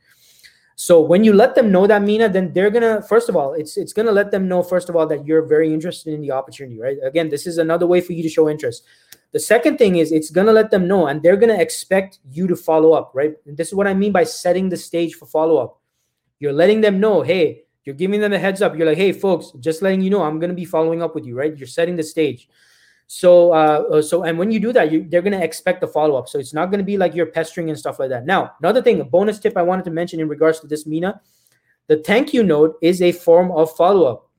so 0.75 1.01
when 1.01 1.23
you 1.23 1.33
let 1.33 1.55
them 1.55 1.71
know 1.71 1.87
that 1.87 2.01
mina 2.01 2.29
then 2.29 2.53
they're 2.53 2.69
going 2.69 2.83
to 2.83 3.01
first 3.07 3.29
of 3.29 3.35
all 3.35 3.53
it's 3.53 3.77
it's 3.77 3.93
going 3.93 4.05
to 4.05 4.11
let 4.11 4.29
them 4.29 4.47
know 4.47 4.61
first 4.61 4.89
of 4.89 4.95
all 4.95 5.07
that 5.07 5.25
you're 5.25 5.41
very 5.41 5.73
interested 5.73 6.13
in 6.13 6.21
the 6.21 6.31
opportunity 6.31 6.79
right 6.79 6.97
again 7.03 7.29
this 7.29 7.47
is 7.47 7.57
another 7.57 7.87
way 7.87 7.99
for 7.99 8.13
you 8.13 8.21
to 8.21 8.29
show 8.29 8.49
interest 8.49 8.83
The 9.31 9.39
second 9.39 9.77
thing 9.77 9.97
is 9.97 10.11
it's 10.11 10.31
gonna 10.31 10.53
let 10.53 10.71
them 10.71 10.87
know, 10.87 11.07
and 11.07 11.21
they're 11.21 11.37
gonna 11.37 11.59
expect 11.59 12.19
you 12.31 12.47
to 12.47 12.55
follow 12.55 12.93
up, 12.93 13.11
right? 13.13 13.33
And 13.45 13.57
this 13.57 13.67
is 13.67 13.73
what 13.73 13.87
I 13.87 13.93
mean 13.93 14.11
by 14.11 14.23
setting 14.23 14.69
the 14.69 14.77
stage 14.77 15.15
for 15.15 15.25
follow 15.25 15.57
up. 15.57 15.81
You're 16.39 16.53
letting 16.53 16.81
them 16.81 16.99
know, 16.99 17.23
hey, 17.23 17.65
you're 17.87 17.95
giving 17.95 18.19
them 18.19 18.33
a 18.33 18.37
heads 18.37 18.61
up. 18.61 18.77
You're 18.77 18.85
like, 18.85 18.97
hey, 18.97 19.13
folks, 19.13 19.53
just 19.61 19.81
letting 19.81 20.01
you 20.01 20.09
know, 20.09 20.21
I'm 20.21 20.39
gonna 20.39 20.53
be 20.53 20.65
following 20.65 21.01
up 21.01 21.15
with 21.15 21.25
you, 21.25 21.35
right? 21.35 21.57
You're 21.57 21.67
setting 21.67 21.95
the 21.95 22.03
stage. 22.03 22.49
So, 23.07 23.53
uh, 23.53 23.85
uh 23.89 24.01
so, 24.01 24.23
and 24.23 24.37
when 24.37 24.51
you 24.51 24.59
do 24.59 24.73
that, 24.73 24.91
you, 24.91 25.05
they're 25.07 25.21
gonna 25.21 25.39
expect 25.39 25.79
the 25.79 25.87
follow 25.87 26.17
up. 26.17 26.27
So 26.27 26.37
it's 26.37 26.53
not 26.53 26.69
gonna 26.69 26.83
be 26.83 26.97
like 26.97 27.15
you're 27.15 27.27
pestering 27.27 27.69
and 27.69 27.79
stuff 27.79 27.97
like 27.97 28.09
that. 28.09 28.25
Now, 28.25 28.51
another 28.59 28.81
thing, 28.81 28.99
a 28.99 29.05
bonus 29.05 29.39
tip 29.39 29.55
I 29.55 29.61
wanted 29.61 29.85
to 29.85 29.91
mention 29.91 30.19
in 30.19 30.27
regards 30.27 30.59
to 30.59 30.67
this 30.67 30.85
Mina, 30.85 31.21
the 31.87 32.03
thank 32.03 32.33
you 32.33 32.43
note 32.43 32.77
is 32.81 33.01
a 33.01 33.13
form 33.13 33.51
of 33.53 33.73
follow 33.77 34.05
up. 34.05 34.29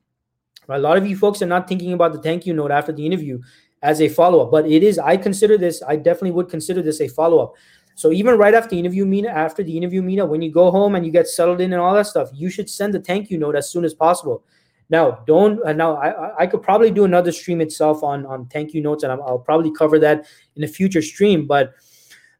A 0.68 0.78
lot 0.78 0.98
of 0.98 1.06
you 1.06 1.16
folks 1.16 1.40
are 1.40 1.46
not 1.46 1.66
thinking 1.66 1.94
about 1.94 2.12
the 2.12 2.20
thank 2.20 2.44
you 2.44 2.52
note 2.52 2.70
after 2.70 2.92
the 2.92 3.06
interview 3.06 3.40
as 3.82 4.02
a 4.02 4.10
follow 4.10 4.44
up, 4.44 4.50
but 4.50 4.66
it 4.66 4.82
is. 4.82 4.98
I 4.98 5.16
consider 5.16 5.56
this. 5.56 5.82
I 5.82 5.96
definitely 5.96 6.32
would 6.32 6.50
consider 6.50 6.82
this 6.82 7.00
a 7.00 7.08
follow 7.08 7.38
up. 7.38 7.54
So 7.98 8.12
even 8.12 8.38
right 8.38 8.54
after 8.54 8.70
the 8.70 8.78
interview, 8.78 9.04
Mina, 9.04 9.28
after 9.28 9.64
the 9.64 9.76
interview, 9.76 10.02
Mina, 10.02 10.24
when 10.24 10.40
you 10.40 10.52
go 10.52 10.70
home 10.70 10.94
and 10.94 11.04
you 11.04 11.10
get 11.10 11.26
settled 11.26 11.60
in 11.60 11.72
and 11.72 11.82
all 11.82 11.92
that 11.94 12.06
stuff, 12.06 12.30
you 12.32 12.48
should 12.48 12.70
send 12.70 12.94
a 12.94 13.00
thank 13.00 13.28
you 13.28 13.38
note 13.38 13.56
as 13.56 13.68
soon 13.68 13.84
as 13.84 13.92
possible. 13.92 14.44
Now, 14.88 15.24
don't 15.26 15.60
uh, 15.66 15.72
now. 15.72 15.96
I 15.96 16.44
I 16.44 16.46
could 16.46 16.62
probably 16.62 16.92
do 16.92 17.04
another 17.04 17.32
stream 17.32 17.60
itself 17.60 18.04
on 18.04 18.24
on 18.24 18.46
thank 18.46 18.72
you 18.72 18.80
notes, 18.80 19.02
and 19.02 19.10
i 19.10 19.16
will 19.16 19.40
probably 19.40 19.72
cover 19.72 19.98
that 19.98 20.26
in 20.54 20.62
a 20.62 20.68
future 20.68 21.02
stream. 21.02 21.44
But 21.44 21.74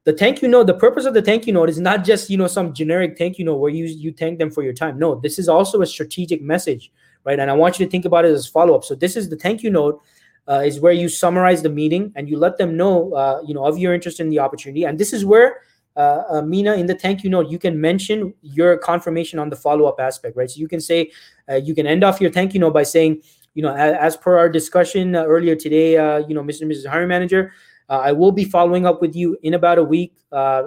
the 0.04 0.12
thank 0.12 0.42
you 0.42 0.48
note, 0.48 0.68
the 0.68 0.74
purpose 0.74 1.06
of 1.06 1.14
the 1.14 1.22
thank 1.22 1.44
you 1.44 1.52
note 1.52 1.68
is 1.68 1.80
not 1.80 2.04
just 2.04 2.30
you 2.30 2.36
know 2.36 2.46
some 2.46 2.72
generic 2.72 3.18
thank 3.18 3.36
you 3.36 3.44
note 3.44 3.56
where 3.56 3.72
you 3.72 3.86
you 3.86 4.12
thank 4.12 4.38
them 4.38 4.52
for 4.52 4.62
your 4.62 4.72
time. 4.72 4.96
No, 4.96 5.16
this 5.16 5.40
is 5.40 5.48
also 5.48 5.82
a 5.82 5.86
strategic 5.86 6.40
message, 6.40 6.92
right? 7.24 7.40
And 7.40 7.50
I 7.50 7.54
want 7.54 7.80
you 7.80 7.84
to 7.84 7.90
think 7.90 8.04
about 8.04 8.24
it 8.24 8.30
as 8.30 8.46
follow 8.46 8.76
up. 8.76 8.84
So 8.84 8.94
this 8.94 9.16
is 9.16 9.28
the 9.28 9.36
thank 9.36 9.64
you 9.64 9.70
note. 9.70 10.00
Uh, 10.48 10.62
is 10.64 10.80
where 10.80 10.94
you 10.94 11.10
summarize 11.10 11.60
the 11.62 11.68
meeting 11.68 12.10
and 12.16 12.26
you 12.26 12.38
let 12.38 12.56
them 12.56 12.74
know, 12.74 13.12
uh, 13.12 13.38
you 13.46 13.52
know, 13.52 13.66
of 13.66 13.76
your 13.76 13.92
interest 13.92 14.18
in 14.18 14.30
the 14.30 14.38
opportunity. 14.38 14.84
And 14.84 14.98
this 14.98 15.12
is 15.12 15.22
where 15.22 15.60
uh, 15.98 16.22
uh, 16.30 16.42
Mina, 16.42 16.74
in 16.74 16.86
the 16.86 16.94
thank 16.94 17.24
you 17.24 17.30
note, 17.30 17.50
you 17.50 17.58
can 17.58 17.78
mention 17.78 18.32
your 18.40 18.78
confirmation 18.78 19.40
on 19.40 19.50
the 19.50 19.56
follow 19.56 19.86
up 19.86 19.98
aspect, 19.98 20.36
right? 20.36 20.48
So 20.48 20.60
you 20.60 20.68
can 20.68 20.80
say, 20.80 21.10
uh, 21.50 21.56
you 21.56 21.74
can 21.74 21.88
end 21.88 22.04
off 22.04 22.20
your 22.20 22.30
thank 22.30 22.54
you 22.54 22.60
note 22.60 22.72
by 22.72 22.84
saying, 22.84 23.20
you 23.54 23.62
know, 23.62 23.74
as, 23.74 23.96
as 23.96 24.16
per 24.16 24.38
our 24.38 24.48
discussion 24.48 25.16
uh, 25.16 25.24
earlier 25.24 25.56
today, 25.56 25.96
uh, 25.96 26.18
you 26.18 26.34
know, 26.36 26.42
Mr. 26.42 26.62
and 26.62 26.70
Mrs. 26.70 26.86
Hiring 26.86 27.08
Manager, 27.08 27.52
uh, 27.88 27.98
I 27.98 28.12
will 28.12 28.30
be 28.30 28.44
following 28.44 28.86
up 28.86 29.00
with 29.00 29.16
you 29.16 29.36
in 29.42 29.54
about 29.54 29.78
a 29.78 29.82
week 29.82 30.14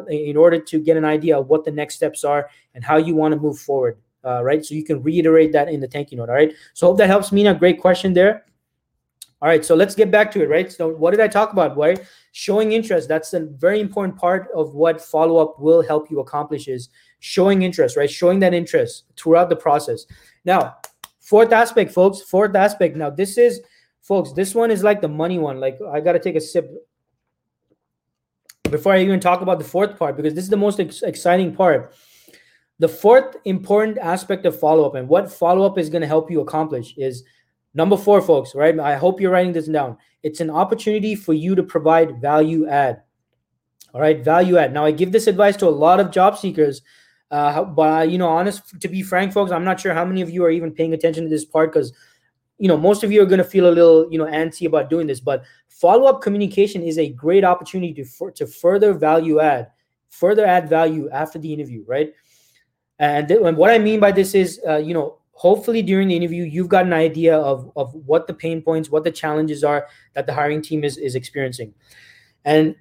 in 0.10 0.36
order 0.36 0.60
to 0.60 0.80
get 0.80 0.98
an 0.98 1.06
idea 1.06 1.39
of 1.39 1.48
what 1.48 1.63
the 1.63 1.72
next 1.72 1.96
steps 1.96 2.26
are 2.26 2.50
and 2.76 2.84
how 2.84 2.98
you 2.98 3.15
want 3.15 3.34
to 3.34 3.39
move 3.39 3.58
forward, 3.58 4.00
right? 4.24 4.65
So 4.65 4.76
you 4.76 4.84
can 4.84 5.02
reiterate 5.02 5.54
that 5.54 5.70
in 5.70 5.80
the 5.80 5.88
thank 5.88 6.12
you 6.12 6.17
note, 6.17 6.30
all 6.30 6.36
right? 6.36 6.52
So 6.74 6.88
hope 6.88 6.98
that 6.98 7.08
helps, 7.08 7.32
Mina. 7.32 7.54
Great 7.54 7.80
question 7.80 8.12
there. 8.13 8.44
All 9.41 9.47
right, 9.47 9.65
so 9.65 9.73
let's 9.73 9.95
get 9.95 10.12
back 10.12 10.30
to 10.34 10.43
it, 10.43 10.49
right? 10.49 10.71
So 10.71 10.89
what 10.89 11.12
did 11.12 11.19
I 11.19 11.27
talk 11.27 11.51
about, 11.51 11.75
right? 11.75 11.99
Showing 12.32 12.73
interest. 12.73 13.08
That's 13.08 13.34
a 13.34 13.47
very 13.58 13.80
important 13.80 14.15
part 14.15 14.49
of 14.56 14.75
what 14.75 15.01
follow-up 15.01 15.60
will 15.60 15.82
help 15.82 16.12
you 16.12 16.19
accomplish 16.19 16.67
is 16.67 16.89
showing 17.21 17.63
interest, 17.63 17.97
right? 17.97 18.10
Showing 18.10 18.39
that 18.41 18.54
interest 18.54 19.06
throughout 19.17 19.49
the 19.49 19.56
process. 19.56 20.06
Now, 20.45 20.75
fourth 21.19 21.51
aspect, 21.54 21.91
folks, 21.91 22.21
fourth 22.21 22.56
aspect. 22.56 22.95
Now, 22.95 23.10
this 23.10 23.39
is, 23.39 23.62
folks, 24.01 24.32
this 24.32 24.54
one 24.54 24.69
is 24.69 24.84
like 24.84 25.01
the 25.01 25.08
money 25.08 25.39
one. 25.39 25.60
Like 25.60 25.80
I 25.91 26.01
got 26.01 26.12
to 26.12 26.19
take 26.19 26.36
a 26.36 26.41
sip 26.41 26.69
before 28.69 28.93
I 28.93 29.01
even 29.01 29.19
talk 29.19 29.41
about 29.41 29.58
the 29.58 29.65
fourth 29.65 29.97
part, 29.97 30.17
because 30.17 30.36
this 30.36 30.43
is 30.43 30.51
the 30.51 30.56
most 30.56 30.80
ex- 30.80 31.01
exciting 31.01 31.56
part. 31.56 31.95
The 32.77 32.88
fourth 32.88 33.38
important 33.45 33.97
aspect 33.97 34.45
of 34.45 34.60
follow-up 34.60 34.93
and 34.93 35.10
what 35.10 35.32
follow-up 35.32 35.80
is 35.80 35.89
going 35.89 36.01
to 36.01 36.08
help 36.08 36.30
you 36.30 36.41
accomplish 36.41 36.93
is– 36.95 37.23
Number 37.73 37.95
four, 37.95 38.21
folks, 38.21 38.53
right? 38.53 38.77
I 38.79 38.95
hope 38.95 39.21
you're 39.21 39.31
writing 39.31 39.53
this 39.53 39.67
down. 39.67 39.97
It's 40.23 40.41
an 40.41 40.49
opportunity 40.49 41.15
for 41.15 41.34
you 41.34 41.55
to 41.55 41.63
provide 41.63 42.21
value 42.21 42.67
add. 42.67 43.03
All 43.93 44.01
right, 44.01 44.23
value 44.23 44.57
add. 44.57 44.73
Now, 44.73 44.86
I 44.86 44.91
give 44.91 45.12
this 45.12 45.27
advice 45.27 45.55
to 45.57 45.67
a 45.67 45.69
lot 45.69 45.99
of 45.99 46.12
job 46.12 46.38
seekers, 46.38 46.81
uh, 47.29 47.63
but 47.63 48.10
you 48.10 48.17
know, 48.17 48.27
honest 48.27 48.79
to 48.81 48.88
be 48.88 49.01
frank, 49.01 49.34
folks, 49.34 49.51
I'm 49.51 49.63
not 49.63 49.79
sure 49.79 49.93
how 49.93 50.05
many 50.05 50.21
of 50.21 50.29
you 50.29 50.43
are 50.43 50.51
even 50.51 50.71
paying 50.71 50.93
attention 50.93 51.23
to 51.23 51.29
this 51.29 51.45
part 51.45 51.73
because 51.73 51.93
you 52.57 52.67
know 52.67 52.77
most 52.77 53.03
of 53.03 53.12
you 53.12 53.21
are 53.21 53.25
going 53.25 53.39
to 53.39 53.43
feel 53.43 53.67
a 53.67 53.71
little 53.71 54.07
you 54.12 54.17
know 54.17 54.25
antsy 54.25 54.67
about 54.67 54.89
doing 54.89 55.07
this. 55.07 55.19
But 55.19 55.43
follow 55.69 56.05
up 56.05 56.21
communication 56.21 56.84
is 56.84 56.97
a 56.97 57.10
great 57.10 57.43
opportunity 57.43 57.93
to 57.95 58.05
for, 58.05 58.31
to 58.31 58.45
further 58.45 58.93
value 58.93 59.39
add, 59.39 59.71
further 60.10 60.45
add 60.45 60.69
value 60.69 61.10
after 61.10 61.39
the 61.39 61.53
interview, 61.53 61.84
right? 61.88 62.13
And, 62.99 63.27
th- 63.27 63.41
and 63.41 63.57
what 63.57 63.71
I 63.71 63.79
mean 63.79 63.99
by 63.99 64.12
this 64.12 64.36
is, 64.36 64.62
uh, 64.67 64.77
you 64.77 64.93
know, 64.93 65.20
hopefully 65.41 65.82
during 65.82 66.08
the 66.08 66.15
interview 66.15 66.43
you've 66.43 66.69
got 66.69 66.86
an 66.86 66.93
idea 66.93 67.36
of, 67.36 67.71
of 67.75 67.91
what 68.06 68.27
the 68.27 68.34
pain 68.34 68.62
points 68.62 68.91
what 68.91 69.04
the 69.04 69.10
challenges 69.12 69.63
are 69.63 69.88
that 70.13 70.27
the 70.27 70.34
hiring 70.34 70.62
team 70.62 70.84
is, 70.84 70.97
is 70.97 71.15
experiencing. 71.15 71.73
And 72.45 72.75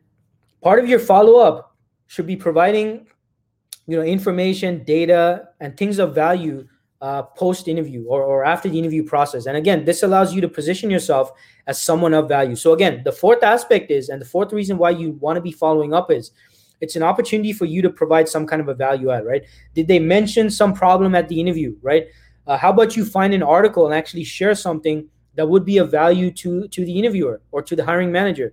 part 0.61 0.79
of 0.79 0.87
your 0.87 0.99
follow-up 0.99 1.75
should 2.07 2.27
be 2.27 2.37
providing 2.37 3.07
you 3.87 3.97
know 3.97 4.03
information 4.03 4.85
data 4.85 5.49
and 5.61 5.75
things 5.75 5.99
of 5.99 6.15
value 6.15 6.69
uh, 7.01 7.23
post 7.23 7.67
interview 7.67 8.05
or, 8.05 8.23
or 8.23 8.45
after 8.45 8.69
the 8.69 8.79
interview 8.79 9.05
process. 9.05 9.47
And 9.47 9.57
again 9.57 9.87
this 9.87 10.03
allows 10.03 10.35
you 10.35 10.43
to 10.43 10.49
position 10.49 10.91
yourself 10.91 11.33
as 11.67 11.81
someone 11.81 12.13
of 12.13 12.29
value. 12.29 12.57
So 12.57 12.75
again 12.75 13.01
the 13.07 13.13
fourth 13.13 13.43
aspect 13.43 13.91
is 13.91 14.11
and 14.11 14.21
the 14.21 14.27
fourth 14.27 14.53
reason 14.53 14.77
why 14.77 14.91
you 14.91 15.13
want 15.13 15.39
to 15.39 15.41
be 15.41 15.53
following 15.53 15.95
up 15.95 16.11
is 16.11 16.33
it's 16.83 16.97
an 16.97 17.03
opportunity 17.03 17.55
for 17.55 17.65
you 17.65 17.81
to 17.81 17.91
provide 17.91 18.29
some 18.29 18.47
kind 18.47 18.61
of 18.61 18.69
a 18.69 18.75
value 18.75 19.11
add 19.11 19.25
right? 19.25 19.45
Did 19.75 19.89
they 19.89 19.99
mention 19.99 20.51
some 20.51 20.75
problem 20.75 21.15
at 21.15 21.29
the 21.29 21.41
interview 21.41 21.75
right 21.81 22.05
uh, 22.51 22.57
how 22.57 22.71
about 22.71 22.97
you 22.97 23.05
find 23.05 23.33
an 23.33 23.45
article 23.45 23.87
and 23.87 23.95
actually 23.95 24.25
share 24.25 24.57
something 24.57 25.09
that 25.37 25.49
would 25.49 25.65
be 25.65 25.79
of 25.79 25.89
value 25.89 26.33
to 26.33 26.67
to 26.67 26.85
the 26.85 26.99
interviewer 26.99 27.41
or 27.53 27.63
to 27.63 27.77
the 27.77 27.85
hiring 27.85 28.11
manager? 28.11 28.53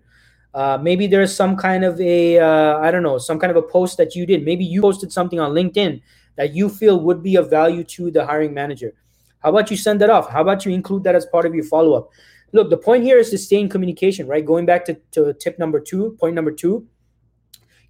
Uh, 0.54 0.78
maybe 0.80 1.08
there's 1.08 1.36
some 1.36 1.58
kind 1.58 1.84
of 1.84 2.00
a 2.00 2.38
uh, 2.38 2.78
I 2.78 2.92
don't 2.92 3.02
know 3.02 3.18
some 3.18 3.40
kind 3.40 3.50
of 3.50 3.58
a 3.58 3.64
post 3.64 3.98
that 3.98 4.14
you 4.16 4.28
did. 4.28 4.46
Maybe 4.46 4.64
you 4.64 4.82
posted 4.82 5.12
something 5.12 5.40
on 5.40 5.52
LinkedIn 5.52 6.00
that 6.36 6.54
you 6.54 6.70
feel 6.70 7.00
would 7.00 7.24
be 7.24 7.38
of 7.38 7.50
value 7.50 7.84
to 7.96 8.12
the 8.12 8.24
hiring 8.24 8.54
manager. 8.54 8.94
How 9.40 9.50
about 9.50 9.72
you 9.72 9.78
send 9.78 10.00
that 10.02 10.12
off? 10.12 10.30
How 10.30 10.42
about 10.42 10.64
you 10.64 10.72
include 10.74 11.04
that 11.06 11.16
as 11.16 11.26
part 11.26 11.48
of 11.48 11.56
your 11.56 11.64
follow 11.64 11.94
up? 11.94 12.10
Look, 12.54 12.70
the 12.70 12.78
point 12.78 13.04
here 13.04 13.18
is 13.18 13.32
to 13.32 13.38
stay 13.40 13.60
in 13.60 13.68
communication, 13.68 14.28
right? 14.28 14.46
Going 14.46 14.68
back 14.68 14.86
to, 14.86 14.94
to 15.14 15.34
tip 15.34 15.58
number 15.58 15.80
two, 15.80 16.16
point 16.20 16.36
number 16.36 16.52
two, 16.52 16.86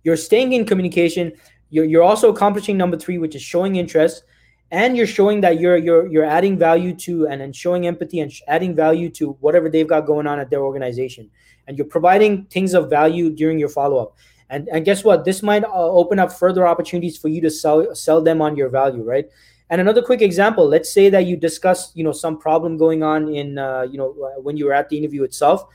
you're 0.03 0.15
staying 0.15 0.53
in 0.53 0.65
communication. 0.65 1.33
You're, 1.69 1.85
you're 1.85 2.03
also 2.03 2.31
accomplishing 2.31 2.77
number 2.77 2.97
three, 2.97 3.17
which 3.17 3.35
is 3.35 3.41
showing 3.41 3.75
interest 3.75 4.23
and 4.71 4.97
you're 4.97 5.07
showing 5.07 5.41
that 5.41 5.59
you're 5.59 5.77
you're 5.77 6.07
you're 6.07 6.25
adding 6.25 6.57
value 6.57 6.93
to 6.93 7.27
and, 7.27 7.55
showing 7.55 7.87
empathy 7.87 8.19
and 8.19 8.31
sh- 8.31 8.41
adding 8.47 8.75
value 8.75 9.09
to 9.09 9.31
whatever 9.39 9.69
they've 9.69 9.87
got 9.87 10.05
going 10.05 10.27
on 10.27 10.39
at 10.39 10.49
their 10.49 10.61
organization. 10.61 11.29
And 11.67 11.77
you're 11.77 11.87
providing 11.87 12.45
things 12.45 12.73
of 12.73 12.89
value 12.89 13.29
during 13.29 13.59
your 13.59 13.69
follow-up. 13.69 14.15
And 14.49 14.67
and 14.69 14.83
guess 14.83 15.03
what? 15.03 15.23
This 15.23 15.41
might 15.41 15.63
uh, 15.63 15.71
open 15.73 16.19
up 16.19 16.31
further 16.31 16.67
opportunities 16.67 17.17
for 17.17 17.29
you 17.29 17.41
to 17.41 17.49
sell 17.49 17.95
sell 17.95 18.21
them 18.21 18.41
on 18.41 18.55
your 18.55 18.69
value 18.69 19.03
right? 19.03 19.29
And 19.69 19.81
another 19.81 20.01
quick 20.01 20.21
example 20.21 20.67
let's 20.67 20.91
say 20.91 21.09
that 21.09 21.25
you 21.25 21.37
discuss 21.37 21.91
you 21.95 22.03
know 22.03 22.13
some 22.13 22.37
problem 22.37 22.77
going 22.77 23.03
on 23.03 23.33
in 23.33 23.57
uh, 23.57 23.83
you 23.83 23.97
know 23.97 24.15
uh, 24.21 24.41
when 24.41 24.57
you 24.57 24.65
were 24.65 24.73
at 24.73 24.89
the 24.89 24.97
interview 24.97 25.23
itself. 25.23 25.65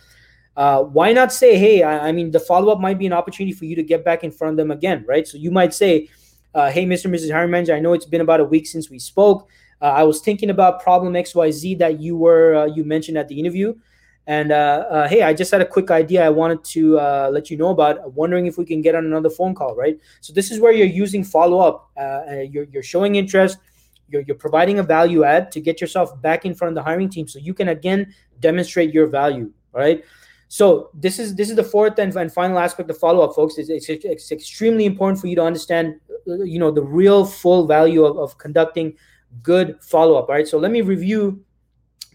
Uh, 0.55 0.83
why 0.83 1.15
not 1.15 1.33
say 1.33 1.57
hey 1.57 1.83
I, 1.83 2.09
I 2.09 2.13
mean 2.13 2.31
the 2.31 2.41
follow-up 2.41 2.79
might 2.79 2.99
be 2.99 3.07
an 3.07 3.15
opportunity 3.15 3.55
for 3.55 3.65
you 3.65 3.75
to 3.75 3.83
get 3.83 4.05
back 4.05 4.23
in 4.23 4.31
front 4.31 4.53
of 4.53 4.57
them 4.59 4.71
again 4.71 5.03
right? 5.09 5.27
So 5.27 5.39
you 5.39 5.51
might 5.51 5.73
say 5.73 6.11
uh, 6.55 6.71
hey, 6.71 6.85
Mr. 6.85 7.07
and 7.07 7.15
Mrs. 7.15 7.33
Hiring 7.33 7.51
Manager, 7.51 7.75
I 7.75 7.81
know 7.81 7.93
it's 7.93 8.07
been 8.07 8.21
about 8.21 8.41
a 8.41 8.45
week 8.45 8.67
since 8.67 8.91
we 8.91 8.99
spoke. 8.99 9.49
Uh, 9.81 9.87
I 9.87 10.03
was 10.05 10.21
thinking 10.21 10.51
about 10.51 10.83
problem 10.83 11.15
XYZ 11.15 11.79
that 11.79 12.01
you 12.01 12.17
were 12.17 12.55
uh, 12.55 12.67
you 12.67 12.85
mentioned 12.85 13.19
at 13.19 13.29
the 13.29 13.39
interview. 13.39 13.75
And 14.29 14.53
uh, 14.53 14.87
uh, 14.89 15.09
hey, 15.09 15.23
I 15.23 15.35
just 15.35 15.51
had 15.51 15.61
a 15.61 15.67
quick 15.67 15.91
idea 15.91 16.25
I 16.25 16.29
wanted 16.29 16.63
to 16.65 17.01
uh, 17.01 17.31
let 17.33 17.51
you 17.51 17.57
know 17.57 17.71
about. 17.71 18.13
Wondering 18.13 18.47
if 18.47 18.57
we 18.57 18.65
can 18.65 18.81
get 18.81 18.95
on 18.95 19.05
another 19.05 19.31
phone 19.31 19.55
call, 19.55 19.75
right? 19.75 19.99
So 20.21 20.33
this 20.33 20.53
is 20.53 20.61
where 20.61 20.73
you're 20.73 20.87
using 20.87 21.25
follow 21.25 21.59
up. 21.59 21.91
you're, 22.49 22.65
you're 22.65 22.85
showing 22.85 23.17
interest. 23.17 23.59
You're, 24.09 24.23
you're 24.23 24.37
providing 24.37 24.79
a 24.79 24.83
value 24.85 25.25
add 25.25 25.51
to 25.53 25.61
get 25.61 25.81
yourself 25.81 26.21
back 26.23 26.45
in 26.45 26.55
front 26.55 26.71
of 26.71 26.75
the 26.77 26.83
hiring 26.83 27.09
team, 27.09 27.27
so 27.27 27.41
you 27.41 27.55
can 27.55 27.69
again 27.69 28.15
demonstrate 28.39 28.95
your 28.95 29.07
value. 29.07 29.51
Right. 29.73 30.05
So 30.53 30.91
this 30.93 31.19
is 31.19 31.35
this 31.35 31.49
is 31.49 31.57
the 31.57 31.65
fourth 31.65 31.99
and, 31.99 32.15
and 32.15 32.31
final 32.31 32.59
aspect 32.59 32.91
of 32.91 32.99
follow 32.99 33.23
up, 33.25 33.35
folks. 33.35 33.57
It's, 33.57 33.71
it's, 33.71 33.89
it's 33.89 34.31
extremely 34.31 34.85
important 34.85 35.19
for 35.19 35.27
you 35.27 35.37
to 35.37 35.43
understand 35.43 35.95
you 36.27 36.59
know 36.59 36.71
the 36.71 36.83
real 36.83 37.25
full 37.25 37.67
value 37.67 38.05
of, 38.05 38.19
of 38.19 38.37
conducting 38.37 38.93
good 39.43 39.79
follow-up 39.81 40.29
All 40.29 40.35
right. 40.35 40.47
so 40.47 40.59
let 40.59 40.71
me 40.71 40.83
review 40.83 41.43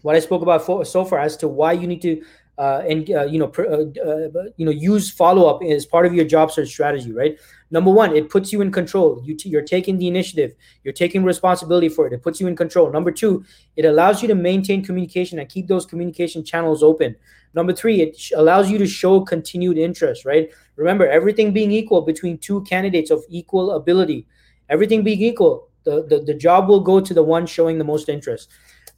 what 0.02 0.14
i 0.14 0.20
spoke 0.20 0.42
about 0.42 0.64
for, 0.64 0.84
so 0.84 1.04
far 1.04 1.18
as 1.18 1.36
to 1.38 1.48
why 1.48 1.72
you 1.72 1.88
need 1.88 2.00
to 2.02 2.22
uh, 2.58 2.82
and 2.88 3.10
uh, 3.10 3.24
you 3.24 3.40
know 3.40 3.48
pr- 3.48 3.66
uh, 3.66 3.84
uh, 4.08 4.44
you 4.56 4.64
know 4.64 4.70
use 4.70 5.10
follow-up 5.10 5.62
as 5.62 5.84
part 5.84 6.06
of 6.06 6.14
your 6.14 6.24
job 6.24 6.50
search 6.50 6.68
strategy 6.68 7.12
right? 7.12 7.38
Number 7.72 7.90
one 7.90 8.16
it 8.16 8.30
puts 8.30 8.52
you 8.52 8.60
in 8.62 8.70
control. 8.72 9.20
You 9.24 9.34
t- 9.34 9.48
you're 9.48 9.62
taking 9.62 9.98
the 9.98 10.08
initiative. 10.08 10.54
You're 10.84 10.94
taking 10.94 11.22
responsibility 11.22 11.88
for 11.88 12.06
it. 12.06 12.12
It 12.12 12.22
puts 12.22 12.40
you 12.40 12.46
in 12.46 12.56
control. 12.56 12.90
Number 12.90 13.10
two 13.10 13.44
it 13.76 13.84
allows 13.84 14.22
you 14.22 14.28
to 14.28 14.34
maintain 14.34 14.84
communication 14.84 15.38
and 15.38 15.48
keep 15.48 15.66
those 15.68 15.86
communication 15.86 16.44
channels 16.44 16.82
open 16.82 17.16
number 17.54 17.72
three 17.72 18.00
it 18.00 18.20
allows 18.36 18.70
you 18.70 18.78
to 18.78 18.86
show 18.86 19.20
continued 19.20 19.78
interest 19.78 20.24
right 20.24 20.50
remember 20.76 21.06
everything 21.06 21.52
being 21.52 21.70
equal 21.70 22.02
between 22.02 22.38
two 22.38 22.62
candidates 22.62 23.10
of 23.10 23.24
equal 23.28 23.72
ability 23.72 24.26
everything 24.68 25.02
being 25.02 25.20
equal 25.20 25.68
the, 25.84 26.04
the, 26.06 26.20
the 26.20 26.34
job 26.34 26.68
will 26.68 26.80
go 26.80 27.00
to 27.00 27.14
the 27.14 27.22
one 27.22 27.46
showing 27.46 27.78
the 27.78 27.84
most 27.84 28.08
interest 28.08 28.50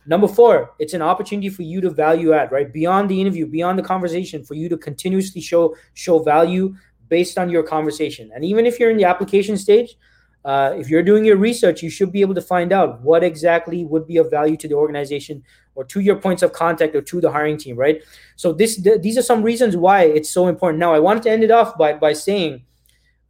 Number 0.06 0.26
four, 0.26 0.74
it's 0.78 0.94
an 0.94 1.02
opportunity 1.02 1.50
for 1.50 1.62
you 1.62 1.80
to 1.82 1.90
value 1.90 2.32
add, 2.32 2.50
right? 2.50 2.72
Beyond 2.72 3.10
the 3.10 3.20
interview, 3.20 3.46
beyond 3.46 3.78
the 3.78 3.82
conversation, 3.82 4.42
for 4.42 4.54
you 4.54 4.68
to 4.68 4.78
continuously 4.78 5.42
show 5.42 5.76
show 5.94 6.18
value 6.20 6.74
based 7.08 7.36
on 7.36 7.50
your 7.50 7.62
conversation. 7.62 8.30
And 8.34 8.44
even 8.44 8.64
if 8.64 8.80
you're 8.80 8.90
in 8.90 8.96
the 8.96 9.04
application 9.04 9.58
stage, 9.58 9.96
uh, 10.44 10.74
if 10.76 10.88
you're 10.88 11.02
doing 11.02 11.24
your 11.24 11.36
research, 11.36 11.82
you 11.82 11.90
should 11.90 12.12
be 12.12 12.22
able 12.22 12.34
to 12.34 12.40
find 12.40 12.72
out 12.72 13.00
what 13.02 13.22
exactly 13.22 13.84
would 13.84 14.06
be 14.06 14.16
of 14.16 14.30
value 14.30 14.56
to 14.56 14.68
the 14.68 14.74
organization 14.74 15.42
or 15.74 15.84
to 15.84 16.00
your 16.00 16.16
points 16.16 16.42
of 16.42 16.52
contact 16.52 16.94
or 16.94 17.02
to 17.02 17.20
the 17.20 17.30
hiring 17.30 17.58
team, 17.58 17.76
right? 17.76 18.02
So 18.36 18.52
this 18.52 18.80
th- 18.80 19.02
these 19.02 19.18
are 19.18 19.22
some 19.22 19.42
reasons 19.42 19.76
why 19.76 20.04
it's 20.04 20.30
so 20.30 20.48
important. 20.48 20.80
Now, 20.80 20.94
I 20.94 20.98
wanted 20.98 21.22
to 21.24 21.30
end 21.30 21.44
it 21.44 21.50
off 21.50 21.76
by 21.76 21.92
by 21.92 22.14
saying, 22.14 22.64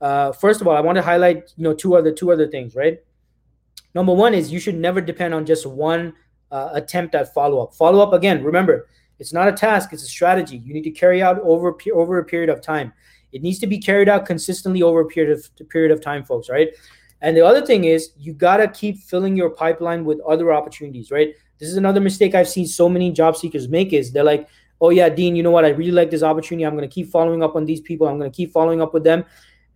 uh, 0.01 0.33
first 0.33 0.61
of 0.61 0.69
all, 0.69 0.77
I 0.77 0.81
want 0.81 0.97
to 0.97 1.03
highlight 1.03 1.53
you 1.57 1.65
know 1.65 1.75
two 1.75 1.97
other 1.97 2.13
two 2.13 2.31
other 2.31 2.47
things, 2.47 2.77
right? 2.77 2.99
Number 3.95 4.15
one 4.15 4.33
is 4.33 4.53
you 4.53 4.61
should 4.61 4.77
never 4.77 5.01
depend 5.01 5.35
on 5.35 5.45
just 5.45 5.67
one 5.67 6.15
uh, 6.53 6.71
attempt 6.73 7.17
at 7.17 7.35
follow 7.35 7.61
up. 7.61 7.75
Follow 7.75 8.01
up 8.01 8.13
again. 8.13 8.45
Remember, 8.45 8.89
it's 9.19 9.33
not 9.33 9.49
a 9.49 9.53
task; 9.53 9.93
it's 9.93 10.05
a 10.05 10.07
strategy. 10.07 10.59
You 10.59 10.75
need 10.75 10.85
to 10.85 10.93
carry 10.93 11.23
out 11.23 11.41
over 11.41 11.77
over 11.93 12.19
a 12.19 12.25
period 12.25 12.51
of 12.51 12.61
time. 12.61 12.93
It 13.33 13.43
needs 13.43 13.59
to 13.61 13.67
be 13.67 13.79
carried 13.79 14.09
out 14.09 14.27
consistently 14.27 14.83
over 14.83 15.01
a 15.01 15.07
period 15.07 15.37
of 15.37 15.69
period 15.69 15.91
of 15.91 16.01
time, 16.01 16.25
folks. 16.25 16.49
Right. 16.49 16.69
And 17.23 17.37
the 17.37 17.45
other 17.45 17.65
thing 17.65 17.85
is 17.85 18.11
you 18.19 18.33
gotta 18.33 18.69
keep 18.69 18.99
filling 18.99 19.37
your 19.37 19.51
pipeline 19.51 20.05
with 20.05 20.21
other 20.21 20.53
opportunities. 20.53 21.11
Right. 21.11 21.35
This 21.59 21.69
is 21.69 21.77
another 21.77 22.01
mistake 22.01 22.35
I've 22.35 22.49
seen 22.49 22.67
so 22.67 22.89
many 22.89 23.13
job 23.13 23.37
seekers 23.37 23.69
make. 23.69 23.93
Is 23.93 24.13
they're 24.13 24.25
like, 24.25 24.49
"Oh 24.81 24.91
yeah, 24.91 25.09
Dean, 25.09 25.37
you 25.37 25.43
know 25.43 25.51
what? 25.51 25.65
I 25.65 25.71
really 25.71 25.93
like 25.93 26.11
this 26.11 26.23
opportunity. 26.23 26.65
I'm 26.65 26.75
gonna 26.75 26.89
keep 26.89 27.09
following 27.09 27.43
up 27.43 27.57
on 27.57 27.67
these 27.67 27.81
people. 27.81 28.09
I'm 28.09 28.19
gonna 28.19 28.31
keep 28.31 28.53
following 28.53 28.81
up 28.81 28.95
with 28.95 29.05
them." 29.05 29.25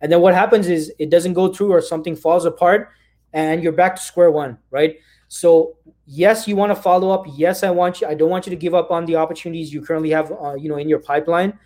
And 0.01 0.11
then 0.11 0.21
what 0.21 0.33
happens 0.33 0.67
is 0.67 0.93
it 0.99 1.09
doesn't 1.09 1.33
go 1.33 1.53
through 1.53 1.71
or 1.71 1.81
something 1.81 2.15
falls 2.15 2.45
apart, 2.45 2.89
and 3.33 3.61
you're 3.63 3.71
back 3.71 3.95
to 3.95 4.01
square 4.01 4.31
one. 4.31 4.57
Right. 4.71 4.97
So 5.27 5.77
yes, 6.05 6.47
you 6.47 6.55
want 6.55 6.75
to 6.75 6.81
follow 6.81 7.11
up. 7.11 7.25
Yes, 7.35 7.63
I 7.63 7.71
want 7.71 8.01
you. 8.01 8.07
I 8.07 8.13
don't 8.13 8.29
want 8.29 8.45
you 8.45 8.51
to 8.51 8.55
give 8.55 8.73
up 8.73 8.91
on 8.91 9.05
the 9.05 9.15
opportunities 9.15 9.73
you 9.73 9.81
currently 9.81 10.11
have, 10.11 10.31
uh, 10.31 10.55
you 10.55 10.69
know, 10.69 10.77
in 10.77 10.89
your 10.89 10.99
pipeline. 10.99 11.57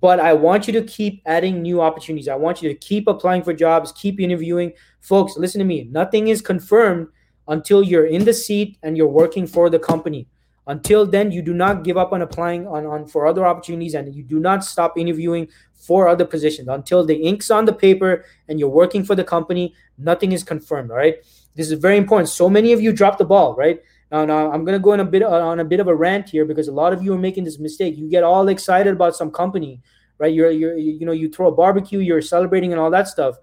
But 0.00 0.18
I 0.20 0.32
want 0.32 0.66
you 0.66 0.72
to 0.74 0.82
keep 0.82 1.22
adding 1.24 1.62
new 1.62 1.80
opportunities. 1.80 2.28
I 2.28 2.34
want 2.34 2.62
you 2.62 2.68
to 2.68 2.74
keep 2.74 3.06
applying 3.06 3.42
for 3.42 3.52
jobs, 3.52 3.92
keep 3.92 4.18
interviewing, 4.20 4.72
folks. 5.04 5.36
Listen 5.36 5.58
to 5.58 5.64
me. 5.64 5.86
Nothing 5.90 6.28
is 6.28 6.40
confirmed 6.40 7.08
until 7.46 7.82
you're 7.82 8.06
in 8.06 8.24
the 8.24 8.32
seat 8.32 8.78
and 8.82 8.96
you're 8.96 9.06
working 9.06 9.46
for 9.46 9.68
the 9.68 9.78
company. 9.78 10.26
Until 10.66 11.04
then, 11.04 11.30
you 11.30 11.42
do 11.42 11.52
not 11.52 11.84
give 11.84 11.98
up 11.98 12.12
on 12.12 12.22
applying 12.22 12.66
on, 12.66 12.86
on 12.86 13.06
for 13.06 13.26
other 13.26 13.46
opportunities 13.46 13.94
and 13.94 14.14
you 14.14 14.22
do 14.22 14.40
not 14.40 14.64
stop 14.64 14.96
interviewing 14.96 15.46
for 15.74 16.08
other 16.08 16.24
positions 16.24 16.68
until 16.68 17.04
the 17.04 17.14
ink's 17.14 17.50
on 17.50 17.66
the 17.66 17.72
paper 17.72 18.24
and 18.48 18.58
you're 18.58 18.70
working 18.70 19.04
for 19.04 19.14
the 19.14 19.24
company. 19.24 19.74
Nothing 19.98 20.32
is 20.32 20.42
confirmed. 20.42 20.90
All 20.90 20.96
right. 20.96 21.16
This 21.54 21.70
is 21.70 21.78
very 21.78 21.98
important. 21.98 22.30
So 22.30 22.48
many 22.48 22.72
of 22.72 22.80
you 22.80 22.92
drop 22.92 23.18
the 23.18 23.26
ball, 23.26 23.54
right? 23.54 23.82
Now, 24.10 24.24
now 24.24 24.50
I'm 24.50 24.64
gonna 24.64 24.78
go 24.78 24.94
in 24.94 25.00
a 25.00 25.04
bit 25.04 25.22
uh, 25.22 25.28
on 25.28 25.60
a 25.60 25.64
bit 25.64 25.80
of 25.80 25.88
a 25.88 25.94
rant 25.94 26.30
here 26.30 26.46
because 26.46 26.68
a 26.68 26.72
lot 26.72 26.94
of 26.94 27.02
you 27.02 27.12
are 27.12 27.18
making 27.18 27.44
this 27.44 27.58
mistake. 27.58 27.98
You 27.98 28.08
get 28.08 28.24
all 28.24 28.48
excited 28.48 28.94
about 28.94 29.14
some 29.14 29.30
company, 29.30 29.82
right? 30.18 30.32
You're 30.32 30.50
you're 30.50 30.76
you 30.76 31.04
know 31.04 31.12
you 31.12 31.28
throw 31.28 31.48
a 31.48 31.52
barbecue, 31.52 31.98
you're 31.98 32.22
celebrating 32.22 32.72
and 32.72 32.80
all 32.80 32.90
that 32.90 33.08
stuff, 33.08 33.36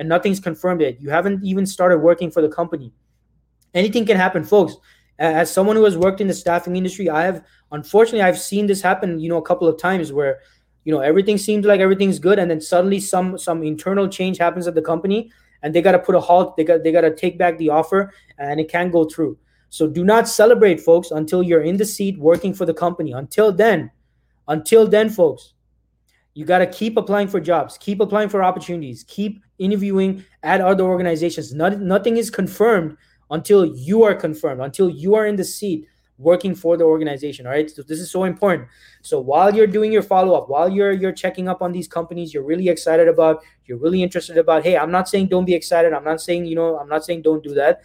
and 0.00 0.08
nothing's 0.08 0.40
confirmed 0.40 0.80
yet. 0.80 1.00
You 1.00 1.10
haven't 1.10 1.44
even 1.44 1.66
started 1.66 1.98
working 1.98 2.30
for 2.30 2.40
the 2.40 2.48
company. 2.48 2.92
Anything 3.74 4.06
can 4.06 4.16
happen, 4.16 4.42
folks. 4.42 4.74
As 5.18 5.52
someone 5.52 5.76
who 5.76 5.84
has 5.84 5.98
worked 5.98 6.22
in 6.22 6.26
the 6.26 6.34
staffing 6.34 6.74
industry, 6.74 7.10
I 7.10 7.22
have 7.24 7.44
unfortunately 7.70 8.22
I've 8.22 8.38
seen 8.38 8.66
this 8.66 8.80
happen, 8.80 9.20
you 9.20 9.28
know, 9.28 9.36
a 9.36 9.42
couple 9.42 9.68
of 9.68 9.78
times 9.78 10.10
where 10.10 10.40
you 10.84 10.92
know 10.92 11.00
everything 11.00 11.36
seems 11.36 11.66
like 11.66 11.80
everything's 11.80 12.18
good 12.18 12.38
and 12.38 12.50
then 12.50 12.62
suddenly 12.62 12.98
some 12.98 13.36
some 13.36 13.62
internal 13.62 14.08
change 14.08 14.38
happens 14.38 14.66
at 14.66 14.74
the 14.74 14.82
company 14.82 15.30
and 15.62 15.74
they 15.74 15.82
got 15.82 15.92
to 15.92 15.98
put 15.98 16.14
a 16.14 16.20
halt 16.20 16.56
they 16.56 16.64
got 16.64 16.82
they 16.82 16.90
got 16.90 17.02
to 17.02 17.14
take 17.14 17.36
back 17.36 17.58
the 17.58 17.68
offer 17.68 18.10
and 18.38 18.58
it 18.58 18.70
can't 18.70 18.90
go 18.90 19.04
through 19.04 19.36
so 19.68 19.86
do 19.86 20.02
not 20.04 20.26
celebrate 20.26 20.80
folks 20.80 21.10
until 21.10 21.42
you're 21.42 21.62
in 21.62 21.76
the 21.76 21.84
seat 21.84 22.18
working 22.18 22.54
for 22.54 22.64
the 22.64 22.72
company 22.74 23.12
until 23.12 23.52
then 23.52 23.90
until 24.48 24.86
then 24.86 25.10
folks 25.10 25.52
you 26.32 26.46
got 26.46 26.58
to 26.58 26.66
keep 26.66 26.96
applying 26.96 27.28
for 27.28 27.40
jobs 27.40 27.76
keep 27.76 28.00
applying 28.00 28.30
for 28.30 28.42
opportunities 28.42 29.04
keep 29.06 29.42
interviewing 29.60 30.24
at 30.42 30.60
other 30.60 30.84
organizations. 30.84 31.54
Not, 31.54 31.80
nothing 31.80 32.16
is 32.16 32.30
confirmed 32.30 32.96
until 33.30 33.64
you 33.64 34.02
are 34.02 34.14
confirmed 34.14 34.60
until 34.60 34.90
you 34.90 35.14
are 35.14 35.26
in 35.26 35.36
the 35.36 35.44
seat 35.44 35.86
working 36.18 36.54
for 36.54 36.76
the 36.76 36.84
organization 36.84 37.46
all 37.46 37.52
right? 37.52 37.70
So 37.70 37.82
this 37.82 37.98
is 37.98 38.10
so 38.10 38.24
important. 38.24 38.68
So 39.00 39.20
while 39.20 39.54
you're 39.54 39.66
doing 39.66 39.92
your 39.92 40.02
follow-up 40.02 40.50
while 40.50 40.68
you're 40.68 40.92
you're 40.92 41.12
checking 41.12 41.48
up 41.48 41.62
on 41.62 41.72
these 41.72 41.88
companies 41.88 42.34
you're 42.34 42.42
really 42.42 42.68
excited 42.68 43.08
about 43.08 43.42
you're 43.64 43.78
really 43.78 44.02
interested 44.02 44.36
about 44.36 44.62
hey 44.62 44.76
i'm 44.76 44.90
not 44.90 45.08
saying 45.08 45.28
don't 45.28 45.44
be 45.44 45.54
excited. 45.54 45.92
I'm 45.92 46.04
not 46.04 46.20
saying 46.20 46.44
you 46.44 46.56
know 46.56 46.78
i'm 46.78 46.88
not 46.88 47.04
saying 47.04 47.22
don't 47.22 47.42
do 47.42 47.54
that. 47.54 47.80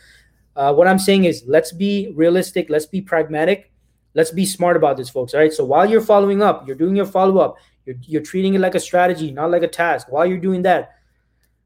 Uh, 0.55 0.73
what 0.73 0.88
i'm 0.88 0.99
saying 0.99 1.26
is 1.26 1.43
let's 1.47 1.71
be 1.71 2.11
realistic. 2.15 2.69
Let's 2.69 2.86
be 2.86 3.01
pragmatic. 3.01 3.71
Let's 4.13 4.32
be 4.32 4.45
smart 4.45 4.76
about 4.76 4.97
this 4.97 5.09
folks 5.09 5.34
all 5.34 5.39
right? 5.39 5.53
So 5.53 5.63
while 5.63 5.89
you're 5.89 6.01
following 6.01 6.41
up 6.41 6.67
you're 6.67 6.76
doing 6.76 6.95
your 6.95 7.05
follow-up. 7.05 7.57
You're, 7.86 7.97
you're 8.01 8.23
treating 8.23 8.55
it 8.55 8.61
like 8.61 8.73
a 8.73 8.80
strategy 8.80 9.32
not 9.32 9.51
like 9.51 9.61
a 9.61 9.67
task. 9.67 10.07
While 10.09 10.26
you're 10.26 10.39
doing 10.39 10.63
that 10.63 10.95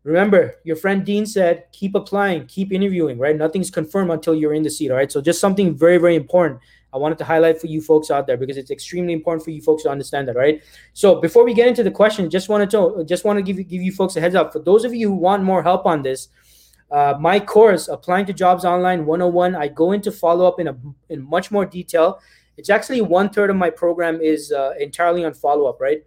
Remember, 0.04 0.56
your 0.64 0.76
friend 0.76 1.06
Dean 1.06 1.26
said, 1.26 1.66
keep 1.72 1.93
applying, 1.93 2.45
keep 2.47 2.72
interviewing, 2.72 3.18
right? 3.18 3.36
Nothing's 3.36 3.70
confirmed 3.70 4.12
until 4.12 4.34
you're 4.34 4.54
in 4.54 4.64
the 4.64 4.70
seat, 4.70 4.91
all 4.91 4.97
right? 4.97 5.12
So 5.12 5.22
just 5.22 5.41
something 5.41 5.78
very, 5.78 5.97
very 5.97 6.16
important 6.16 6.62
I 6.93 6.97
wanted 6.97 7.18
to 7.20 7.24
highlight 7.24 7.62
for 7.62 7.68
you 7.68 7.82
folks 7.82 8.10
out 8.10 8.26
there 8.26 8.38
because 8.38 8.58
it's 8.58 8.72
extremely 8.72 9.14
important 9.14 9.43
for 9.43 9.52
you 9.52 9.62
folks 9.62 9.84
to 9.84 9.89
understand 9.89 10.28
that, 10.28 10.36
right? 10.36 10.62
So 10.93 11.22
before 11.22 11.43
we 11.43 11.54
get 11.54 11.68
into 11.68 11.84
the 11.84 11.91
question, 11.91 12.30
just 12.30 12.50
wanted 12.50 12.70
to 12.72 13.04
just 13.08 13.26
want 13.26 13.38
to 13.38 13.43
give 13.43 13.58
you 13.58 13.64
give 13.64 13.82
you 13.82 13.91
folks 13.91 14.16
a 14.16 14.22
heads 14.22 14.36
up. 14.36 14.54
For 14.54 14.60
those 14.60 14.86
of 14.86 14.93
you 14.93 15.10
who 15.10 15.16
want 15.16 15.43
more 15.43 15.62
help 15.62 15.86
on 15.86 16.02
this, 16.02 16.30
uh, 16.91 17.16
my 17.20 17.39
course, 17.39 17.88
Applying 17.88 18.26
to 18.26 18.34
Jobs 18.34 18.66
Online 18.66 19.06
101, 19.06 19.56
I 19.56 19.68
go 19.68 19.91
into 19.91 20.12
follow 20.12 20.47
up 20.47 20.60
in 20.60 20.68
a 20.68 20.76
in 21.10 21.22
much 21.30 21.52
more 21.52 21.66
detail. 21.66 22.20
It's 22.58 22.70
actually 22.70 23.02
one 23.02 23.30
third 23.30 23.50
of 23.50 23.56
my 23.56 23.70
program 23.70 24.20
is 24.20 24.52
uh, 24.52 24.74
entirely 24.80 25.24
on 25.24 25.34
follow 25.34 25.68
up, 25.68 25.80
right? 25.80 26.04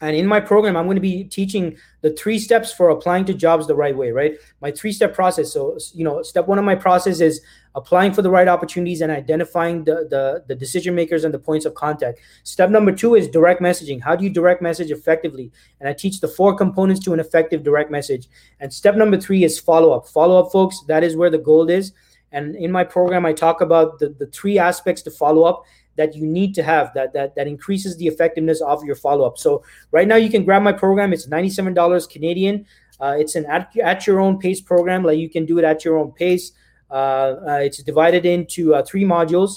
And 0.00 0.14
in 0.14 0.26
my 0.26 0.40
program, 0.40 0.76
I'm 0.76 0.84
going 0.84 0.96
to 0.96 1.00
be 1.00 1.24
teaching 1.24 1.76
the 2.02 2.10
three 2.10 2.38
steps 2.38 2.72
for 2.72 2.90
applying 2.90 3.24
to 3.26 3.34
jobs 3.34 3.66
the 3.66 3.74
right 3.74 3.96
way, 3.96 4.12
right? 4.12 4.36
My 4.60 4.70
three 4.70 4.92
step 4.92 5.14
process. 5.14 5.52
So, 5.52 5.76
you 5.92 6.04
know, 6.04 6.22
step 6.22 6.46
one 6.46 6.58
of 6.58 6.64
my 6.64 6.76
process 6.76 7.20
is 7.20 7.40
applying 7.74 8.12
for 8.12 8.22
the 8.22 8.30
right 8.30 8.48
opportunities 8.48 9.00
and 9.00 9.10
identifying 9.10 9.84
the, 9.84 10.06
the, 10.08 10.44
the 10.46 10.54
decision 10.54 10.94
makers 10.94 11.24
and 11.24 11.34
the 11.34 11.38
points 11.38 11.66
of 11.66 11.74
contact. 11.74 12.20
Step 12.44 12.70
number 12.70 12.92
two 12.92 13.14
is 13.14 13.28
direct 13.28 13.60
messaging. 13.60 14.00
How 14.00 14.14
do 14.14 14.24
you 14.24 14.30
direct 14.30 14.62
message 14.62 14.90
effectively? 14.90 15.50
And 15.80 15.88
I 15.88 15.92
teach 15.92 16.20
the 16.20 16.28
four 16.28 16.54
components 16.54 17.04
to 17.04 17.12
an 17.12 17.20
effective 17.20 17.64
direct 17.64 17.90
message. 17.90 18.28
And 18.60 18.72
step 18.72 18.94
number 18.94 19.16
three 19.20 19.44
is 19.44 19.58
follow 19.58 19.92
up. 19.92 20.06
Follow 20.08 20.38
up, 20.44 20.52
folks, 20.52 20.80
that 20.86 21.02
is 21.02 21.16
where 21.16 21.30
the 21.30 21.38
gold 21.38 21.70
is. 21.70 21.92
And 22.30 22.54
in 22.56 22.70
my 22.70 22.84
program, 22.84 23.24
I 23.24 23.32
talk 23.32 23.60
about 23.60 23.98
the, 23.98 24.10
the 24.10 24.26
three 24.26 24.58
aspects 24.58 25.02
to 25.02 25.10
follow 25.10 25.44
up 25.44 25.64
that 25.98 26.14
you 26.14 26.26
need 26.26 26.54
to 26.54 26.62
have 26.62 26.94
that 26.94 27.12
that 27.12 27.34
that 27.34 27.46
increases 27.46 27.98
the 27.98 28.06
effectiveness 28.06 28.62
of 28.62 28.82
your 28.84 28.96
follow-up. 28.96 29.36
So 29.36 29.62
right 29.90 30.08
now 30.08 30.16
you 30.16 30.30
can 30.30 30.44
grab 30.44 30.62
my 30.62 30.72
program. 30.72 31.12
It's 31.12 31.26
$97 31.26 32.10
canadian. 32.10 32.64
Uh, 33.00 33.16
it's 33.18 33.34
an 33.34 33.44
at, 33.46 33.76
at 33.76 34.06
your 34.06 34.20
own 34.20 34.38
pace 34.38 34.60
program. 34.60 35.04
Like 35.04 35.18
you 35.18 35.28
can 35.28 35.44
do 35.44 35.58
it 35.58 35.64
at 35.64 35.84
your 35.84 35.98
own 35.98 36.12
pace. 36.12 36.52
Uh, 36.90 36.94
uh, 37.46 37.60
it's 37.62 37.82
divided 37.82 38.24
into 38.24 38.74
uh, 38.74 38.82
three 38.82 39.04
modules. 39.04 39.56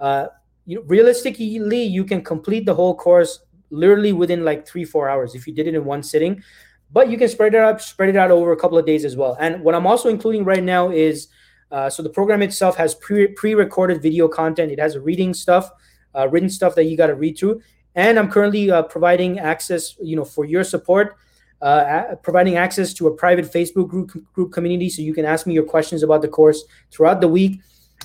Uh, 0.00 0.28
you 0.64 0.82
realistically 0.86 1.82
you 1.82 2.04
can 2.04 2.22
complete 2.22 2.64
the 2.64 2.74
whole 2.74 2.94
course 2.94 3.40
literally 3.70 4.12
within 4.12 4.44
like 4.44 4.66
three 4.66 4.84
four 4.84 5.08
hours 5.08 5.34
if 5.34 5.46
you 5.46 5.52
did 5.52 5.66
it 5.66 5.74
in 5.74 5.84
one 5.84 6.02
sitting. 6.02 6.42
But 6.90 7.10
you 7.10 7.16
can 7.16 7.28
spread 7.28 7.54
it 7.54 7.60
out 7.60 7.82
spread 7.82 8.08
it 8.08 8.16
out 8.16 8.30
over 8.30 8.52
a 8.52 8.56
couple 8.56 8.78
of 8.78 8.86
days 8.86 9.04
as 9.04 9.16
well. 9.16 9.36
And 9.40 9.62
what 9.62 9.74
i'm 9.74 9.86
also 9.86 10.08
including 10.08 10.44
right 10.44 10.62
now 10.62 10.90
is 10.90 11.28
uh, 11.72 11.88
so 11.88 12.02
the 12.02 12.10
program 12.10 12.42
itself 12.42 12.76
has 12.76 12.94
pre 12.94 13.28
pre-recorded 13.28 14.02
video 14.02 14.28
content. 14.28 14.70
It 14.70 14.78
has 14.78 14.98
reading 14.98 15.32
stuff, 15.32 15.70
uh, 16.14 16.28
written 16.28 16.50
stuff 16.50 16.74
that 16.74 16.84
you 16.84 16.96
got 16.98 17.06
to 17.06 17.14
read 17.14 17.38
through. 17.38 17.62
And 17.94 18.18
I'm 18.18 18.30
currently 18.30 18.70
uh, 18.70 18.82
providing 18.82 19.38
access, 19.38 19.96
you 20.00 20.14
know, 20.14 20.24
for 20.24 20.44
your 20.44 20.64
support, 20.64 21.16
uh, 21.62 22.16
providing 22.22 22.56
access 22.56 22.92
to 22.94 23.08
a 23.08 23.14
private 23.14 23.46
Facebook 23.46 23.88
group 23.88 24.12
group 24.34 24.52
community, 24.52 24.90
so 24.90 25.00
you 25.00 25.14
can 25.14 25.24
ask 25.24 25.46
me 25.46 25.54
your 25.54 25.64
questions 25.64 26.02
about 26.02 26.20
the 26.20 26.28
course 26.28 26.62
throughout 26.90 27.22
the 27.22 27.28
week. 27.28 27.60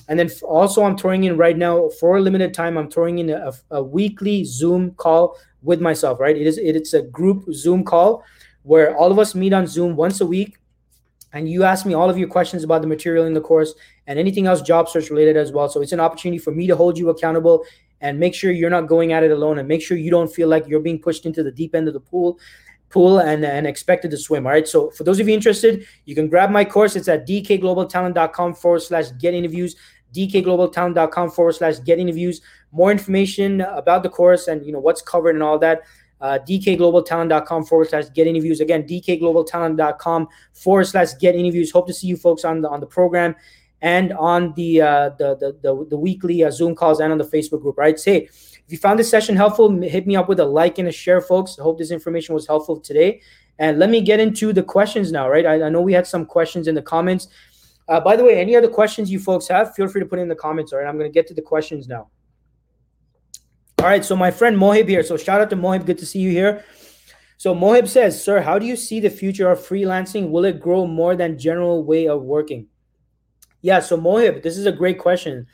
And 0.07 0.17
then 0.17 0.29
also, 0.43 0.85
I'm 0.85 0.97
throwing 0.97 1.25
in 1.25 1.35
right 1.35 1.57
now 1.57 1.89
for 1.99 2.17
a 2.17 2.21
limited 2.21 2.53
time. 2.53 2.77
I'm 2.77 2.89
throwing 2.89 3.19
in 3.19 3.29
a, 3.29 3.51
a 3.71 3.83
weekly 3.83 4.45
Zoom 4.45 4.91
call 4.91 5.37
with 5.61 5.81
myself. 5.81 6.21
Right? 6.21 6.37
It 6.37 6.47
is 6.47 6.57
it, 6.57 6.77
it's 6.77 6.93
a 6.93 7.01
group 7.01 7.51
Zoom 7.51 7.83
call 7.83 8.23
where 8.63 8.95
all 8.95 9.11
of 9.11 9.19
us 9.19 9.35
meet 9.35 9.51
on 9.51 9.67
Zoom 9.67 9.97
once 9.97 10.21
a 10.21 10.25
week 10.25 10.57
and 11.33 11.49
you 11.49 11.63
ask 11.63 11.85
me 11.85 11.93
all 11.93 12.09
of 12.09 12.17
your 12.17 12.27
questions 12.27 12.63
about 12.63 12.81
the 12.81 12.87
material 12.87 13.25
in 13.25 13.33
the 13.33 13.41
course 13.41 13.73
and 14.07 14.17
anything 14.17 14.47
else 14.47 14.61
job 14.61 14.89
search 14.89 15.09
related 15.09 15.37
as 15.37 15.51
well. 15.51 15.69
So 15.69 15.81
it's 15.81 15.91
an 15.91 15.99
opportunity 15.99 16.39
for 16.39 16.51
me 16.51 16.67
to 16.67 16.75
hold 16.75 16.97
you 16.97 17.09
accountable 17.09 17.65
and 18.01 18.19
make 18.19 18.33
sure 18.33 18.51
you're 18.51 18.69
not 18.69 18.87
going 18.87 19.11
at 19.11 19.23
it 19.23 19.31
alone 19.31 19.59
and 19.59 19.67
make 19.67 19.81
sure 19.81 19.97
you 19.97 20.11
don't 20.11 20.33
feel 20.33 20.47
like 20.47 20.67
you're 20.67 20.79
being 20.79 20.99
pushed 20.99 21.25
into 21.25 21.43
the 21.43 21.51
deep 21.51 21.75
end 21.75 21.87
of 21.87 21.93
the 21.93 21.99
pool 21.99 22.39
pool 22.89 23.19
and, 23.19 23.43
and 23.43 23.67
expected 23.67 24.11
to 24.11 24.17
swim. 24.17 24.45
All 24.45 24.53
right. 24.53 24.67
So 24.67 24.89
for 24.91 25.03
those 25.03 25.19
of 25.19 25.27
you 25.27 25.33
interested, 25.33 25.85
you 26.05 26.15
can 26.15 26.29
grab 26.29 26.49
my 26.49 26.63
course. 26.63 26.95
It's 26.95 27.07
at 27.07 27.27
dkglobaltalent.com 27.27 28.53
forward 28.55 28.81
slash 28.81 29.11
get 29.19 29.33
interviews, 29.33 29.75
dkglobaltalent.com 30.15 31.31
forward 31.31 31.53
slash 31.53 31.79
get 31.79 31.99
interviews. 31.99 32.41
More 32.71 32.91
information 32.91 33.61
about 33.61 34.03
the 34.03 34.09
course 34.09 34.47
and 34.47 34.65
you 34.65 34.71
know 34.71 34.79
what's 34.79 35.01
covered 35.01 35.35
and 35.35 35.43
all 35.43 35.59
that 35.59 35.83
uh, 36.21 36.39
dkglobaltalent.com 36.47 37.65
forward 37.65 37.89
slash 37.89 38.05
get 38.13 38.27
interviews. 38.27 38.59
Again, 38.59 38.83
dkglobaltalent.com 38.83 40.27
forward 40.53 40.85
slash 40.85 41.09
get 41.19 41.35
interviews. 41.35 41.71
Hope 41.71 41.87
to 41.87 41.93
see 41.93 42.07
you 42.07 42.17
folks 42.17 42.43
on 42.45 42.61
the 42.61 42.69
on 42.69 42.79
the 42.79 42.87
program. 42.87 43.35
and 43.81 44.11
on 44.13 44.53
the 44.55 44.81
uh, 44.81 45.09
the, 45.17 45.35
the, 45.37 45.57
the 45.61 45.85
the 45.89 45.97
weekly 45.97 46.43
uh, 46.43 46.51
Zoom 46.51 46.75
calls 46.75 46.99
and 46.99 47.11
on 47.11 47.17
the 47.17 47.23
Facebook 47.23 47.61
group. 47.61 47.77
Right? 47.77 47.99
Say 47.99 48.23
if 48.23 48.65
you 48.69 48.77
found 48.77 48.99
this 48.99 49.09
session 49.09 49.35
helpful, 49.35 49.69
hit 49.81 50.07
me 50.07 50.15
up 50.15 50.27
with 50.27 50.39
a 50.39 50.45
like 50.45 50.77
and 50.77 50.87
a 50.87 50.91
share, 50.91 51.21
folks. 51.21 51.57
I 51.59 51.63
hope 51.63 51.77
this 51.77 51.91
information 51.91 52.35
was 52.35 52.47
helpful 52.47 52.79
today. 52.79 53.21
And 53.59 53.79
let 53.79 53.89
me 53.89 54.01
get 54.01 54.19
into 54.19 54.53
the 54.53 54.63
questions 54.63 55.11
now. 55.11 55.29
Right? 55.29 55.45
I, 55.45 55.63
I 55.63 55.69
know 55.69 55.81
we 55.81 55.93
had 55.93 56.07
some 56.07 56.25
questions 56.25 56.67
in 56.67 56.75
the 56.75 56.81
comments. 56.81 57.27
Uh, 57.87 58.01
by 58.01 58.15
the 58.17 58.23
way, 58.23 58.39
any 58.39 58.55
other 58.55 58.67
questions 58.67 59.09
you 59.09 59.19
folks 59.19 59.47
have, 59.47 59.73
feel 59.73 59.87
free 59.87 60.01
to 60.01 60.07
put 60.07 60.19
in 60.19 60.27
the 60.27 60.35
comments. 60.35 60.73
All 60.73 60.79
right, 60.79 60.87
I'm 60.87 60.97
going 60.97 61.09
to 61.09 61.13
get 61.13 61.25
to 61.27 61.33
the 61.33 61.41
questions 61.41 61.87
now. 61.87 62.09
All 63.79 63.85
right, 63.85 64.03
so 64.03 64.15
my 64.15 64.31
friend 64.31 64.57
Mohib 64.57 64.89
here. 64.89 65.03
So 65.03 65.17
shout 65.17 65.39
out 65.39 65.51
to 65.51 65.55
Mohib. 65.55 65.85
Good 65.85 65.99
to 65.99 66.05
see 66.05 66.17
you 66.19 66.31
here. 66.31 66.65
So 67.37 67.53
Mohib 67.53 67.87
says, 67.87 68.21
"Sir, 68.21 68.41
how 68.41 68.57
do 68.57 68.65
you 68.65 68.75
see 68.75 68.99
the 68.99 69.11
future 69.11 69.51
of 69.51 69.59
freelancing? 69.59 70.31
Will 70.31 70.45
it 70.45 70.59
grow 70.59 70.87
more 70.87 71.15
than 71.15 71.37
general 71.37 71.83
way 71.83 72.07
of 72.07 72.23
working?" 72.23 72.67
Yeah, 73.61 73.79
so 73.79 73.95
Mohib, 73.95 74.41
this 74.41 74.57
is 74.57 74.65
a 74.65 74.71
great 74.71 74.97
question. 74.97 75.45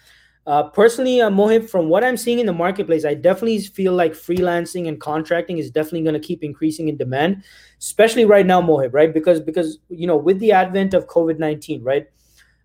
Uh, 0.48 0.64
personally, 0.64 1.20
uh, 1.20 1.30
Mohib, 1.30 1.70
from 1.70 1.90
what 1.90 2.06
I'm 2.06 2.16
seeing 2.16 2.40
in 2.40 2.46
the 2.46 2.54
marketplace, 2.54 3.04
I 3.04 3.14
definitely 3.14 3.60
feel 3.60 3.92
like 3.92 4.14
freelancing 4.14 4.88
and 4.88 5.02
contracting 5.02 5.58
is 5.58 5.70
definitely 5.70 6.04
going 6.04 6.22
to 6.22 6.26
keep 6.26 6.46
increasing 6.46 6.88
in 6.88 6.96
demand, 6.96 7.44
especially 7.80 8.24
right 8.24 8.46
now, 8.46 8.62
Mohib, 8.62 8.94
right? 8.94 9.14
Because 9.14 9.42
because 9.42 9.80
you 9.90 10.08
know 10.08 10.16
with 10.16 10.40
the 10.40 10.54
advent 10.54 10.94
of 10.94 11.08
COVID 11.08 11.40
nineteen, 11.40 11.84
right? 11.84 12.08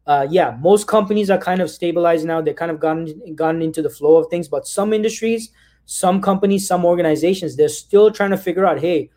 Uh, 0.09 0.27
yeah, 0.31 0.57
most 0.59 0.87
companies 0.87 1.29
are 1.29 1.37
kind 1.39 1.61
of 1.61 1.71
stabilized 1.71 2.27
now. 2.27 2.41
They've 2.41 2.57
kind 2.57 2.71
of 2.71 2.81
gotten 2.81 3.35
gotten 3.35 3.61
into 3.61 3.83
the 3.83 3.91
flow 3.91 4.17
of 4.17 4.29
things, 4.31 4.49
but 4.49 4.67
some 4.67 4.95
industries, 4.95 5.51
some 5.85 6.23
companies, 6.23 6.67
some 6.67 6.87
organizations, 6.87 7.57
they're 7.57 7.69
still 7.69 8.11
trying 8.11 8.31
to 8.31 8.39
figure 8.39 8.65
out, 8.65 8.81
hey, 8.81 9.11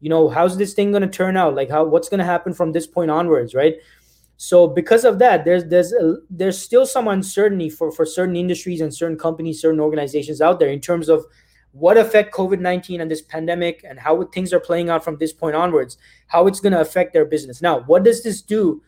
you 0.00 0.08
know, 0.08 0.30
how's 0.30 0.56
this 0.56 0.72
thing 0.72 0.90
going 0.90 1.02
to 1.02 1.08
turn 1.08 1.36
out? 1.36 1.54
Like, 1.54 1.68
how 1.68 1.84
what's 1.84 2.08
going 2.08 2.20
to 2.20 2.24
happen 2.24 2.54
from 2.54 2.72
this 2.72 2.86
point 2.86 3.10
onwards, 3.10 3.54
right? 3.54 3.74
So 4.38 4.66
because 4.66 5.04
of 5.04 5.18
that, 5.18 5.44
there's 5.44 5.64
there's 5.66 5.92
a, 5.92 6.16
there's 6.30 6.58
still 6.58 6.86
some 6.86 7.08
uncertainty 7.08 7.68
for 7.68 7.92
for 7.92 8.06
certain 8.06 8.36
industries 8.36 8.80
and 8.80 8.94
certain 8.94 9.18
companies, 9.18 9.60
certain 9.60 9.80
organizations 9.80 10.40
out 10.40 10.60
there 10.60 10.70
in 10.70 10.80
terms 10.80 11.10
of 11.10 11.26
what 11.72 11.98
effect 11.98 12.32
COVID 12.32 12.60
nineteen 12.60 13.02
and 13.02 13.10
this 13.10 13.20
pandemic 13.20 13.84
and 13.86 13.98
how 13.98 14.24
things 14.32 14.54
are 14.54 14.60
playing 14.60 14.88
out 14.88 15.04
from 15.04 15.18
this 15.18 15.34
point 15.34 15.56
onwards, 15.56 15.98
how 16.28 16.46
it's 16.46 16.60
going 16.60 16.72
to 16.72 16.80
affect 16.80 17.12
their 17.12 17.26
business. 17.26 17.60
Now, 17.60 17.80
what 17.80 18.02
does 18.02 18.22
this 18.22 18.40
do 18.40 18.80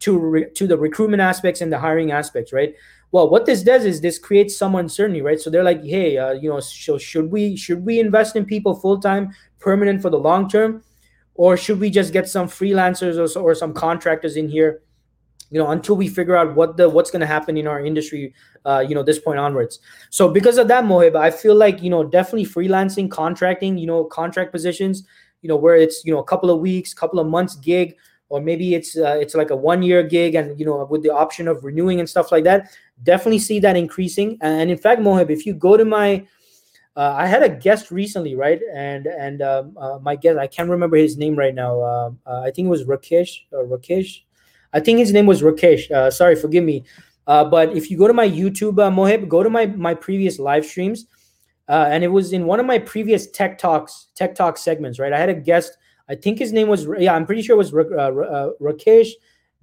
to 0.00 0.18
re, 0.18 0.50
to 0.54 0.66
the 0.66 0.76
recruitment 0.76 1.20
aspects 1.20 1.60
and 1.60 1.72
the 1.72 1.78
hiring 1.78 2.12
aspects, 2.12 2.52
right? 2.52 2.74
Well, 3.12 3.30
what 3.30 3.46
this 3.46 3.62
does 3.62 3.84
is 3.84 4.00
this 4.00 4.18
creates 4.18 4.56
some 4.56 4.74
uncertainty, 4.74 5.22
right? 5.22 5.40
So 5.40 5.48
they're 5.48 5.64
like, 5.64 5.84
hey, 5.84 6.18
uh, 6.18 6.32
you 6.32 6.50
know, 6.50 6.60
so 6.60 6.98
should 6.98 7.30
we 7.30 7.56
should 7.56 7.84
we 7.84 8.00
invest 8.00 8.36
in 8.36 8.44
people 8.44 8.74
full 8.74 8.98
time, 8.98 9.32
permanent 9.58 10.02
for 10.02 10.10
the 10.10 10.18
long 10.18 10.48
term, 10.48 10.82
or 11.34 11.56
should 11.56 11.80
we 11.80 11.90
just 11.90 12.12
get 12.12 12.28
some 12.28 12.48
freelancers 12.48 13.16
or, 13.16 13.40
or 13.40 13.54
some 13.54 13.72
contractors 13.72 14.36
in 14.36 14.48
here? 14.48 14.82
you 15.50 15.58
know 15.58 15.70
until 15.70 15.96
we 15.96 16.08
figure 16.08 16.36
out 16.36 16.54
what 16.54 16.76
the 16.76 16.88
what's 16.88 17.10
going 17.10 17.20
to 17.20 17.26
happen 17.26 17.56
in 17.56 17.66
our 17.66 17.84
industry 17.84 18.34
uh, 18.64 18.84
you 18.86 18.94
know 18.94 19.02
this 19.02 19.18
point 19.18 19.38
onwards 19.38 19.78
so 20.10 20.28
because 20.28 20.58
of 20.58 20.68
that 20.68 20.84
mohib 20.84 21.16
i 21.16 21.30
feel 21.30 21.54
like 21.54 21.82
you 21.82 21.90
know 21.90 22.04
definitely 22.04 22.44
freelancing 22.44 23.10
contracting 23.10 23.78
you 23.78 23.86
know 23.86 24.04
contract 24.04 24.52
positions 24.52 25.04
you 25.42 25.48
know 25.48 25.56
where 25.56 25.76
it's 25.76 26.04
you 26.04 26.12
know 26.12 26.18
a 26.18 26.24
couple 26.24 26.50
of 26.50 26.60
weeks 26.60 26.92
couple 26.92 27.18
of 27.18 27.26
months 27.26 27.56
gig 27.56 27.96
or 28.28 28.40
maybe 28.40 28.74
it's 28.74 28.96
uh, 28.96 29.16
it's 29.20 29.34
like 29.34 29.50
a 29.50 29.56
one 29.56 29.82
year 29.82 30.02
gig 30.02 30.34
and 30.34 30.58
you 30.58 30.66
know 30.66 30.84
with 30.90 31.02
the 31.02 31.12
option 31.12 31.48
of 31.48 31.64
renewing 31.64 32.00
and 32.00 32.08
stuff 32.08 32.32
like 32.32 32.44
that 32.44 32.70
definitely 33.02 33.38
see 33.38 33.60
that 33.60 33.76
increasing 33.76 34.38
and 34.40 34.70
in 34.70 34.78
fact 34.78 35.00
mohib 35.00 35.30
if 35.30 35.46
you 35.46 35.54
go 35.54 35.76
to 35.76 35.84
my 35.84 36.26
uh, 36.96 37.14
I 37.14 37.26
had 37.26 37.42
a 37.42 37.48
guest 37.50 37.90
recently, 37.90 38.34
right? 38.34 38.58
And 38.74 39.06
and 39.06 39.42
um, 39.42 39.76
uh, 39.78 39.98
my 40.00 40.16
guest, 40.16 40.38
I 40.38 40.46
can't 40.46 40.70
remember 40.70 40.96
his 40.96 41.18
name 41.18 41.36
right 41.36 41.54
now. 41.54 41.78
Uh, 41.80 42.10
uh 42.26 42.40
I 42.40 42.50
think 42.50 42.66
it 42.66 42.70
was 42.70 42.84
Rakesh 42.84 43.40
Rakesh. 43.52 44.22
I 44.72 44.80
think 44.80 44.98
his 44.98 45.12
name 45.12 45.26
was 45.26 45.42
Rakesh. 45.42 45.90
Uh, 45.90 46.10
sorry, 46.10 46.36
forgive 46.36 46.64
me. 46.64 46.84
Uh, 47.26 47.44
but 47.44 47.76
if 47.76 47.90
you 47.90 47.98
go 47.98 48.06
to 48.06 48.14
my 48.14 48.28
YouTube, 48.28 48.78
uh, 48.78 48.90
Mohib, 48.90 49.28
go 49.28 49.42
to 49.42 49.50
my 49.50 49.66
my 49.66 49.94
previous 49.94 50.38
live 50.38 50.64
streams, 50.64 51.06
uh, 51.68 51.86
and 51.90 52.02
it 52.02 52.08
was 52.08 52.32
in 52.32 52.46
one 52.46 52.60
of 52.60 52.66
my 52.66 52.78
previous 52.78 53.26
tech 53.30 53.58
talks, 53.58 54.08
tech 54.14 54.34
talk 54.34 54.56
segments. 54.56 54.98
Right, 54.98 55.12
I 55.12 55.18
had 55.18 55.28
a 55.28 55.34
guest. 55.34 55.76
I 56.08 56.14
think 56.14 56.38
his 56.38 56.52
name 56.52 56.68
was 56.68 56.86
yeah, 56.98 57.14
I'm 57.14 57.26
pretty 57.26 57.42
sure 57.42 57.54
it 57.54 57.58
was 57.58 57.72
uh, 57.72 57.78
uh, 57.78 58.50
Rakesh 58.60 59.10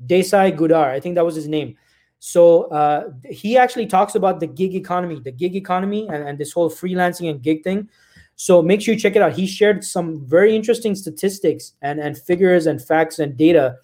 Desai 0.06 0.56
Gudar. 0.58 0.90
I 0.90 1.00
think 1.00 1.16
that 1.16 1.26
was 1.26 1.36
his 1.36 1.48
name. 1.48 1.78
So 2.20 2.64
uh, 2.66 3.10
he 3.30 3.58
actually 3.58 3.86
talks 3.86 4.16
about 4.16 4.40
the 4.40 4.48
gig 4.48 4.76
economy, 4.76 5.20
the 5.20 5.32
gig 5.32 5.56
economy, 5.56 6.08
and, 6.10 6.24
and 6.28 6.38
this 6.38 6.54
whole 6.54 6.70
freelancing 6.70 7.30
and 7.30 7.42
gig 7.42 7.64
thing. 7.64 7.90
So 8.36 8.62
make 8.62 8.82
sure 8.82 8.94
you 8.94 9.00
check 9.00 9.16
it 9.16 9.22
out. 9.22 9.34
He 9.34 9.46
shared 9.46 9.84
some 9.84 10.26
very 10.26 10.56
interesting 10.56 10.96
statistics 10.96 11.74
and 11.82 12.00
and 12.00 12.18
figures 12.18 12.66
and 12.66 12.82
facts 12.82 13.20
and 13.20 13.36
data 13.36 13.78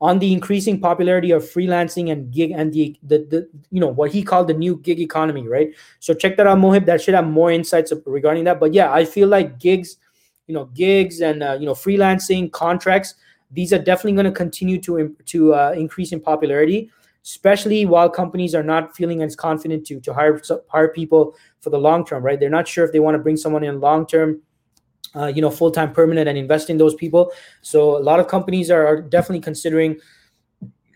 on 0.00 0.18
the 0.18 0.32
increasing 0.32 0.80
popularity 0.80 1.30
of 1.30 1.42
freelancing 1.42 2.10
and 2.10 2.32
gig 2.32 2.52
and 2.52 2.72
the, 2.72 2.96
the, 3.02 3.18
the 3.30 3.48
you 3.70 3.80
know 3.80 3.88
what 3.88 4.10
he 4.10 4.22
called 4.22 4.48
the 4.48 4.54
new 4.54 4.76
gig 4.78 4.98
economy 4.98 5.46
right 5.46 5.74
so 5.98 6.14
check 6.14 6.36
that 6.36 6.46
out 6.46 6.58
mohib 6.58 6.86
that 6.86 7.00
should 7.02 7.14
have 7.14 7.26
more 7.26 7.50
insights 7.50 7.92
regarding 8.06 8.44
that 8.44 8.58
but 8.58 8.72
yeah 8.72 8.90
i 8.92 9.04
feel 9.04 9.28
like 9.28 9.58
gigs 9.58 9.96
you 10.50 10.54
know 10.58 10.66
gigs 10.82 11.20
and 11.20 11.42
uh, 11.42 11.56
you 11.60 11.66
know 11.66 11.74
freelancing 11.74 12.50
contracts 12.50 13.14
these 13.52 13.72
are 13.72 13.78
definitely 13.78 14.16
going 14.20 14.32
to 14.32 14.38
continue 14.44 14.80
to 14.80 15.16
to 15.24 15.54
uh, 15.54 15.72
increase 15.76 16.12
in 16.12 16.20
popularity 16.20 16.90
especially 17.22 17.86
while 17.86 18.08
companies 18.08 18.54
are 18.54 18.62
not 18.62 18.96
feeling 18.96 19.22
as 19.22 19.36
confident 19.36 19.86
to 19.86 20.00
to 20.00 20.12
hire 20.12 20.40
hire 20.68 20.88
people 20.88 21.34
for 21.60 21.70
the 21.70 21.78
long 21.78 22.04
term 22.04 22.22
right 22.24 22.40
they're 22.40 22.56
not 22.58 22.66
sure 22.66 22.84
if 22.84 22.92
they 22.92 23.00
want 23.06 23.14
to 23.14 23.22
bring 23.26 23.36
someone 23.36 23.62
in 23.62 23.80
long 23.80 24.06
term 24.06 24.40
uh, 25.16 25.26
you 25.26 25.42
know, 25.42 25.50
full 25.50 25.70
time 25.70 25.92
permanent 25.92 26.28
and 26.28 26.38
invest 26.38 26.70
in 26.70 26.78
those 26.78 26.94
people. 26.94 27.32
So 27.62 27.96
a 27.96 28.02
lot 28.10 28.20
of 28.20 28.28
companies 28.28 28.70
are, 28.70 28.86
are 28.86 29.02
definitely 29.02 29.40
considering, 29.40 29.98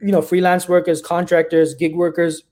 you 0.01 0.13
know, 0.13 0.23
freelance 0.23 0.69
workers, 0.69 1.03
contractors, 1.03 1.75
gig 1.75 1.97
workers, 1.97 2.45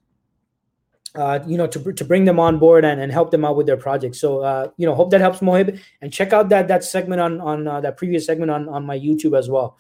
uh, 1.15 1.41
you 1.47 1.57
know, 1.57 1.67
to, 1.67 1.93
to 1.93 2.05
bring 2.05 2.25
them 2.25 2.41
on 2.41 2.59
board 2.59 2.85
and, 2.85 3.01
and 3.01 3.13
help 3.13 3.31
them 3.31 3.45
out 3.45 3.57
with 3.57 3.67
their 3.67 3.77
projects. 3.77 4.21
So, 4.21 4.41
uh, 4.41 4.69
you 4.77 4.87
know, 4.87 4.95
hope 4.95 5.11
that 5.11 5.21
helps 5.21 5.41
Mohib 5.41 5.79
and 6.01 6.13
check 6.13 6.33
out 6.33 6.49
that, 6.49 6.69
that 6.69 6.85
segment 6.85 7.21
on, 7.21 7.41
on 7.41 7.69
uh, 7.69 7.81
that 7.81 7.97
previous 7.97 8.25
segment 8.25 8.51
on, 8.51 8.69
on 8.69 8.87
my 8.87 8.99
YouTube 8.99 9.39
as 9.39 9.51
well. 9.51 9.79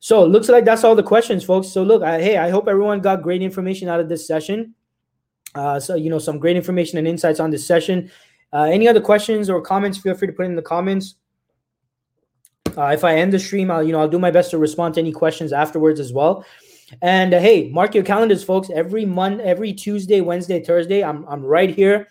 So 0.00 0.24
looks 0.24 0.48
like 0.48 0.64
that's 0.64 0.84
all 0.84 0.94
the 0.94 1.02
questions, 1.02 1.44
folks. 1.44 1.68
So 1.68 1.82
look, 1.82 2.02
I, 2.02 2.20
hey, 2.20 2.38
I 2.38 2.50
hope 2.50 2.68
everyone 2.68 3.00
got 3.00 3.22
great 3.22 3.42
information 3.42 3.88
out 3.88 4.00
of 4.00 4.08
this 4.08 4.26
session. 4.26 4.74
Uh, 5.54 5.80
so, 5.80 5.96
you 5.96 6.08
know, 6.08 6.18
some 6.18 6.38
great 6.38 6.56
information 6.56 6.98
and 6.98 7.08
insights 7.08 7.40
on 7.40 7.50
this 7.50 7.66
session. 7.66 8.10
Uh, 8.52 8.64
any 8.64 8.88
other 8.88 9.00
questions 9.00 9.50
or 9.50 9.60
comments? 9.60 9.98
Feel 9.98 10.14
free 10.14 10.28
to 10.28 10.32
put 10.32 10.46
in 10.46 10.56
the 10.56 10.62
comments. 10.62 11.16
Uh, 12.76 12.86
if 12.86 13.02
I 13.04 13.16
end 13.16 13.32
the 13.32 13.38
stream, 13.38 13.70
I'll 13.70 13.82
you 13.82 13.92
know 13.92 14.00
I'll 14.00 14.08
do 14.08 14.18
my 14.18 14.30
best 14.30 14.50
to 14.52 14.58
respond 14.58 14.94
to 14.94 15.00
any 15.00 15.10
questions 15.10 15.52
afterwards 15.52 16.00
as 16.00 16.12
well. 16.12 16.44
And 17.02 17.34
uh, 17.34 17.40
hey, 17.40 17.70
mark 17.70 17.94
your 17.94 18.04
calendars, 18.04 18.42
folks. 18.42 18.70
Every 18.70 19.04
month, 19.04 19.40
every 19.40 19.72
Tuesday, 19.72 20.20
Wednesday, 20.20 20.62
Thursday, 20.62 21.02
I'm 21.04 21.24
I'm 21.28 21.44
right 21.44 21.70
here, 21.70 22.08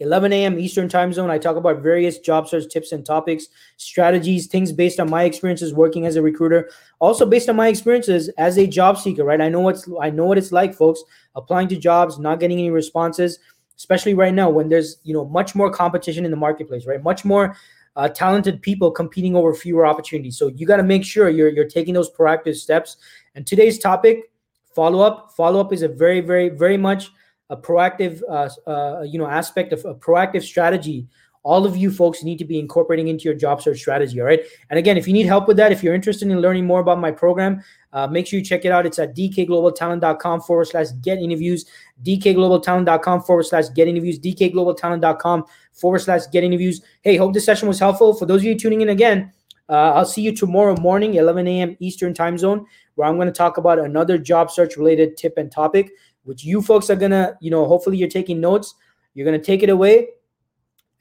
11 0.00 0.32
a.m. 0.32 0.58
Eastern 0.58 0.88
Time 0.88 1.12
Zone. 1.12 1.30
I 1.30 1.38
talk 1.38 1.56
about 1.56 1.82
various 1.82 2.18
job 2.18 2.48
search 2.48 2.72
tips 2.72 2.92
and 2.92 3.04
topics, 3.04 3.48
strategies, 3.76 4.46
things 4.46 4.72
based 4.72 5.00
on 5.00 5.10
my 5.10 5.24
experiences 5.24 5.74
working 5.74 6.06
as 6.06 6.16
a 6.16 6.22
recruiter, 6.22 6.70
also 7.00 7.26
based 7.26 7.48
on 7.48 7.56
my 7.56 7.68
experiences 7.68 8.28
as 8.38 8.58
a 8.58 8.66
job 8.66 8.96
seeker. 8.98 9.24
Right, 9.24 9.40
I 9.40 9.48
know 9.48 9.60
what's 9.60 9.88
I 10.00 10.10
know 10.10 10.26
what 10.26 10.38
it's 10.38 10.52
like, 10.52 10.74
folks, 10.74 11.02
applying 11.34 11.68
to 11.68 11.76
jobs, 11.76 12.18
not 12.18 12.40
getting 12.40 12.58
any 12.58 12.70
responses 12.70 13.38
especially 13.76 14.14
right 14.14 14.34
now 14.34 14.48
when 14.48 14.68
there's 14.68 14.98
you 15.02 15.12
know 15.12 15.24
much 15.24 15.54
more 15.54 15.70
competition 15.70 16.24
in 16.24 16.30
the 16.30 16.36
marketplace 16.36 16.86
right 16.86 17.02
much 17.02 17.24
more 17.24 17.56
uh, 17.96 18.08
talented 18.08 18.60
people 18.62 18.90
competing 18.90 19.36
over 19.36 19.54
fewer 19.54 19.86
opportunities 19.86 20.38
so 20.38 20.48
you 20.48 20.66
got 20.66 20.76
to 20.76 20.82
make 20.82 21.04
sure 21.04 21.28
you're 21.28 21.48
you're 21.48 21.68
taking 21.68 21.94
those 21.94 22.10
proactive 22.10 22.54
steps 22.54 22.96
and 23.34 23.46
today's 23.46 23.78
topic 23.78 24.30
follow 24.74 25.00
up 25.00 25.32
follow 25.36 25.60
up 25.60 25.72
is 25.72 25.82
a 25.82 25.88
very 25.88 26.20
very 26.20 26.48
very 26.48 26.76
much 26.76 27.10
a 27.50 27.56
proactive 27.56 28.20
uh, 28.28 28.48
uh, 28.68 29.02
you 29.02 29.18
know 29.18 29.26
aspect 29.26 29.72
of 29.72 29.84
a 29.84 29.94
proactive 29.94 30.42
strategy 30.42 31.06
all 31.44 31.66
of 31.66 31.76
you 31.76 31.90
folks 31.90 32.22
need 32.22 32.38
to 32.38 32.44
be 32.44 32.58
incorporating 32.58 33.08
into 33.08 33.24
your 33.24 33.34
job 33.34 33.60
search 33.60 33.78
strategy. 33.78 34.18
All 34.18 34.26
right. 34.26 34.40
And 34.70 34.78
again, 34.78 34.96
if 34.96 35.06
you 35.06 35.12
need 35.12 35.26
help 35.26 35.46
with 35.46 35.58
that, 35.58 35.72
if 35.72 35.82
you're 35.82 35.94
interested 35.94 36.28
in 36.28 36.40
learning 36.40 36.66
more 36.66 36.80
about 36.80 36.98
my 36.98 37.10
program, 37.10 37.62
uh, 37.92 38.06
make 38.06 38.26
sure 38.26 38.38
you 38.38 38.44
check 38.44 38.64
it 38.64 38.72
out. 38.72 38.86
It's 38.86 38.98
at 38.98 39.14
dkglobaltalent.com 39.14 40.40
forward 40.40 40.64
slash 40.64 40.86
get 41.02 41.18
interviews, 41.18 41.66
dkglobaltalent.com 42.02 43.22
forward 43.22 43.42
slash 43.44 43.66
get 43.74 43.88
interviews, 43.88 44.18
dkglobaltalent.com 44.18 45.44
forward 45.72 45.98
slash 45.98 46.22
get 46.32 46.44
interviews. 46.44 46.80
Hey, 47.02 47.16
hope 47.16 47.34
this 47.34 47.44
session 47.44 47.68
was 47.68 47.78
helpful. 47.78 48.14
For 48.14 48.24
those 48.24 48.40
of 48.40 48.46
you 48.46 48.58
tuning 48.58 48.80
in 48.80 48.88
again, 48.88 49.30
uh, 49.68 49.92
I'll 49.92 50.04
see 50.04 50.22
you 50.22 50.34
tomorrow 50.34 50.76
morning, 50.80 51.14
11 51.14 51.46
a.m. 51.46 51.76
Eastern 51.80 52.14
time 52.14 52.36
zone, 52.38 52.66
where 52.94 53.08
I'm 53.08 53.16
going 53.16 53.26
to 53.26 53.32
talk 53.32 53.56
about 53.56 53.78
another 53.78 54.18
job 54.18 54.50
search 54.50 54.76
related 54.76 55.16
tip 55.16 55.38
and 55.38 55.50
topic, 55.50 55.90
which 56.24 56.44
you 56.44 56.62
folks 56.62 56.90
are 56.90 56.96
going 56.96 57.10
to, 57.10 57.36
you 57.40 57.50
know, 57.50 57.66
hopefully 57.66 57.96
you're 57.96 58.08
taking 58.08 58.40
notes. 58.40 58.74
You're 59.14 59.26
going 59.26 59.38
to 59.38 59.44
take 59.44 59.62
it 59.62 59.68
away 59.68 60.08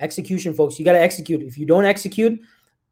Execution, 0.03 0.53
folks. 0.53 0.78
You 0.78 0.84
got 0.84 0.91
to 0.91 1.01
execute. 1.01 1.41
If 1.41 1.57
you 1.57 1.66
don't 1.66 1.86
execute, 1.86 2.38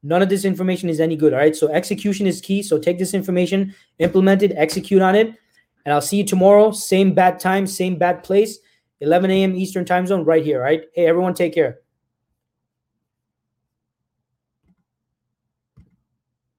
none 0.02 0.22
of 0.22 0.30
this 0.30 0.46
information 0.46 0.88
is 0.88 1.02
any 1.02 1.18
good. 1.18 1.34
All 1.34 1.40
right. 1.40 1.56
So 1.56 1.68
execution 1.68 2.26
is 2.26 2.40
key. 2.40 2.64
So 2.64 2.80
take 2.80 2.98
this 2.98 3.14
information, 3.14 3.76
implement 4.00 4.44
it, 4.44 4.54
execute 4.56 5.02
on 5.02 5.16
it. 5.16 5.36
And 5.86 5.94
I'll 5.94 6.02
see 6.02 6.18
you 6.18 6.24
tomorrow. 6.24 6.72
Same 6.72 7.14
bad 7.14 7.38
time, 7.40 7.68
same 7.68 7.98
bad 7.98 8.24
place, 8.24 8.60
11 9.02 9.30
a.m. 9.30 9.56
Eastern 9.56 9.84
time 9.84 10.08
zone 10.08 10.24
right 10.24 10.44
here. 10.44 10.60
All 10.60 10.64
right. 10.64 10.84
Hey, 10.94 11.06
everyone, 11.06 11.34
take 11.34 11.54
care. 11.54 11.81